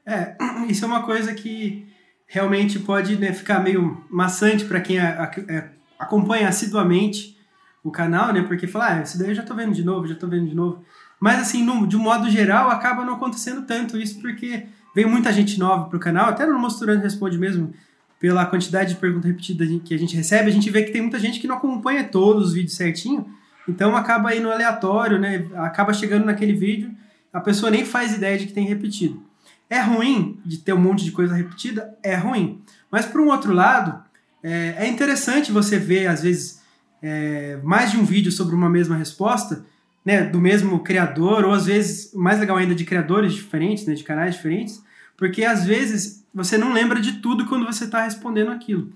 É, 0.06 0.36
isso 0.70 0.86
é 0.86 0.88
uma 0.88 1.04
coisa 1.04 1.34
que 1.34 1.88
realmente 2.28 2.80
pode 2.80 3.18
né, 3.18 3.34
ficar 3.34 3.60
meio 3.60 4.04
maçante 4.10 4.66
para 4.66 4.80
quem 4.80 5.00
é, 5.00 5.72
acompanha 5.98 6.48
assiduamente 6.48 7.38
o 7.84 7.92
canal, 7.92 8.34
né? 8.34 8.42
Porque 8.42 8.68
fala, 8.68 8.96
ah, 8.96 9.02
isso 9.02 9.18
daí 9.18 9.30
eu 9.30 9.36
já 9.36 9.44
tô 9.44 9.54
vendo 9.54 9.74
de 9.74 9.84
novo, 9.84 10.08
já 10.08 10.16
tô 10.16 10.28
vendo 10.28 10.48
de 10.48 10.56
novo. 10.56 10.84
Mas 11.20 11.40
assim, 11.40 11.64
no, 11.64 11.88
de 11.88 11.96
um 11.96 12.02
modo 12.02 12.30
geral, 12.30 12.70
acaba 12.70 13.06
não 13.06 13.14
acontecendo 13.14 13.64
tanto 13.64 13.98
isso, 13.98 14.20
porque 14.20 14.66
vem 14.94 15.06
muita 15.06 15.32
gente 15.32 15.60
nova 15.60 15.90
pro 15.90 16.00
canal, 16.00 16.30
até 16.30 16.46
no 16.46 16.60
Mostrando 16.60 17.02
Responde 17.02 17.38
mesmo, 17.38 17.74
pela 18.20 18.46
quantidade 18.46 18.94
de 18.94 19.00
perguntas 19.00 19.30
repetidas 19.30 19.70
que 19.84 19.94
a 19.94 20.00
gente 20.00 20.16
recebe, 20.16 20.50
a 20.50 20.54
gente 20.54 20.70
vê 20.70 20.84
que 20.84 20.92
tem 20.92 21.02
muita 21.02 21.20
gente 21.20 21.40
que 21.40 21.48
não 21.48 21.58
acompanha 21.58 22.04
todos 22.04 22.48
os 22.48 22.54
vídeos 22.54 22.76
certinho, 22.76 23.28
então 23.68 23.96
acaba 23.96 24.30
aí 24.30 24.40
no 24.40 24.52
aleatório, 24.52 25.20
né? 25.20 25.48
Acaba 25.56 25.94
chegando 25.94 26.26
naquele 26.26 26.54
vídeo, 26.54 26.92
a 27.34 27.42
pessoa 27.42 27.72
nem 27.72 27.86
faz 27.86 28.14
ideia 28.14 28.38
de 28.38 28.48
que 28.48 28.54
tem 28.54 28.66
repetido. 28.66 29.24
É 29.70 29.82
ruim 29.82 30.40
de 30.46 30.60
ter 30.60 30.74
um 30.74 30.80
monte 30.80 31.04
de 31.04 31.12
coisa 31.12 31.36
repetida? 31.36 31.98
É 32.04 32.16
ruim. 32.16 32.62
Mas 32.92 33.06
por 33.06 33.20
um 33.20 33.28
outro 33.28 33.52
lado, 33.52 34.00
é, 34.44 34.76
é 34.80 34.88
interessante 34.88 35.52
você 35.52 35.80
ver, 35.80 36.08
às 36.08 36.22
vezes, 36.22 36.62
é, 37.02 37.60
mais 37.64 37.92
de 37.92 37.98
um 37.98 38.06
vídeo 38.06 38.32
sobre 38.32 38.56
uma 38.56 38.70
mesma 38.70 38.96
resposta, 38.96 39.66
né, 40.06 40.24
do 40.24 40.40
mesmo 40.40 40.80
criador, 40.80 41.44
ou 41.44 41.52
às 41.52 41.66
vezes, 41.66 42.14
mais 42.14 42.40
legal 42.40 42.58
ainda, 42.58 42.76
de 42.76 42.86
criadores 42.86 43.34
diferentes, 43.34 43.88
né, 43.88 43.96
de 43.96 44.04
canais 44.04 44.36
diferentes, 44.36 44.84
porque 45.18 45.44
às 45.44 45.66
vezes 45.66 46.24
você 46.34 46.58
não 46.58 46.72
lembra 46.72 47.02
de 47.02 47.14
tudo 47.14 47.48
quando 47.48 47.66
você 47.66 47.86
está 47.86 48.04
respondendo 48.04 48.52
aquilo. 48.52 48.92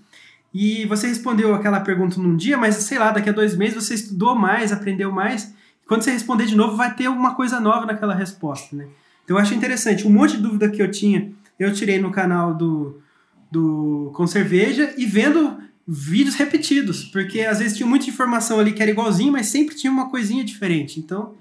E 0.54 0.86
você 0.86 1.08
respondeu 1.08 1.54
aquela 1.54 1.80
pergunta 1.80 2.20
num 2.20 2.36
dia, 2.36 2.58
mas 2.58 2.76
sei 2.76 2.98
lá, 2.98 3.12
daqui 3.12 3.30
a 3.30 3.34
dois 3.34 3.56
meses 3.56 3.84
você 3.84 3.94
estudou 3.94 4.36
mais, 4.36 4.72
aprendeu 4.72 5.12
mais. 5.12 5.54
Quando 5.88 6.04
você 6.04 6.12
responder 6.12 6.46
de 6.46 6.56
novo, 6.56 6.76
vai 6.76 6.94
ter 6.94 7.06
alguma 7.06 7.36
coisa 7.36 7.60
nova 7.60 7.86
naquela 7.86 8.16
resposta, 8.16 8.76
né? 8.76 8.88
Então 9.24 9.38
eu 9.38 9.42
achei 9.42 9.56
interessante. 9.56 10.08
Um 10.08 10.12
monte 10.12 10.38
de 10.38 10.44
dúvida 10.44 10.70
que 10.70 10.82
eu 10.82 10.90
tinha, 10.90 11.32
eu 11.60 11.72
tirei 11.74 12.00
no 12.00 12.12
canal 12.12 12.54
do, 12.54 13.00
do 13.52 14.12
Com 14.16 14.26
Cerveja 14.26 14.94
e 14.98 15.06
vendo 15.06 15.58
vídeos 15.88 16.36
repetidos, 16.36 17.04
porque 17.06 17.42
às 17.42 17.60
vezes 17.60 17.76
tinha 17.76 17.88
muita 17.88 18.10
informação 18.10 18.60
ali 18.60 18.72
que 18.72 18.82
era 18.82 18.92
igualzinho, 18.92 19.32
mas 19.32 19.48
sempre 19.48 19.76
tinha 19.76 19.92
uma 19.92 20.10
coisinha 20.10 20.44
diferente. 20.44 21.00
Então, 21.00 21.34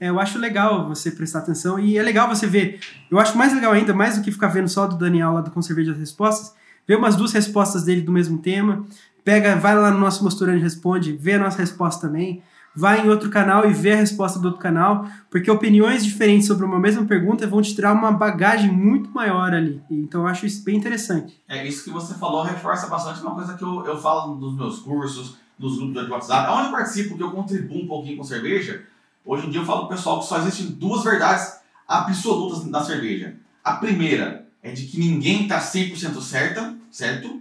é, 0.00 0.08
eu 0.08 0.18
acho 0.18 0.38
legal 0.38 0.88
você 0.88 1.10
prestar 1.10 1.40
atenção 1.40 1.78
e 1.78 1.98
é 1.98 2.02
legal 2.02 2.26
você 2.26 2.46
ver. 2.46 2.80
Eu 3.10 3.18
acho 3.18 3.36
mais 3.36 3.52
legal 3.52 3.72
ainda, 3.72 3.92
mais 3.92 4.16
do 4.16 4.24
que 4.24 4.32
ficar 4.32 4.48
vendo 4.48 4.68
só 4.68 4.86
do 4.86 4.96
Daniel 4.96 5.34
lá 5.34 5.42
do 5.42 5.50
Com 5.50 5.60
Cerveja 5.60 5.92
as 5.92 5.98
respostas, 5.98 6.54
ver 6.90 6.96
umas 6.96 7.14
duas 7.14 7.30
respostas 7.30 7.84
dele 7.84 8.00
do 8.00 8.10
mesmo 8.10 8.38
tema, 8.38 8.84
pega, 9.24 9.54
vai 9.54 9.76
lá 9.76 9.92
no 9.92 10.00
nosso 10.00 10.24
Mosturando 10.24 10.58
e 10.58 10.60
responde, 10.60 11.12
vê 11.12 11.34
a 11.34 11.38
nossa 11.38 11.58
resposta 11.58 12.08
também, 12.08 12.42
vai 12.74 13.06
em 13.06 13.08
outro 13.08 13.30
canal 13.30 13.64
e 13.70 13.72
vê 13.72 13.92
a 13.92 13.96
resposta 13.96 14.40
do 14.40 14.46
outro 14.46 14.60
canal, 14.60 15.06
porque 15.30 15.48
opiniões 15.48 16.04
diferentes 16.04 16.48
sobre 16.48 16.66
uma 16.66 16.80
mesma 16.80 17.04
pergunta 17.04 17.46
vão 17.46 17.62
te 17.62 17.76
tirar 17.76 17.92
uma 17.92 18.10
bagagem 18.10 18.72
muito 18.72 19.08
maior 19.12 19.54
ali. 19.54 19.80
Então 19.88 20.22
eu 20.22 20.26
acho 20.26 20.46
isso 20.46 20.64
bem 20.64 20.76
interessante. 20.76 21.40
É 21.48 21.64
isso 21.64 21.84
que 21.84 21.90
você 21.90 22.14
falou, 22.14 22.42
reforça 22.42 22.88
bastante 22.88 23.22
uma 23.22 23.36
coisa 23.36 23.54
que 23.54 23.62
eu, 23.62 23.86
eu 23.86 23.96
falo 23.96 24.34
nos 24.34 24.56
meus 24.56 24.80
cursos, 24.80 25.36
nos 25.56 25.78
grupos 25.78 26.06
de 26.06 26.10
WhatsApp, 26.10 26.50
onde 26.50 26.66
eu 26.66 26.72
participo, 26.72 27.16
que 27.16 27.22
eu 27.22 27.30
contribuo 27.30 27.84
um 27.84 27.86
pouquinho 27.86 28.16
com 28.16 28.24
cerveja. 28.24 28.82
Hoje 29.24 29.46
em 29.46 29.50
dia 29.50 29.60
eu 29.60 29.64
falo 29.64 29.86
pro 29.86 29.96
pessoal 29.96 30.18
que 30.18 30.26
só 30.26 30.38
existem 30.38 30.66
duas 30.66 31.04
verdades 31.04 31.60
absolutas 31.86 32.64
na 32.64 32.82
cerveja. 32.82 33.36
A 33.62 33.74
primeira 33.74 34.44
é 34.60 34.72
de 34.72 34.86
que 34.86 34.98
ninguém 34.98 35.42
está 35.42 35.60
100% 35.60 36.20
certa, 36.20 36.79
certo? 36.90 37.40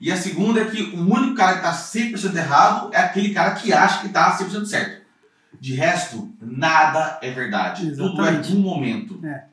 E 0.00 0.10
a 0.10 0.16
segunda 0.16 0.60
é 0.60 0.64
que 0.64 0.82
o 0.82 1.00
único 1.00 1.34
cara 1.34 1.58
que 1.58 1.66
está 1.66 1.72
100% 1.72 2.36
errado 2.36 2.90
é 2.92 2.98
aquele 2.98 3.32
cara 3.32 3.52
que 3.52 3.72
acha 3.72 4.00
que 4.00 4.06
está 4.08 4.36
100% 4.36 4.64
certo. 4.66 5.04
De 5.60 5.74
resto, 5.74 6.30
nada 6.40 7.18
é 7.22 7.30
verdade. 7.30 7.88
Exatamente. 7.88 8.48
Tudo 8.48 8.56
é 8.56 8.60
um 8.60 8.62
momento. 8.62 9.20
É. 9.24 9.44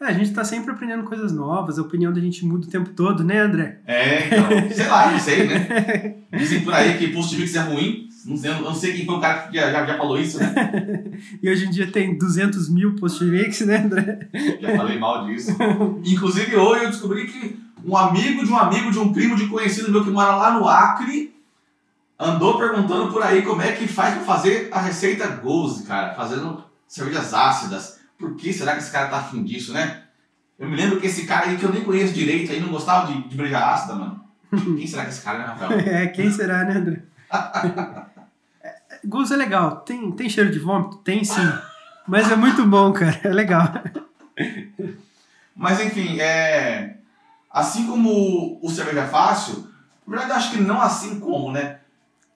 É, 0.00 0.06
a 0.06 0.12
gente 0.12 0.30
está 0.30 0.44
sempre 0.44 0.72
aprendendo 0.72 1.04
coisas 1.04 1.32
novas, 1.32 1.78
a 1.78 1.82
opinião 1.82 2.12
da 2.12 2.20
gente 2.20 2.44
muda 2.44 2.66
o 2.66 2.70
tempo 2.70 2.90
todo, 2.90 3.22
né, 3.22 3.40
André? 3.40 3.78
É, 3.86 4.26
então, 4.26 4.70
sei 4.70 4.88
lá, 4.88 5.12
não 5.12 5.18
sei, 5.18 5.46
né? 5.46 6.16
Dizem 6.36 6.62
por 6.62 6.74
aí 6.74 6.98
que 6.98 7.08
Post-Mix 7.08 7.54
é 7.54 7.60
ruim. 7.60 8.08
Não 8.26 8.36
sei, 8.36 8.50
eu 8.50 8.62
não 8.62 8.74
sei 8.74 8.94
quem 8.94 9.06
foi 9.06 9.14
o 9.14 9.20
cara 9.20 9.46
que 9.46 9.56
já, 9.56 9.70
já, 9.70 9.86
já 9.86 9.96
falou 9.96 10.18
isso, 10.18 10.38
né? 10.38 10.52
e 11.42 11.48
hoje 11.48 11.66
em 11.66 11.70
dia 11.70 11.86
tem 11.86 12.16
200 12.16 12.70
mil 12.70 12.96
post-mix, 12.96 13.60
né, 13.60 13.76
André? 13.76 14.28
Já 14.60 14.76
falei 14.76 14.98
mal 14.98 15.26
disso. 15.26 15.56
Inclusive, 16.04 16.56
hoje 16.56 16.84
eu 16.84 16.90
descobri 16.90 17.26
que 17.26 17.63
um 17.84 17.96
amigo 17.96 18.44
de 18.44 18.50
um 18.50 18.56
amigo 18.56 18.90
de 18.90 18.98
um 18.98 19.12
primo 19.12 19.36
de 19.36 19.46
conhecido 19.46 19.92
meu 19.92 20.04
que 20.04 20.10
mora 20.10 20.34
lá 20.36 20.58
no 20.58 20.68
Acre 20.68 21.34
andou 22.18 22.58
perguntando 22.58 23.12
por 23.12 23.22
aí 23.22 23.42
como 23.42 23.62
é 23.62 23.72
que 23.72 23.86
faz 23.86 24.14
pra 24.14 24.24
fazer 24.24 24.68
a 24.72 24.80
receita 24.80 25.26
Goze, 25.26 25.84
cara, 25.84 26.14
fazendo 26.14 26.64
cervejas 26.88 27.34
ácidas. 27.34 28.00
Por 28.18 28.36
que 28.36 28.52
será 28.52 28.72
que 28.72 28.78
esse 28.78 28.90
cara 28.90 29.08
tá 29.08 29.18
afim 29.18 29.42
disso, 29.42 29.72
né? 29.72 30.04
Eu 30.58 30.68
me 30.68 30.76
lembro 30.76 31.00
que 31.00 31.06
esse 31.06 31.26
cara 31.26 31.46
aí 31.46 31.56
que 31.56 31.64
eu 31.64 31.72
nem 31.72 31.84
conheço 31.84 32.14
direito 32.14 32.52
aí 32.52 32.60
não 32.60 32.68
gostava 32.68 33.12
de, 33.12 33.28
de 33.28 33.36
breja 33.36 33.58
ácida, 33.58 33.94
mano. 33.94 34.24
Quem 34.50 34.86
será 34.86 35.02
que 35.02 35.08
é 35.08 35.12
esse 35.12 35.22
cara, 35.22 35.38
né, 35.38 35.44
Rafael? 35.46 35.80
É, 35.86 36.06
quem 36.06 36.30
será, 36.30 36.64
né, 36.64 36.76
André? 36.76 37.02
Gozo 39.04 39.34
é 39.34 39.36
legal. 39.36 39.76
Tem, 39.78 40.10
tem 40.12 40.28
cheiro 40.28 40.50
de 40.50 40.58
vômito? 40.58 40.98
Tem 40.98 41.24
sim. 41.24 41.52
Mas 42.06 42.30
é 42.30 42.36
muito 42.36 42.64
bom, 42.64 42.92
cara. 42.92 43.20
É 43.24 43.28
legal. 43.28 43.68
Mas 45.54 45.80
enfim, 45.80 46.20
é... 46.20 46.93
assim 47.54 47.86
como 47.86 48.58
o 48.60 48.68
cerveja 48.70 49.02
é 49.02 49.06
fácil, 49.06 49.66
na 50.06 50.10
verdade 50.16 50.30
eu 50.32 50.36
acho 50.36 50.50
que 50.50 50.60
não 50.60 50.80
assim 50.82 51.18
como, 51.20 51.52
né? 51.52 51.78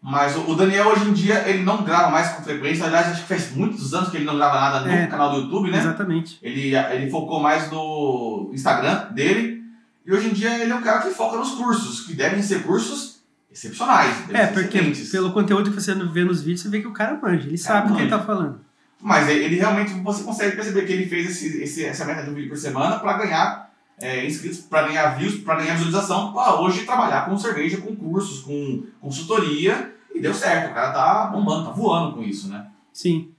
Mas 0.01 0.37
o 0.37 0.55
Daniel 0.55 0.87
hoje 0.91 1.09
em 1.09 1.13
dia 1.13 1.43
ele 1.49 1.65
não 1.65 1.83
grava 1.83 2.09
mais 2.11 2.29
com 2.29 2.43
frequência. 2.45 2.87
Aliás, 2.87 3.09
acho 3.09 3.23
que 3.23 3.29
faz 3.29 3.51
muitos 3.57 3.93
anos 3.93 4.11
que 4.11 4.17
ele 4.17 4.25
não 4.25 4.37
grava 4.37 4.55
nada 4.61 4.81
no 4.87 4.89
É. 4.93 5.09
canal 5.09 5.33
do 5.33 5.41
YouTube, 5.41 5.73
né? 5.73 5.79
Exatamente. 5.79 6.39
Ele, 6.41 6.73
ele 6.77 7.11
focou 7.11 7.41
mais 7.41 7.69
no 7.69 8.49
Instagram 8.55 9.07
dele. 9.13 9.61
E 10.07 10.13
hoje 10.13 10.29
em 10.29 10.33
dia 10.33 10.57
ele 10.63 10.71
é 10.71 10.75
um 10.75 10.81
cara 10.83 11.01
que 11.03 11.11
foca 11.11 11.37
nos 11.37 11.51
cursos, 11.51 12.03
que 12.07 12.15
devem 12.15 12.41
ser 12.41 12.63
cursos 12.63 13.19
excepcionais. 13.51 14.15
É, 14.33 14.47
porque 14.47 14.81
pelo 15.11 15.33
conteúdo 15.33 15.71
que 15.73 15.81
você 15.81 15.93
vê 15.95 16.25
nos 16.25 16.43
vídeos, 16.43 16.61
você 16.63 16.69
vê 16.69 16.81
que 16.81 16.87
o 16.87 16.93
cara 16.93 17.19
manja. 17.21 17.49
Ele 17.49 17.59
sabe 17.59 17.91
o 17.93 17.97
que 17.97 18.03
ele 18.03 18.11
tá 18.11 18.21
falando. 18.21 18.61
Mas 19.03 19.29
ele 19.29 19.57
realmente, 19.57 19.93
você 19.95 20.23
consegue 20.23 20.55
perceber 20.55 20.83
que 20.87 20.93
ele 20.93 21.09
fez 21.09 21.29
esse, 21.31 21.61
esse, 21.63 21.85
essa 21.85 22.05
meta 22.05 22.23
de 22.23 22.31
um 22.31 22.35
vídeo 22.35 22.49
por 22.51 22.57
semana 22.57 22.99
para 23.01 23.19
ganhar 23.19 23.68
é, 24.01 24.27
inscritos, 24.27 24.61
para 24.61 24.89
ganhar 24.89 25.17
views, 25.19 25.37
para 25.39 25.57
ganhar 25.57 25.75
visualização, 25.75 26.33
para 26.33 26.61
hoje 26.61 26.85
trabalhar 26.85 27.25
com 27.27 27.37
cerveja, 27.39 27.79
com 27.79 27.95
cursos, 27.97 28.41
com 28.41 28.85
consultoria. 29.01 29.95
E 30.15 30.21
deu 30.21 30.35
certo, 30.35 30.71
o 30.71 30.75
cara 30.75 30.93
tá 30.93 31.27
bombando, 31.27 31.67
tá 31.67 31.71
voando 31.73 32.17
com 32.17 32.23
isso, 32.23 32.49
né? 32.49 32.67
Sim. 32.93 33.31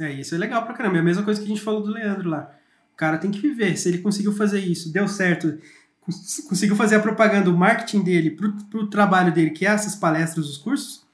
É, 0.00 0.10
isso 0.12 0.34
é 0.34 0.38
legal 0.38 0.64
pra 0.64 0.74
caramba. 0.74 0.96
É 0.96 1.00
a 1.00 1.04
mesma 1.04 1.22
coisa 1.22 1.38
que 1.40 1.44
a 1.46 1.48
gente 1.48 1.60
falou 1.60 1.82
do 1.82 1.90
Leandro 1.90 2.28
lá. 2.30 2.50
O 2.94 2.96
cara 2.96 3.18
tem 3.18 3.30
que 3.30 3.40
viver. 3.40 3.76
Se 3.76 3.88
ele 3.88 3.98
conseguiu 3.98 4.32
fazer 4.32 4.60
isso, 4.60 4.92
deu 4.92 5.06
certo, 5.08 5.58
cons- 6.00 6.42
conseguiu 6.48 6.74
fazer 6.76 6.96
a 6.96 7.00
propaganda, 7.00 7.50
o 7.50 7.56
marketing 7.56 8.02
dele 8.02 8.30
pro, 8.30 8.52
pro 8.70 8.86
trabalho 8.88 9.32
dele, 9.32 9.50
que 9.50 9.66
é 9.66 9.70
essas 9.70 9.94
palestras, 9.94 10.46
os 10.48 10.56
cursos, 10.56 11.04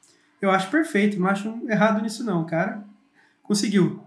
eu 0.41 0.51
acho 0.51 0.71
perfeito. 0.71 1.19
Não 1.19 1.27
acho 1.29 1.53
errado 1.69 2.01
nisso, 2.03 2.23
não. 2.25 2.43
O 2.43 2.47
cara 2.47 2.85
conseguiu. 3.43 4.01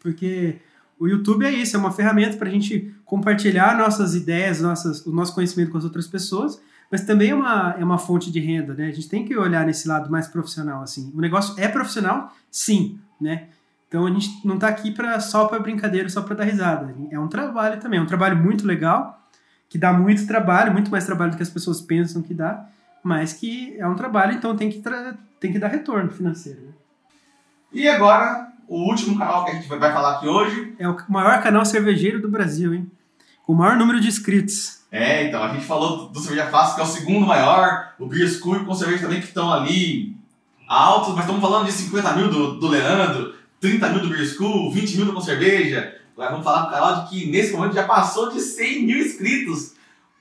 Porque 0.00 0.58
o 0.98 1.06
YouTube 1.06 1.44
é 1.44 1.50
isso, 1.50 1.76
é 1.76 1.78
uma 1.78 1.92
ferramenta 1.92 2.36
pra 2.36 2.50
gente 2.50 2.94
compartilhar 3.04 3.76
nossas 3.76 4.14
ideias, 4.14 4.60
nossas, 4.60 5.04
o 5.06 5.12
nosso 5.12 5.34
conhecimento 5.34 5.70
com 5.70 5.78
as 5.78 5.84
outras 5.84 6.06
pessoas, 6.06 6.60
mas 6.90 7.02
também 7.02 7.30
é 7.30 7.34
uma, 7.34 7.76
é 7.78 7.84
uma 7.84 7.98
fonte 7.98 8.30
de 8.32 8.40
renda, 8.40 8.74
né? 8.74 8.88
A 8.88 8.92
gente 8.92 9.08
tem 9.08 9.24
que 9.24 9.36
olhar 9.36 9.64
nesse 9.64 9.86
lado 9.86 10.10
mais 10.10 10.26
profissional, 10.26 10.82
assim. 10.82 11.12
O 11.14 11.20
negócio 11.20 11.54
é 11.58 11.68
profissional, 11.68 12.34
sim, 12.50 12.98
né? 13.20 13.48
Então 13.88 14.06
a 14.06 14.10
gente 14.10 14.46
não 14.46 14.58
tá 14.58 14.68
aqui 14.68 14.90
pra, 14.90 15.20
só 15.20 15.46
para 15.46 15.58
brincadeira, 15.58 16.08
só 16.08 16.22
para 16.22 16.36
dar 16.36 16.44
risada. 16.44 16.94
É 17.10 17.18
um 17.18 17.28
trabalho 17.28 17.80
também, 17.80 17.98
é 17.98 18.02
um 18.02 18.06
trabalho 18.06 18.36
muito 18.36 18.66
legal, 18.66 19.22
que 19.68 19.78
dá 19.78 19.92
muito 19.92 20.26
trabalho, 20.26 20.72
muito 20.72 20.90
mais 20.90 21.04
trabalho 21.04 21.30
do 21.30 21.36
que 21.36 21.42
as 21.42 21.50
pessoas 21.50 21.80
pensam 21.80 22.22
que 22.22 22.34
dá, 22.34 22.66
mas 23.02 23.32
que 23.32 23.76
é 23.78 23.86
um 23.86 23.94
trabalho, 23.94 24.32
então 24.32 24.56
tem 24.56 24.68
que, 24.68 24.82
tem 25.38 25.52
que 25.52 25.58
dar 25.58 25.68
retorno 25.68 26.10
financeiro. 26.10 26.60
né? 26.60 26.72
E 27.72 27.88
agora, 27.88 28.50
o 28.68 28.88
último 28.88 29.18
canal 29.18 29.44
que 29.44 29.50
a 29.50 29.54
gente 29.54 29.66
vai 29.68 29.92
falar 29.92 30.16
aqui 30.16 30.28
hoje. 30.28 30.74
É 30.78 30.88
o 30.88 30.96
maior 31.08 31.42
canal 31.42 31.64
cervejeiro 31.64 32.20
do 32.20 32.28
Brasil, 32.28 32.74
hein? 32.74 32.90
Com 33.44 33.54
o 33.54 33.56
maior 33.56 33.76
número 33.76 33.98
de 33.98 34.08
inscritos. 34.08 34.78
É, 34.92 35.26
então, 35.26 35.42
a 35.42 35.48
gente 35.48 35.64
falou 35.64 36.08
do 36.08 36.20
Cerveja 36.20 36.46
Fácil, 36.46 36.74
que 36.74 36.80
é 36.80 36.84
o 36.84 36.86
segundo 36.86 37.26
maior, 37.26 37.94
o 37.98 38.06
Beer 38.06 38.28
School 38.28 38.56
e 38.56 38.58
o 38.58 38.64
Concerveja 38.64 39.02
também, 39.02 39.20
que 39.20 39.26
estão 39.26 39.52
ali 39.52 40.16
altos, 40.66 41.14
mas 41.14 41.24
estamos 41.24 41.40
falando 41.40 41.66
de 41.66 41.72
50 41.72 42.12
mil 42.12 42.30
do, 42.30 42.58
do 42.58 42.68
Leandro, 42.68 43.34
30 43.60 43.88
mil 43.88 44.00
do 44.00 44.08
Beer 44.08 44.26
School, 44.26 44.70
20 44.70 44.96
mil 44.96 45.06
do 45.06 45.12
Concerveja. 45.12 45.94
Agora 46.14 46.30
vamos 46.30 46.44
falar 46.44 46.62
com 46.62 46.68
o 46.68 46.72
canal 46.72 47.04
de 47.04 47.10
que 47.10 47.30
nesse 47.30 47.52
momento 47.52 47.74
já 47.74 47.84
passou 47.84 48.30
de 48.30 48.40
100 48.40 48.86
mil 48.86 48.98
inscritos 48.98 49.74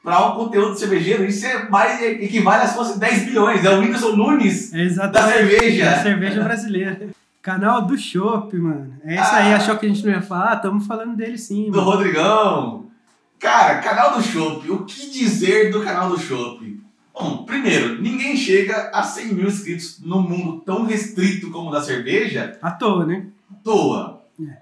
para 0.04 0.26
um 0.28 0.36
conteúdo 0.36 0.78
cervejeiro. 0.78 1.26
Isso 1.26 1.46
é 1.46 1.68
mais, 1.70 2.02
equivale 2.02 2.64
a 2.64 2.68
se 2.68 2.76
fosse 2.76 3.00
10 3.00 3.26
bilhões. 3.26 3.66
É 3.66 3.70
o 3.70 3.80
Whindersson 3.80 4.16
Nunes 4.16 4.74
É 4.74 4.88
da 5.08 5.32
cerveja. 5.32 5.86
Da 5.86 6.04
cerveja 6.04 6.44
brasileira. 6.44 7.10
Canal 7.48 7.84
do 7.84 7.98
Chopp, 7.98 8.54
mano. 8.58 8.94
É 9.06 9.16
isso 9.16 9.34
aí, 9.34 9.54
Ah. 9.54 9.56
achou 9.56 9.78
que 9.78 9.86
a 9.86 9.90
gente 9.90 10.06
não 10.06 10.12
ia 10.12 10.22
falar? 10.22 10.58
Estamos 10.58 10.86
falando 10.86 11.16
dele 11.16 11.38
sim, 11.38 11.72
do 11.72 11.78
mano. 11.78 11.92
Rodrigão. 11.92 12.88
Cara, 13.40 13.80
canal 13.80 14.18
do 14.18 14.22
Chopp. 14.22 14.70
O 14.70 14.84
que 14.84 15.10
dizer 15.10 15.72
do 15.72 15.82
canal 15.82 16.10
do 16.10 16.20
Chopp? 16.20 16.78
Bom, 17.14 17.46
primeiro, 17.46 18.02
ninguém 18.02 18.36
chega 18.36 18.92
a 18.94 19.02
100 19.02 19.34
mil 19.34 19.48
inscritos 19.48 19.98
num 20.04 20.22
mundo 20.22 20.62
tão 20.66 20.84
restrito 20.86 21.50
como 21.50 21.70
o 21.70 21.72
da 21.72 21.82
cerveja 21.82 22.58
À 22.62 22.70
toa, 22.72 23.06
né? 23.06 23.28
à 23.50 23.56
toa. 23.64 24.24
É. 24.42 24.58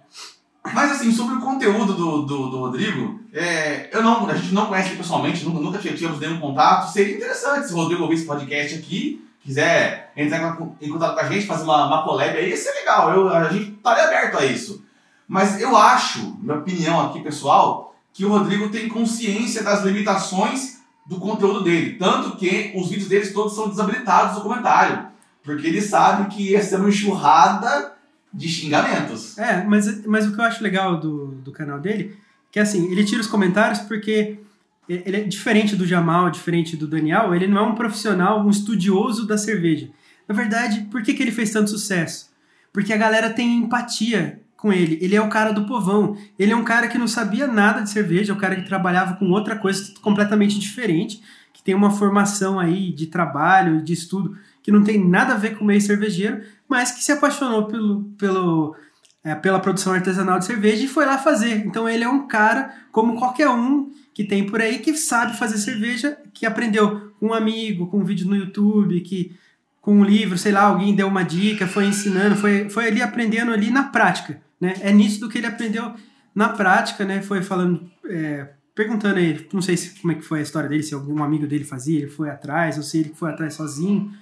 Mas 0.72 0.92
assim, 0.92 1.12
sobre 1.12 1.38
o 1.38 1.42
conteúdo 1.42 1.92
do, 1.94 2.22
do, 2.22 2.50
do 2.52 2.58
Rodrigo, 2.60 3.20
é, 3.34 3.90
eu 3.92 4.04
não, 4.04 4.30
a 4.30 4.36
gente 4.36 4.54
não 4.54 4.68
conhece 4.68 4.90
ele 4.90 4.98
pessoalmente, 4.98 5.44
nunca, 5.44 5.60
nunca 5.60 5.80
tínhamos 5.80 6.20
nenhum 6.20 6.40
contato. 6.40 6.92
Seria 6.94 7.16
interessante 7.16 7.66
se 7.68 7.74
o 7.74 7.78
Rodrigo 7.78 8.04
ouvisse 8.04 8.22
esse 8.22 8.32
podcast 8.32 8.76
aqui, 8.78 9.26
quiser 9.46 10.12
entrar 10.18 10.58
em 10.82 10.90
contato 10.90 11.14
com 11.14 11.22
a 11.22 11.30
gente, 11.30 11.46
fazer 11.46 11.64
uma, 11.64 11.86
uma 11.86 12.04
collab 12.04 12.36
aí, 12.36 12.50
ia 12.50 12.58
ser 12.58 12.72
legal. 12.72 13.14
Eu, 13.14 13.30
a 13.30 13.48
gente 13.50 13.74
estaria 13.74 14.06
aberto 14.06 14.40
a 14.40 14.46
isso. 14.46 14.84
Mas 15.28 15.62
eu 15.62 15.78
acho, 15.78 16.36
minha 16.42 16.58
opinião 16.58 17.00
aqui 17.06 17.22
pessoal, 17.22 17.96
que 18.12 18.26
o 18.26 18.30
Rodrigo 18.30 18.70
tem 18.70 18.90
consciência 18.90 19.64
das 19.64 19.84
limitações 19.84 20.80
do 21.06 21.20
conteúdo 21.20 21.64
dele. 21.64 21.94
Tanto 21.94 22.36
que 22.38 22.74
os 22.76 22.90
vídeos 22.90 23.08
deles 23.08 23.34
todos 23.34 23.54
são 23.54 23.70
desabilitados 23.70 24.36
no 24.36 24.42
comentário. 24.42 25.06
Porque 25.44 25.68
ele 25.68 25.82
sabe 25.82 26.34
que 26.34 26.52
ia 26.52 26.64
ser 26.64 26.78
uma 26.78 26.90
enxurrada 26.90 27.94
de 28.34 28.50
xingamentos. 28.50 29.38
É, 29.38 29.64
mas, 29.64 30.06
mas 30.06 30.28
o 30.28 30.34
que 30.34 30.40
eu 30.40 30.46
acho 30.46 30.64
legal 30.64 31.00
do, 31.00 31.28
do 31.28 31.52
canal 31.52 31.80
dele, 31.80 32.18
que 32.52 32.58
é 32.58 32.64
assim, 32.64 32.92
ele 32.92 33.06
tira 33.06 33.22
os 33.22 33.28
comentários 33.28 33.80
porque 33.80 34.40
ele 34.88 35.18
é 35.18 35.24
diferente 35.24 35.76
do 35.76 35.86
Jamal, 35.86 36.30
diferente 36.30 36.78
do 36.78 36.88
Daniel, 36.88 37.34
ele 37.34 37.48
não 37.48 37.58
é 37.58 37.68
um 37.68 37.76
profissional, 37.76 38.46
um 38.46 38.50
estudioso 38.50 39.26
da 39.26 39.38
cerveja. 39.38 39.90
Na 40.28 40.36
verdade, 40.36 40.88
por 40.92 41.02
que, 41.02 41.14
que 41.14 41.22
ele 41.24 41.32
fez 41.32 41.52
tanto 41.52 41.70
sucesso? 41.70 42.34
porque 42.76 42.92
a 42.92 42.98
galera 42.98 43.30
tem 43.30 43.60
empatia 43.60 44.42
com 44.58 44.74
ele. 44.74 45.00
Ele 45.02 45.16
é 45.16 45.22
o 45.22 45.30
cara 45.30 45.54
do 45.54 45.66
povão. 45.66 46.18
Ele 46.38 46.52
é 46.52 46.56
um 46.58 46.64
cara 46.66 46.90
que 46.90 46.98
não 46.98 47.08
sabia 47.08 47.48
nada 47.48 47.80
de 47.80 47.90
cerveja, 47.90 48.34
é 48.34 48.36
um 48.36 48.38
cara 48.38 48.58
que 48.58 48.68
trabalhava 48.68 49.14
com 49.14 49.32
outra 49.32 49.56
coisa 49.56 49.94
completamente 50.02 50.60
diferente, 50.60 51.24
que 51.54 51.64
tem 51.64 51.74
uma 51.74 51.90
formação 51.90 52.60
aí 52.60 52.92
de 52.92 53.08
trabalho, 53.08 53.82
de 53.82 53.94
estudo, 53.94 54.38
que 54.62 54.74
não 54.74 54.84
tem 54.84 55.02
nada 55.08 55.36
a 55.36 55.38
ver 55.38 55.58
com 55.58 55.64
o 55.64 55.68
meio 55.68 55.80
cervejeiro, 55.80 56.42
mas 56.68 56.92
que 56.92 57.02
se 57.02 57.14
apaixonou 57.14 57.64
pelo, 57.68 58.04
pelo, 58.18 58.76
é, 59.24 59.34
pela 59.36 59.62
produção 59.62 59.94
artesanal 59.94 60.38
de 60.38 60.44
cerveja 60.44 60.84
e 60.84 60.90
foi 60.90 61.06
lá 61.06 61.18
fazer. 61.18 61.66
Então 61.66 61.88
ele 61.88 62.04
é 62.04 62.10
um 62.10 62.28
cara 62.28 62.76
como 62.92 63.16
qualquer 63.16 63.48
um 63.48 63.90
que 64.16 64.24
tem 64.24 64.46
por 64.46 64.62
aí 64.62 64.80
que 64.80 64.96
sabe 64.96 65.38
fazer 65.38 65.58
cerveja, 65.58 66.18
que 66.34 66.46
aprendeu 66.46 67.12
com 67.20 67.28
um 67.28 67.34
amigo, 67.34 67.88
com 67.88 68.00
um 68.00 68.04
vídeo 68.06 68.26
no 68.26 68.36
YouTube, 68.36 69.02
que 69.02 69.36
com 69.82 69.98
um 69.98 70.06
livro, 70.06 70.38
sei 70.38 70.54
lá, 70.54 70.62
alguém 70.62 70.96
deu 70.96 71.06
uma 71.06 71.22
dica, 71.22 71.68
foi 71.68 71.86
ensinando, 71.86 72.38
foi, 72.38 72.70
foi 72.70 72.88
ali 72.88 73.02
aprendendo 73.02 73.52
ali 73.52 73.70
na 73.70 73.84
prática, 73.84 74.42
né? 74.60 74.74
É 74.80 74.92
nítido 74.94 75.28
que 75.28 75.38
ele 75.38 75.48
aprendeu 75.48 75.94
na 76.34 76.48
prática, 76.48 77.04
né? 77.04 77.22
Foi 77.22 77.44
falando, 77.44 77.92
é, 78.06 78.52
perguntando 78.74 79.20
aí, 79.20 79.46
não 79.52 79.62
sei 79.62 79.76
se, 79.76 80.00
como 80.00 80.14
é 80.14 80.16
que 80.16 80.22
foi 80.22 80.40
a 80.40 80.44
história 80.44 80.70
dele, 80.70 80.82
se 80.82 80.94
algum 80.94 81.22
amigo 81.22 81.46
dele 81.46 81.66
fazia, 81.66 82.00
ele 82.00 82.10
foi 82.10 82.30
atrás, 82.30 82.78
ou 82.78 82.84
se 82.84 83.00
ele 83.00 83.12
foi 83.14 83.30
atrás 83.30 83.54
sozinho, 83.54 84.14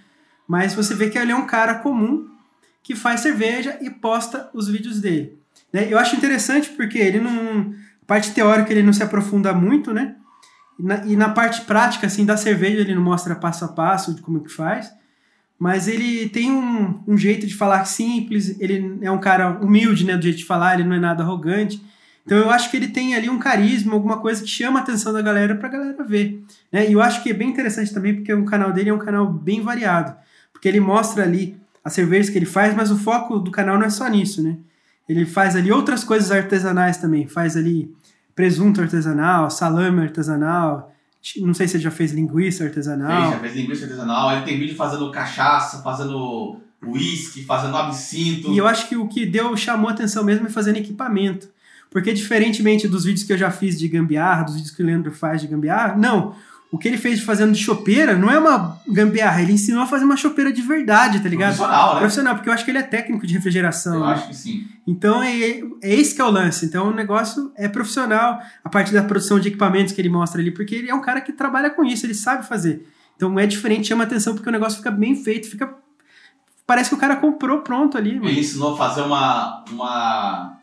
mas 0.48 0.74
você 0.74 0.96
vê 0.96 1.12
que 1.12 1.20
ele 1.20 1.32
é 1.32 1.36
um 1.36 1.46
cara 1.46 1.76
comum 1.76 2.28
que 2.82 2.96
faz 2.96 3.22
cerveja 3.22 3.78
e 3.80 3.92
posta 3.92 4.50
os 4.56 4.68
vídeos 4.68 5.00
dele. 5.00 5.38
Né? 5.72 5.88
Eu 5.88 6.00
acho 6.00 6.16
interessante 6.16 6.72
porque 6.72 6.98
ele 6.98 7.20
não, 7.20 7.76
a 8.04 8.06
parte 8.06 8.32
teórica 8.34 8.72
ele 8.72 8.84
não 8.84 8.92
se 8.92 9.02
aprofunda 9.02 9.54
muito, 9.54 9.94
né? 9.94 10.16
E 10.78 10.84
na, 10.84 11.06
e 11.06 11.16
na 11.16 11.30
parte 11.30 11.62
prática, 11.62 12.06
assim, 12.08 12.26
da 12.26 12.36
cerveja 12.36 12.82
ele 12.82 12.94
não 12.94 13.02
mostra 13.02 13.34
passo 13.34 13.64
a 13.64 13.70
passo 13.70 14.14
de 14.14 14.22
como 14.22 14.44
que 14.44 14.52
faz, 14.52 14.92
mas 15.58 15.88
ele 15.88 16.28
tem 16.28 16.52
um, 16.52 17.02
um, 17.08 17.18
jeito 17.18 17.48
de 17.48 17.56
falar 17.56 17.86
simples, 17.86 18.60
ele 18.60 19.00
é 19.02 19.10
um 19.10 19.20
cara 19.20 19.52
humilde, 19.52 20.06
né, 20.06 20.18
do 20.18 20.24
jeito 20.24 20.40
de 20.40 20.46
falar, 20.46 20.74
ele 20.74 20.84
não 20.88 20.96
é 20.96 21.00
nada 21.00 21.24
arrogante. 21.24 21.82
Então 22.26 22.38
eu 22.38 22.50
acho 22.50 22.70
que 22.70 22.76
ele 22.76 22.90
tem 22.90 23.16
ali 23.16 23.30
um 23.30 23.40
carisma, 23.40 23.94
alguma 23.94 24.20
coisa 24.20 24.42
que 24.42 24.50
chama 24.50 24.80
a 24.80 24.84
atenção 24.84 25.14
da 25.14 25.22
galera 25.22 25.56
pra 25.56 25.70
galera 25.70 26.04
ver. 26.04 26.44
Né? 26.72 26.90
E 26.90 26.94
eu 26.94 27.02
acho 27.02 27.24
que 27.24 27.30
é 27.30 27.34
bem 27.34 27.50
interessante 27.50 27.94
também, 27.94 28.16
porque 28.16 28.34
o 28.34 28.46
canal 28.46 28.74
dele 28.74 28.90
é 28.90 28.94
um 28.94 29.00
canal 29.00 29.32
bem 29.32 29.62
variado. 29.62 30.16
Porque 30.52 30.68
ele 30.68 30.80
mostra 30.80 31.24
ali 31.24 31.58
as 31.84 31.94
cervejas 31.94 32.30
que 32.30 32.38
ele 32.38 32.46
faz, 32.46 32.74
mas 32.76 32.92
o 32.92 32.98
foco 32.98 33.40
do 33.40 33.52
canal 33.52 33.78
não 33.78 33.86
é 33.86 33.90
só 33.90 34.08
nisso, 34.08 34.42
né? 34.42 34.58
Ele 35.08 35.26
faz 35.26 35.56
ali 35.56 35.72
outras 35.72 36.04
coisas 36.04 36.32
artesanais 36.32 36.98
também. 36.98 37.28
Faz 37.28 37.58
ali 37.58 37.94
presunto 38.36 38.82
artesanal, 38.82 39.50
salame 39.50 40.02
artesanal, 40.02 40.92
não 41.38 41.54
sei 41.54 41.68
se 41.68 41.78
ele 41.78 41.84
já 41.84 41.92
fez 41.92 42.12
linguiça 42.12 42.64
artesanal. 42.64 43.22
Fez, 43.22 43.34
já 43.34 43.40
fez 43.40 43.56
linguiça 43.56 43.84
artesanal. 43.86 44.32
Ele 44.32 44.42
tem 44.42 44.60
vídeo 44.60 44.76
fazendo 44.76 45.10
cachaça, 45.12 45.82
fazendo 45.82 46.58
uísque, 46.86 47.44
fazendo 47.46 47.78
absinto. 47.78 48.52
E 48.52 48.58
eu 48.58 48.68
acho 48.68 48.90
que 48.90 48.98
o 48.98 49.08
que 49.08 49.26
deu, 49.26 49.56
chamou 49.56 49.90
atenção 49.90 50.24
mesmo 50.24 50.48
é 50.48 50.50
fazendo 50.50 50.78
equipamento. 50.78 51.48
Porque 51.90 52.12
diferentemente 52.12 52.88
dos 52.88 53.06
vídeos 53.06 53.26
que 53.26 53.32
eu 53.32 53.38
já 53.38 53.52
fiz 53.52 53.80
de 53.80 53.88
gambiarra, 53.88 54.44
dos 54.44 54.56
vídeos 54.56 54.76
que 54.76 54.82
o 54.82 54.86
Leandro 54.86 55.12
faz 55.12 55.42
de 55.42 55.48
gambiarra, 55.48 55.96
não 55.96 56.36
o 56.74 56.78
que 56.80 56.88
ele 56.88 56.98
fez 56.98 57.22
fazendo 57.22 57.52
de 57.52 57.64
chopeira 57.64 58.18
não 58.18 58.32
é 58.32 58.40
uma 58.40 58.82
gambiarra, 58.88 59.44
ele 59.44 59.54
ensinou 59.54 59.84
a 59.84 59.86
fazer 59.86 60.06
uma 60.06 60.18
chopeira 60.18 60.52
de 60.52 60.64
verdade, 60.64 61.20
tá 61.20 61.30
ligado? 61.30 61.56
Profissional, 61.56 61.94
né? 61.94 62.00
Profissional, 62.00 62.34
porque 62.34 62.50
eu 62.50 62.54
acho 62.54 62.66
que 62.66 62.72
ele 62.72 62.80
é 62.80 62.82
técnico 62.82 63.28
de 63.28 63.34
refrigeração. 63.36 63.94
Eu 63.94 64.00
né? 64.00 64.14
acho 64.14 64.28
que 64.30 64.36
sim. 64.36 64.68
Então 64.88 65.22
é, 65.22 65.62
é 65.84 65.94
esse 65.94 66.16
que 66.16 66.22
é 66.22 66.24
o 66.26 66.32
lance. 66.32 66.66
Então 66.66 66.88
o 66.88 66.92
negócio 66.92 67.52
é 67.56 67.68
profissional, 67.68 68.40
a 68.64 68.70
partir 68.70 68.92
da 68.92 69.04
produção 69.04 69.40
de 69.40 69.50
equipamentos 69.50 69.94
que 69.94 70.02
ele 70.02 70.10
mostra 70.10 70.42
ali, 70.42 70.50
porque 70.50 70.74
ele 70.74 70.90
é 70.90 70.96
um 70.96 71.02
cara 71.02 71.22
que 71.22 71.32
trabalha 71.32 71.70
com 71.70 71.86
isso, 71.86 72.08
ele 72.08 72.16
sabe 72.16 72.44
fazer. 72.44 72.84
Então 73.16 73.38
é 73.38 73.46
diferente, 73.46 73.90
chama 73.90 74.04
atenção 74.04 74.34
porque 74.34 74.50
o 74.50 74.52
negócio 74.52 74.80
fica 74.80 74.90
bem 74.90 75.16
feito, 75.16 75.52
fica. 75.52 75.76
Parece 76.66 76.90
que 76.90 76.96
o 76.96 77.00
cara 77.00 77.18
comprou 77.18 77.62
pronto 77.62 78.00
ali. 78.00 78.16
Mano. 78.16 78.30
Ele 78.30 78.40
ensinou 78.40 78.74
a 78.74 78.78
fazer 78.78 79.02
uma, 79.02 79.64
uma 79.70 80.58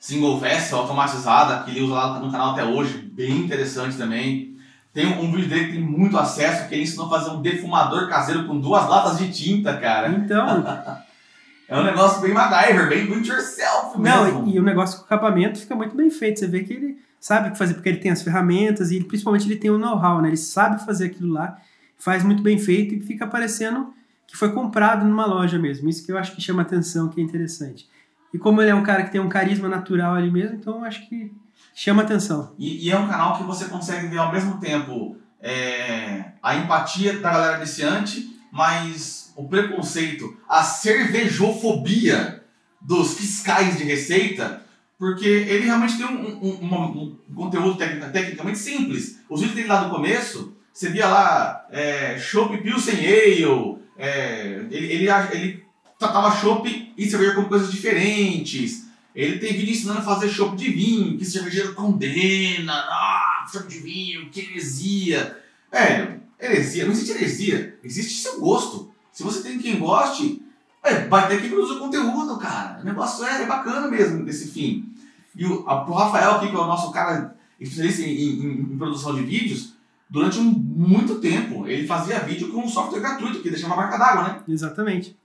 single 0.00 0.40
vessel 0.40 0.78
automatizada 0.78 1.62
que 1.62 1.70
ele 1.70 1.82
usa 1.82 1.94
lá 1.94 2.18
no 2.18 2.32
canal 2.32 2.50
até 2.50 2.64
hoje, 2.64 2.98
bem 2.98 3.44
interessante 3.44 3.96
também. 3.96 4.55
Tem 4.96 5.06
um, 5.06 5.30
vídeo 5.30 5.46
dele 5.46 5.66
que 5.66 5.72
tem 5.72 5.80
muito 5.82 6.16
acesso, 6.16 6.66
que 6.66 6.74
ele 6.74 6.84
ensinou 6.84 7.04
a 7.04 7.10
fazer 7.10 7.28
um 7.28 7.42
defumador 7.42 8.08
caseiro 8.08 8.46
com 8.46 8.58
duas 8.58 8.88
latas 8.88 9.18
de 9.18 9.30
tinta, 9.30 9.76
cara. 9.76 10.08
Então. 10.08 10.64
é 11.68 11.78
um 11.78 11.84
negócio 11.84 12.22
bem 12.22 12.32
MacGyver, 12.32 12.88
bem 12.88 13.04
do 13.04 13.16
yourself 13.16 14.00
mesmo. 14.00 14.00
Não, 14.00 14.48
e 14.48 14.58
o 14.58 14.62
negócio 14.62 14.96
com 14.96 15.02
o 15.02 15.04
acabamento 15.04 15.58
fica 15.58 15.74
muito 15.74 15.94
bem 15.94 16.08
feito. 16.08 16.40
Você 16.40 16.46
vê 16.46 16.64
que 16.64 16.72
ele 16.72 16.98
sabe 17.20 17.50
o 17.50 17.52
que 17.52 17.58
fazer, 17.58 17.74
porque 17.74 17.90
ele 17.90 17.98
tem 17.98 18.10
as 18.10 18.22
ferramentas 18.22 18.90
e 18.90 18.96
ele, 18.96 19.04
principalmente 19.04 19.46
ele 19.46 19.56
tem 19.56 19.70
o 19.70 19.76
know-how, 19.76 20.22
né? 20.22 20.28
Ele 20.28 20.36
sabe 20.38 20.82
fazer 20.82 21.08
aquilo 21.08 21.30
lá, 21.30 21.58
faz 21.98 22.24
muito 22.24 22.42
bem 22.42 22.58
feito 22.58 22.94
e 22.94 23.00
fica 23.02 23.26
parecendo 23.26 23.92
que 24.26 24.34
foi 24.34 24.50
comprado 24.52 25.04
numa 25.04 25.26
loja 25.26 25.58
mesmo. 25.58 25.90
Isso 25.90 26.06
que 26.06 26.10
eu 26.10 26.16
acho 26.16 26.34
que 26.34 26.40
chama 26.40 26.62
atenção, 26.62 27.10
que 27.10 27.20
é 27.20 27.22
interessante. 27.22 27.86
E 28.32 28.38
como 28.38 28.62
ele 28.62 28.70
é 28.70 28.74
um 28.74 28.82
cara 28.82 29.02
que 29.02 29.12
tem 29.12 29.20
um 29.20 29.28
carisma 29.28 29.68
natural 29.68 30.14
ali 30.14 30.30
mesmo, 30.30 30.56
então 30.56 30.78
eu 30.78 30.84
acho 30.86 31.06
que 31.06 31.30
chama 31.76 32.02
atenção. 32.02 32.54
E, 32.58 32.86
e, 32.86 32.90
é 32.90 32.98
um 32.98 33.06
canal 33.06 33.36
que 33.36 33.44
você 33.44 33.66
consegue 33.66 34.06
ver 34.06 34.16
ao 34.16 34.32
mesmo 34.32 34.58
tempo 34.58 35.18
é, 35.42 36.32
a 36.42 36.56
empatia 36.56 37.18
da 37.18 37.30
galera 37.30 37.58
iniciante, 37.58 38.26
mas 38.50 39.30
o 39.36 39.46
preconceito, 39.46 40.34
a 40.48 40.62
cervejofobia 40.62 42.42
dos 42.80 43.12
fiscais 43.14 43.76
de 43.76 43.84
receita, 43.84 44.62
porque 44.98 45.26
ele 45.26 45.66
realmente 45.66 45.98
tem 45.98 46.06
um, 46.06 46.42
um, 46.42 46.64
um, 46.64 47.18
um 47.30 47.34
conteúdo 47.34 47.76
tecnica, 47.76 48.08
tecnicamente 48.08 48.58
simples. 48.58 49.20
Os 49.28 49.40
vídeos 49.40 49.56
dele 49.56 49.68
lá 49.68 49.86
no 49.86 49.94
começo, 49.94 50.56
você 50.72 50.88
via 50.88 51.06
lá 51.06 51.66
é, 51.70 52.18
Chopp 52.18 52.56
Pilsen 52.62 52.96
Ale, 53.00 53.78
é, 53.98 54.66
ele, 54.70 54.92
ele, 54.92 55.10
ele 55.32 55.64
tratava 55.98 56.34
Chopp 56.34 56.94
e 56.96 57.10
cerveja 57.10 57.34
como 57.34 57.48
coisas 57.48 57.70
diferentes. 57.70 58.85
Ele 59.16 59.38
tem 59.38 59.54
vídeo 59.54 59.72
ensinando 59.72 60.00
a 60.00 60.02
fazer 60.02 60.28
chopp 60.28 60.54
de 60.54 60.70
vinho, 60.70 61.16
que 61.16 61.24
cervejeiro 61.24 61.74
condena, 61.74 62.74
ah, 62.74 63.46
chopp 63.50 63.66
de 63.66 63.78
vinho, 63.78 64.28
que 64.28 64.40
heresia. 64.40 65.38
Velho, 65.72 66.20
heresia, 66.38 66.84
não 66.84 66.92
existe 66.92 67.12
heresia, 67.12 67.78
existe 67.82 68.20
seu 68.20 68.38
gosto. 68.38 68.92
Se 69.10 69.22
você 69.22 69.42
tem 69.42 69.58
quem 69.58 69.78
goste, 69.78 70.42
é, 70.82 71.06
vai 71.06 71.26
ter 71.28 71.40
que 71.40 71.48
produzir 71.48 71.76
o 71.76 71.78
conteúdo, 71.78 72.36
cara. 72.36 72.82
O 72.82 72.84
negócio 72.84 73.24
é, 73.24 73.42
é 73.42 73.46
bacana 73.46 73.88
mesmo 73.88 74.22
desse 74.22 74.48
fim. 74.48 74.92
E 75.34 75.46
o, 75.46 75.66
a, 75.66 75.88
o 75.88 75.94
Rafael 75.94 76.32
aqui, 76.32 76.50
que 76.50 76.54
é 76.54 76.58
o 76.58 76.66
nosso 76.66 76.92
cara 76.92 77.34
especialista 77.58 78.02
em, 78.02 78.14
em, 78.14 78.60
em 78.60 78.76
produção 78.76 79.14
de 79.14 79.22
vídeos, 79.22 79.72
durante 80.10 80.38
um, 80.38 80.44
muito 80.44 81.14
tempo 81.20 81.66
ele 81.66 81.86
fazia 81.86 82.20
vídeo 82.20 82.52
com 82.52 82.60
um 82.60 82.68
software 82.68 83.00
gratuito 83.00 83.40
que 83.40 83.48
deixava 83.48 83.76
marca 83.76 83.96
d'água, 83.96 84.24
né? 84.24 84.42
Exatamente 84.46 85.16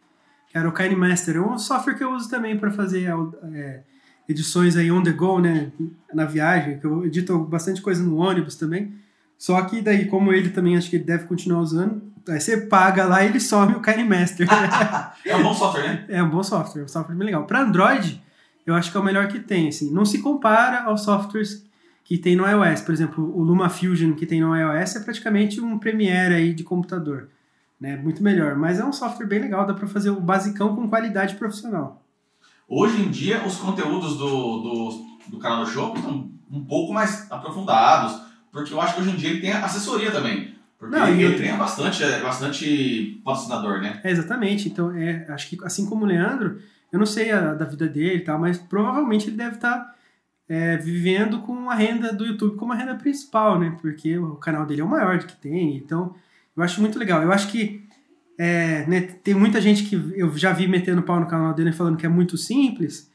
que 0.52 0.58
era 0.58 0.68
o 0.68 0.74
KineMaster. 0.74 1.38
É 1.38 1.42
um 1.42 1.58
software 1.58 1.96
que 1.96 2.04
eu 2.04 2.14
uso 2.14 2.30
também 2.30 2.58
para 2.58 2.70
fazer 2.72 3.10
é, 3.54 3.84
edições 4.28 4.76
aí 4.76 4.92
on 4.92 5.02
the 5.02 5.12
go, 5.12 5.40
né, 5.40 5.72
na 6.14 6.26
viagem, 6.26 6.78
que 6.78 6.86
eu 6.86 7.06
edito 7.06 7.40
bastante 7.40 7.82
coisa 7.82 8.04
no 8.04 8.18
ônibus 8.18 8.56
também. 8.56 8.94
Só 9.38 9.62
que 9.62 9.82
daí, 9.82 10.06
como 10.08 10.34
ele 10.34 10.50
também 10.50 10.76
acho 10.76 10.90
que 10.90 10.98
ele 10.98 11.06
deve 11.06 11.24
continuar 11.24 11.62
usando, 11.62 12.02
aí 12.28 12.40
você 12.40 12.58
paga 12.58 13.06
lá 13.06 13.24
e 13.24 13.28
ele 13.28 13.40
some 13.40 13.74
o 13.76 13.82
KineMaster. 13.82 14.46
é 15.26 15.36
um 15.38 15.44
bom 15.44 15.54
software, 15.54 15.84
né? 15.84 16.06
É 16.10 16.22
um 16.22 16.30
bom 16.30 16.44
software, 16.44 16.82
é 16.82 16.86
um 16.86 16.90
software 16.90 17.16
bem 17.16 17.26
legal. 17.28 17.46
Para 17.46 17.62
Android, 17.62 18.22
eu 18.66 18.76
acho 18.76 18.92
que 18.92 18.98
é 18.98 19.00
o 19.00 19.04
melhor 19.04 19.30
que 19.30 19.40
tem, 19.40 19.70
assim. 19.70 19.90
Não 19.90 20.04
se 20.04 20.20
compara 20.20 20.84
aos 20.84 21.02
softwares 21.04 21.66
que 22.04 22.18
tem 22.18 22.36
no 22.36 22.46
iOS. 22.46 22.82
Por 22.82 22.94
exemplo, 22.94 23.34
o 23.36 23.42
LumaFusion 23.42 24.14
que 24.14 24.26
tem 24.26 24.42
no 24.42 24.54
iOS 24.54 24.98
é 24.98 25.00
praticamente 25.00 25.62
um 25.62 25.80
Premiere 25.80 26.34
aí 26.34 26.54
de 26.54 26.64
computador 26.64 27.30
né? 27.82 27.98
Muito 27.98 28.22
melhor. 28.22 28.56
Mas 28.56 28.80
é 28.80 28.86
um 28.86 28.94
software 28.94 29.26
bem 29.26 29.40
legal, 29.40 29.66
dá 29.66 29.74
para 29.74 29.88
fazer 29.88 30.12
o 30.12 30.22
basicão 30.22 30.76
com 30.76 30.88
qualidade 30.88 31.36
profissional. 31.36 32.06
Hoje 32.68 33.02
em 33.02 33.10
dia, 33.10 33.44
os 33.46 33.58
conteúdos 33.58 34.18
do, 34.18 34.60
do, 34.62 34.90
do 35.30 35.40
canal 35.40 35.66
do 35.66 35.70
Show 35.70 35.94
estão 35.96 36.32
um 36.50 36.64
pouco 36.64 36.94
mais 36.94 37.30
aprofundados, 37.32 38.22
porque 38.52 38.72
eu 38.72 38.80
acho 38.80 38.96
que 38.96 39.02
hoje 39.02 39.10
em 39.10 39.16
dia 39.16 39.30
ele 39.32 39.42
tem 39.42 39.52
assessoria 39.52 40.12
também. 40.12 40.56
Porque 40.78 40.96
Não, 40.96 41.08
ele, 41.08 41.38
tem 41.38 41.56
bastante, 41.58 42.04
é, 42.04 42.22
bastante 42.22 43.22
patrocinador, 43.26 43.82
né? 43.82 44.00
É, 44.04 44.12
exatamente. 44.12 44.70
Então, 44.70 44.92
é, 44.96 45.26
acho 45.30 45.50
que 45.50 45.58
assim 45.64 45.86
como 45.86 46.06
o 46.06 46.08
Leandro, 46.08 46.60
eu 46.92 47.00
não 47.00 47.06
sei 47.06 47.32
a, 47.32 47.54
da 47.54 47.66
vida 47.66 47.88
dele 47.88 48.18
e 48.18 48.24
tal, 48.24 48.40
mas 48.40 48.58
provavelmente 48.58 49.28
ele 49.28 49.38
deve 49.38 49.56
estar 49.56 49.78
tá, 49.78 49.96
é, 50.48 50.78
vivendo 50.78 51.40
com 51.42 51.70
a 51.70 51.76
renda 51.76 52.14
do 52.14 52.26
YouTube 52.26 52.58
como 52.58 52.74
a 52.74 52.76
renda 52.76 52.96
principal, 52.96 53.60
né? 53.60 53.76
Porque 53.82 54.18
o 54.18 54.36
canal 54.36 54.66
dele 54.66 54.82
é 54.82 54.84
o 54.84 54.90
maior 54.90 55.20
que 55.20 55.36
tem. 55.36 55.78
Então, 55.78 56.16
eu 56.56 56.64
acho 56.64 56.82
muito 56.82 56.98
legal. 56.98 57.22
Eu 57.22 57.32
acho 57.32 57.48
que 57.50 57.84
é, 58.38 58.86
né, 58.88 59.02
tem 59.02 59.34
muita 59.34 59.62
gente 59.62 59.84
que 59.84 59.96
eu 60.16 60.36
já 60.38 60.52
vi 60.52 60.68
metendo 60.68 61.04
pau 61.04 61.20
no 61.20 61.28
canal 61.28 61.54
dele 61.54 61.72
falando 61.72 61.98
que 61.98 62.06
é 62.06 62.10
muito 62.10 62.38
simples, 62.38 63.10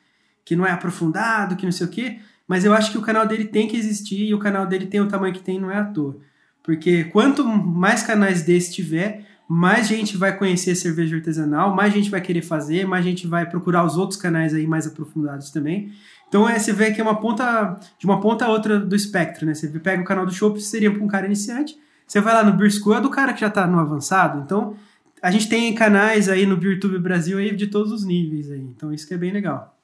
que 0.44 0.54
não 0.54 0.64
é 0.64 0.70
aprofundado, 0.70 1.56
que 1.56 1.64
não 1.64 1.72
sei 1.72 1.86
o 1.86 1.90
quê, 1.90 2.18
mas 2.46 2.64
eu 2.64 2.72
acho 2.72 2.92
que 2.92 2.98
o 2.98 3.02
canal 3.02 3.26
dele 3.26 3.44
tem 3.44 3.66
que 3.66 3.76
existir 3.76 4.24
e 4.24 4.34
o 4.34 4.38
canal 4.38 4.66
dele 4.66 4.86
tem 4.86 5.00
o 5.00 5.08
tamanho 5.08 5.34
que 5.34 5.42
tem, 5.42 5.60
não 5.60 5.70
é 5.70 5.78
à 5.78 5.84
toa. 5.84 6.18
Porque 6.62 7.04
quanto 7.04 7.44
mais 7.44 8.02
canais 8.02 8.42
desse 8.42 8.72
tiver, 8.72 9.24
mais 9.48 9.86
gente 9.86 10.16
vai 10.16 10.36
conhecer 10.36 10.74
cerveja 10.74 11.16
artesanal, 11.16 11.74
mais 11.74 11.92
gente 11.92 12.10
vai 12.10 12.20
querer 12.20 12.42
fazer, 12.42 12.86
mais 12.86 13.04
gente 13.04 13.26
vai 13.26 13.48
procurar 13.48 13.84
os 13.84 13.96
outros 13.96 14.20
canais 14.20 14.52
aí 14.54 14.66
mais 14.66 14.86
aprofundados 14.86 15.50
também. 15.50 15.92
Então 16.28 16.48
é, 16.48 16.58
você 16.58 16.72
vê 16.72 16.92
que 16.92 17.00
é 17.00 17.04
uma 17.04 17.20
ponta 17.20 17.78
de 17.98 18.04
uma 18.04 18.20
ponta 18.20 18.44
a 18.44 18.48
outra 18.48 18.80
do 18.80 18.96
espectro, 18.96 19.46
né? 19.46 19.54
Você 19.54 19.68
pega 19.78 20.02
o 20.02 20.04
canal 20.04 20.26
do 20.26 20.32
Chopp, 20.32 20.60
seria 20.60 20.90
para 20.90 21.02
um 21.02 21.06
cara 21.06 21.26
iniciante, 21.26 21.76
você 22.06 22.20
vai 22.20 22.34
lá 22.34 22.44
no 22.44 22.52
Beer 22.52 22.70
School, 22.70 22.94
é 22.94 23.00
do 23.00 23.10
cara 23.10 23.32
que 23.32 23.40
já 23.40 23.48
está 23.48 23.66
no 23.66 23.80
avançado. 23.80 24.40
Então, 24.40 24.76
a 25.22 25.30
gente 25.30 25.48
tem 25.48 25.74
canais 25.74 26.28
aí 26.28 26.46
no 26.46 26.62
YouTube 26.62 26.98
Brasil 26.98 27.38
aí 27.38 27.54
de 27.54 27.66
todos 27.66 27.90
os 27.90 28.04
níveis 28.04 28.50
aí. 28.50 28.60
Então 28.60 28.92
isso 28.92 29.08
que 29.08 29.14
é 29.14 29.18
bem 29.18 29.32
legal. 29.32 29.74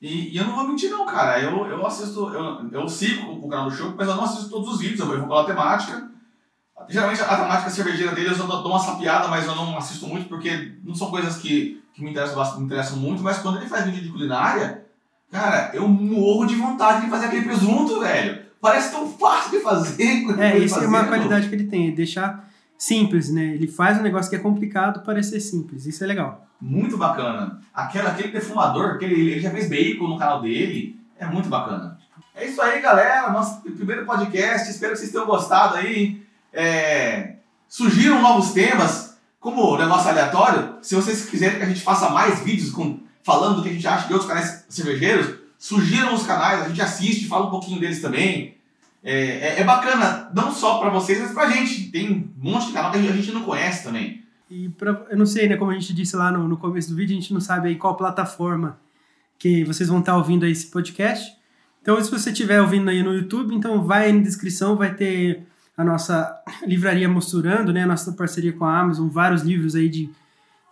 E, 0.00 0.34
e 0.34 0.36
eu 0.36 0.44
não 0.44 0.56
vou 0.56 0.66
mentir 0.66 0.90
não, 0.90 1.06
cara. 1.06 1.40
Eu, 1.40 1.64
eu 1.66 1.86
assisto, 1.86 2.28
eu, 2.30 2.68
eu 2.72 2.88
sigo 2.88 3.30
o 3.30 3.48
canal 3.48 3.70
do 3.70 3.76
show, 3.76 3.94
mas 3.96 4.08
eu 4.08 4.16
não 4.16 4.24
assisto 4.24 4.50
todos 4.50 4.74
os 4.74 4.80
vídeos, 4.80 4.98
eu 4.98 5.06
vou 5.06 5.28
pela 5.28 5.46
temática. 5.46 6.10
Geralmente 6.88 7.22
a 7.22 7.36
temática 7.36 7.70
cervejeira 7.70 8.12
deles 8.12 8.36
eu 8.36 8.46
dou 8.48 8.66
uma 8.66 8.78
sapiada, 8.80 9.28
mas 9.28 9.46
eu 9.46 9.54
não 9.54 9.78
assisto 9.78 10.08
muito 10.08 10.28
porque 10.28 10.72
não 10.82 10.96
são 10.96 11.10
coisas 11.10 11.36
que, 11.36 11.80
que 11.94 12.02
me, 12.02 12.10
interessam, 12.10 12.58
me 12.58 12.64
interessam 12.64 12.96
muito, 12.96 13.22
mas 13.22 13.38
quando 13.38 13.58
ele 13.58 13.68
faz 13.68 13.84
vídeo 13.84 14.02
de 14.02 14.08
culinária, 14.08 14.84
cara, 15.30 15.70
eu 15.74 15.86
morro 15.86 16.44
de 16.44 16.56
vontade 16.56 17.04
de 17.04 17.10
fazer 17.10 17.26
aquele 17.26 17.44
presunto, 17.44 18.00
velho. 18.00 18.42
Parece 18.62 18.92
tão 18.92 19.08
fácil 19.18 19.50
de 19.50 19.58
fazer. 19.58 20.22
É, 20.38 20.56
isso 20.56 20.78
é 20.78 20.86
uma 20.86 21.04
qualidade 21.04 21.48
que 21.48 21.54
ele 21.54 21.66
tem, 21.66 21.88
é 21.88 21.90
deixar 21.90 22.48
simples, 22.78 23.28
né? 23.28 23.54
Ele 23.54 23.66
faz 23.66 23.98
um 23.98 24.02
negócio 24.02 24.30
que 24.30 24.36
é 24.36 24.38
complicado 24.38 25.04
parecer 25.04 25.40
simples. 25.40 25.84
Isso 25.84 26.04
é 26.04 26.06
legal. 26.06 26.46
Muito 26.60 26.96
bacana. 26.96 27.60
Aquele, 27.74 28.06
aquele 28.06 28.28
defumador, 28.28 28.92
aquele, 28.92 29.32
ele 29.32 29.40
já 29.40 29.50
fez 29.50 29.68
bacon 29.68 30.06
no 30.06 30.16
canal 30.16 30.40
dele. 30.40 30.96
É 31.18 31.26
muito 31.26 31.48
bacana. 31.48 31.98
É 32.36 32.46
isso 32.46 32.62
aí, 32.62 32.80
galera. 32.80 33.32
Nosso 33.32 33.62
primeiro 33.62 34.06
podcast. 34.06 34.70
Espero 34.70 34.92
que 34.92 35.00
vocês 35.00 35.10
tenham 35.10 35.26
gostado 35.26 35.74
aí. 35.74 36.22
É... 36.52 37.34
Surgiram 37.68 38.22
novos 38.22 38.52
temas, 38.52 39.18
como 39.40 39.76
negócio 39.76 40.08
aleatório. 40.08 40.76
Se 40.82 40.94
vocês 40.94 41.24
quiserem 41.28 41.58
que 41.58 41.64
a 41.64 41.68
gente 41.68 41.82
faça 41.82 42.10
mais 42.10 42.40
vídeos 42.40 42.70
com, 42.70 43.00
falando 43.24 43.56
do 43.56 43.62
que 43.64 43.70
a 43.70 43.72
gente 43.72 43.88
acha 43.88 44.06
de 44.06 44.12
outros 44.12 44.30
canais 44.30 44.64
cervejeiros, 44.68 45.41
surgiram 45.62 46.12
os 46.12 46.26
canais, 46.26 46.62
a 46.64 46.68
gente 46.68 46.82
assiste, 46.82 47.28
fala 47.28 47.46
um 47.46 47.50
pouquinho 47.50 47.78
deles 47.78 48.02
também. 48.02 48.56
É, 49.00 49.14
é, 49.14 49.60
é 49.60 49.64
bacana, 49.64 50.28
não 50.34 50.52
só 50.52 50.80
para 50.80 50.90
vocês, 50.90 51.20
mas 51.20 51.30
pra 51.30 51.48
gente. 51.50 51.88
Tem 51.92 52.10
um 52.10 52.28
monte 52.36 52.66
de 52.66 52.72
canal 52.72 52.90
que 52.90 52.98
a 52.98 53.12
gente 53.12 53.30
não 53.30 53.44
conhece 53.44 53.84
também. 53.84 54.24
E 54.50 54.70
pra, 54.70 55.06
eu 55.08 55.16
não 55.16 55.24
sei, 55.24 55.48
né, 55.48 55.56
como 55.56 55.70
a 55.70 55.74
gente 55.74 55.94
disse 55.94 56.16
lá 56.16 56.32
no, 56.32 56.48
no 56.48 56.56
começo 56.56 56.90
do 56.90 56.96
vídeo, 56.96 57.16
a 57.16 57.20
gente 57.20 57.32
não 57.32 57.40
sabe 57.40 57.68
aí 57.68 57.76
qual 57.76 57.96
plataforma 57.96 58.76
que 59.38 59.62
vocês 59.62 59.88
vão 59.88 60.00
estar 60.00 60.16
ouvindo 60.16 60.44
aí 60.44 60.50
esse 60.50 60.66
podcast. 60.66 61.32
Então, 61.80 62.02
se 62.02 62.10
você 62.10 62.30
estiver 62.30 62.60
ouvindo 62.60 62.90
aí 62.90 63.00
no 63.04 63.14
YouTube, 63.14 63.54
então 63.54 63.84
vai 63.84 64.10
na 64.10 64.20
descrição, 64.20 64.74
vai 64.74 64.92
ter 64.92 65.44
a 65.76 65.84
nossa 65.84 66.42
livraria 66.66 67.08
Mosturando, 67.08 67.72
né, 67.72 67.84
a 67.84 67.86
nossa 67.86 68.10
parceria 68.12 68.52
com 68.52 68.64
a 68.64 68.80
Amazon, 68.80 69.08
vários 69.08 69.42
livros 69.42 69.76
aí 69.76 69.88
de 69.88 70.10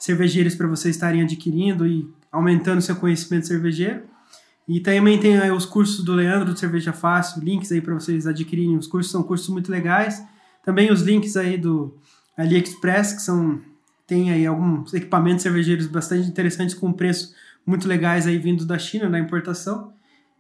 cervejeiros 0.01 0.57
para 0.57 0.67
vocês 0.67 0.97
estarem 0.97 1.23
adquirindo 1.23 1.87
e 1.87 2.13
aumentando 2.33 2.83
seu 2.83 2.97
conhecimento 2.97 3.47
cervejeiro. 3.47 4.11
E 4.73 4.79
também 4.79 5.19
tem 5.19 5.37
aí 5.37 5.51
os 5.51 5.67
cursos 5.67 6.05
do 6.05 6.13
Leandro 6.15 6.53
do 6.53 6.57
Cerveja 6.57 6.93
Fácil, 6.93 7.43
links 7.43 7.73
aí 7.73 7.81
para 7.81 7.93
vocês 7.93 8.25
adquirirem 8.25 8.77
os 8.77 8.87
cursos, 8.87 9.11
são 9.11 9.21
cursos 9.21 9.49
muito 9.49 9.69
legais. 9.69 10.25
Também 10.65 10.93
os 10.93 11.03
links 11.03 11.37
aí 11.37 11.59
do 11.59 11.99
AliExpress, 12.39 13.15
que 13.15 13.21
são 13.21 13.61
tem 14.07 14.31
aí 14.31 14.47
alguns 14.47 14.95
equipamentos 14.95 15.43
cervejeiros 15.43 15.89
bastante 15.89 16.29
interessantes 16.29 16.77
com 16.77 16.93
preços 16.93 17.35
muito 17.67 17.89
legais 17.89 18.29
aí 18.29 18.39
vindo 18.39 18.65
da 18.65 18.79
China, 18.79 19.11
da 19.11 19.19
importação. 19.19 19.93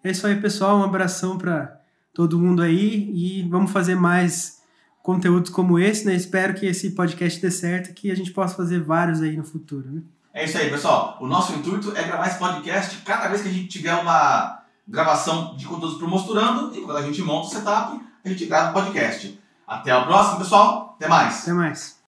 É 0.03 0.12
isso 0.12 0.24
aí, 0.24 0.41
pessoal, 0.41 0.78
um 0.78 0.85
abração 0.85 1.37
para 1.37 1.81
todo 2.14 2.39
mundo 2.39 2.62
aí 2.62 3.11
e 3.12 3.43
vamos 3.49 3.72
fazer 3.72 3.97
mais 3.97 4.62
conteúdos 5.03 5.51
como 5.51 5.76
esse, 5.76 6.07
né? 6.07 6.14
Espero 6.14 6.55
que 6.55 6.66
esse 6.66 6.93
podcast 6.93 7.43
dê 7.43 7.51
certo, 7.51 7.93
que 7.93 8.12
a 8.12 8.14
gente 8.14 8.33
possa 8.33 8.55
fazer 8.55 8.78
vários 8.78 9.22
aí 9.22 9.37
no 9.37 9.45
futuro, 9.45 9.91
né? 9.91 10.03
É 10.33 10.45
isso 10.45 10.59
aí, 10.59 10.70
pessoal. 10.70 11.16
O 11.20 11.26
nosso 11.26 11.53
intuito 11.53 11.93
é 11.97 12.05
gravar 12.05 12.28
esse 12.28 12.39
podcast 12.39 12.97
cada 12.99 13.28
vez 13.28 13.43
que 13.43 13.49
a 13.49 13.53
gente 13.53 13.68
tiver 13.68 13.95
uma 13.95 14.62
gravação 14.87 15.57
de 15.57 15.66
conteúdos 15.66 15.99
pro 15.99 16.09
Mosturando 16.09 16.76
e 16.76 16.83
quando 16.83 16.99
a 16.99 17.03
gente 17.03 17.22
monta 17.22 17.49
o 17.49 17.51
setup, 17.51 18.01
a 18.24 18.28
gente 18.28 18.47
grava 18.47 18.70
o 18.70 18.72
podcast. 18.72 19.41
Até 19.66 19.91
a 19.91 20.03
próxima, 20.03 20.39
pessoal. 20.39 20.95
Até 20.97 21.09
mais. 21.09 21.43
Até 21.43 21.53
mais. 21.53 21.99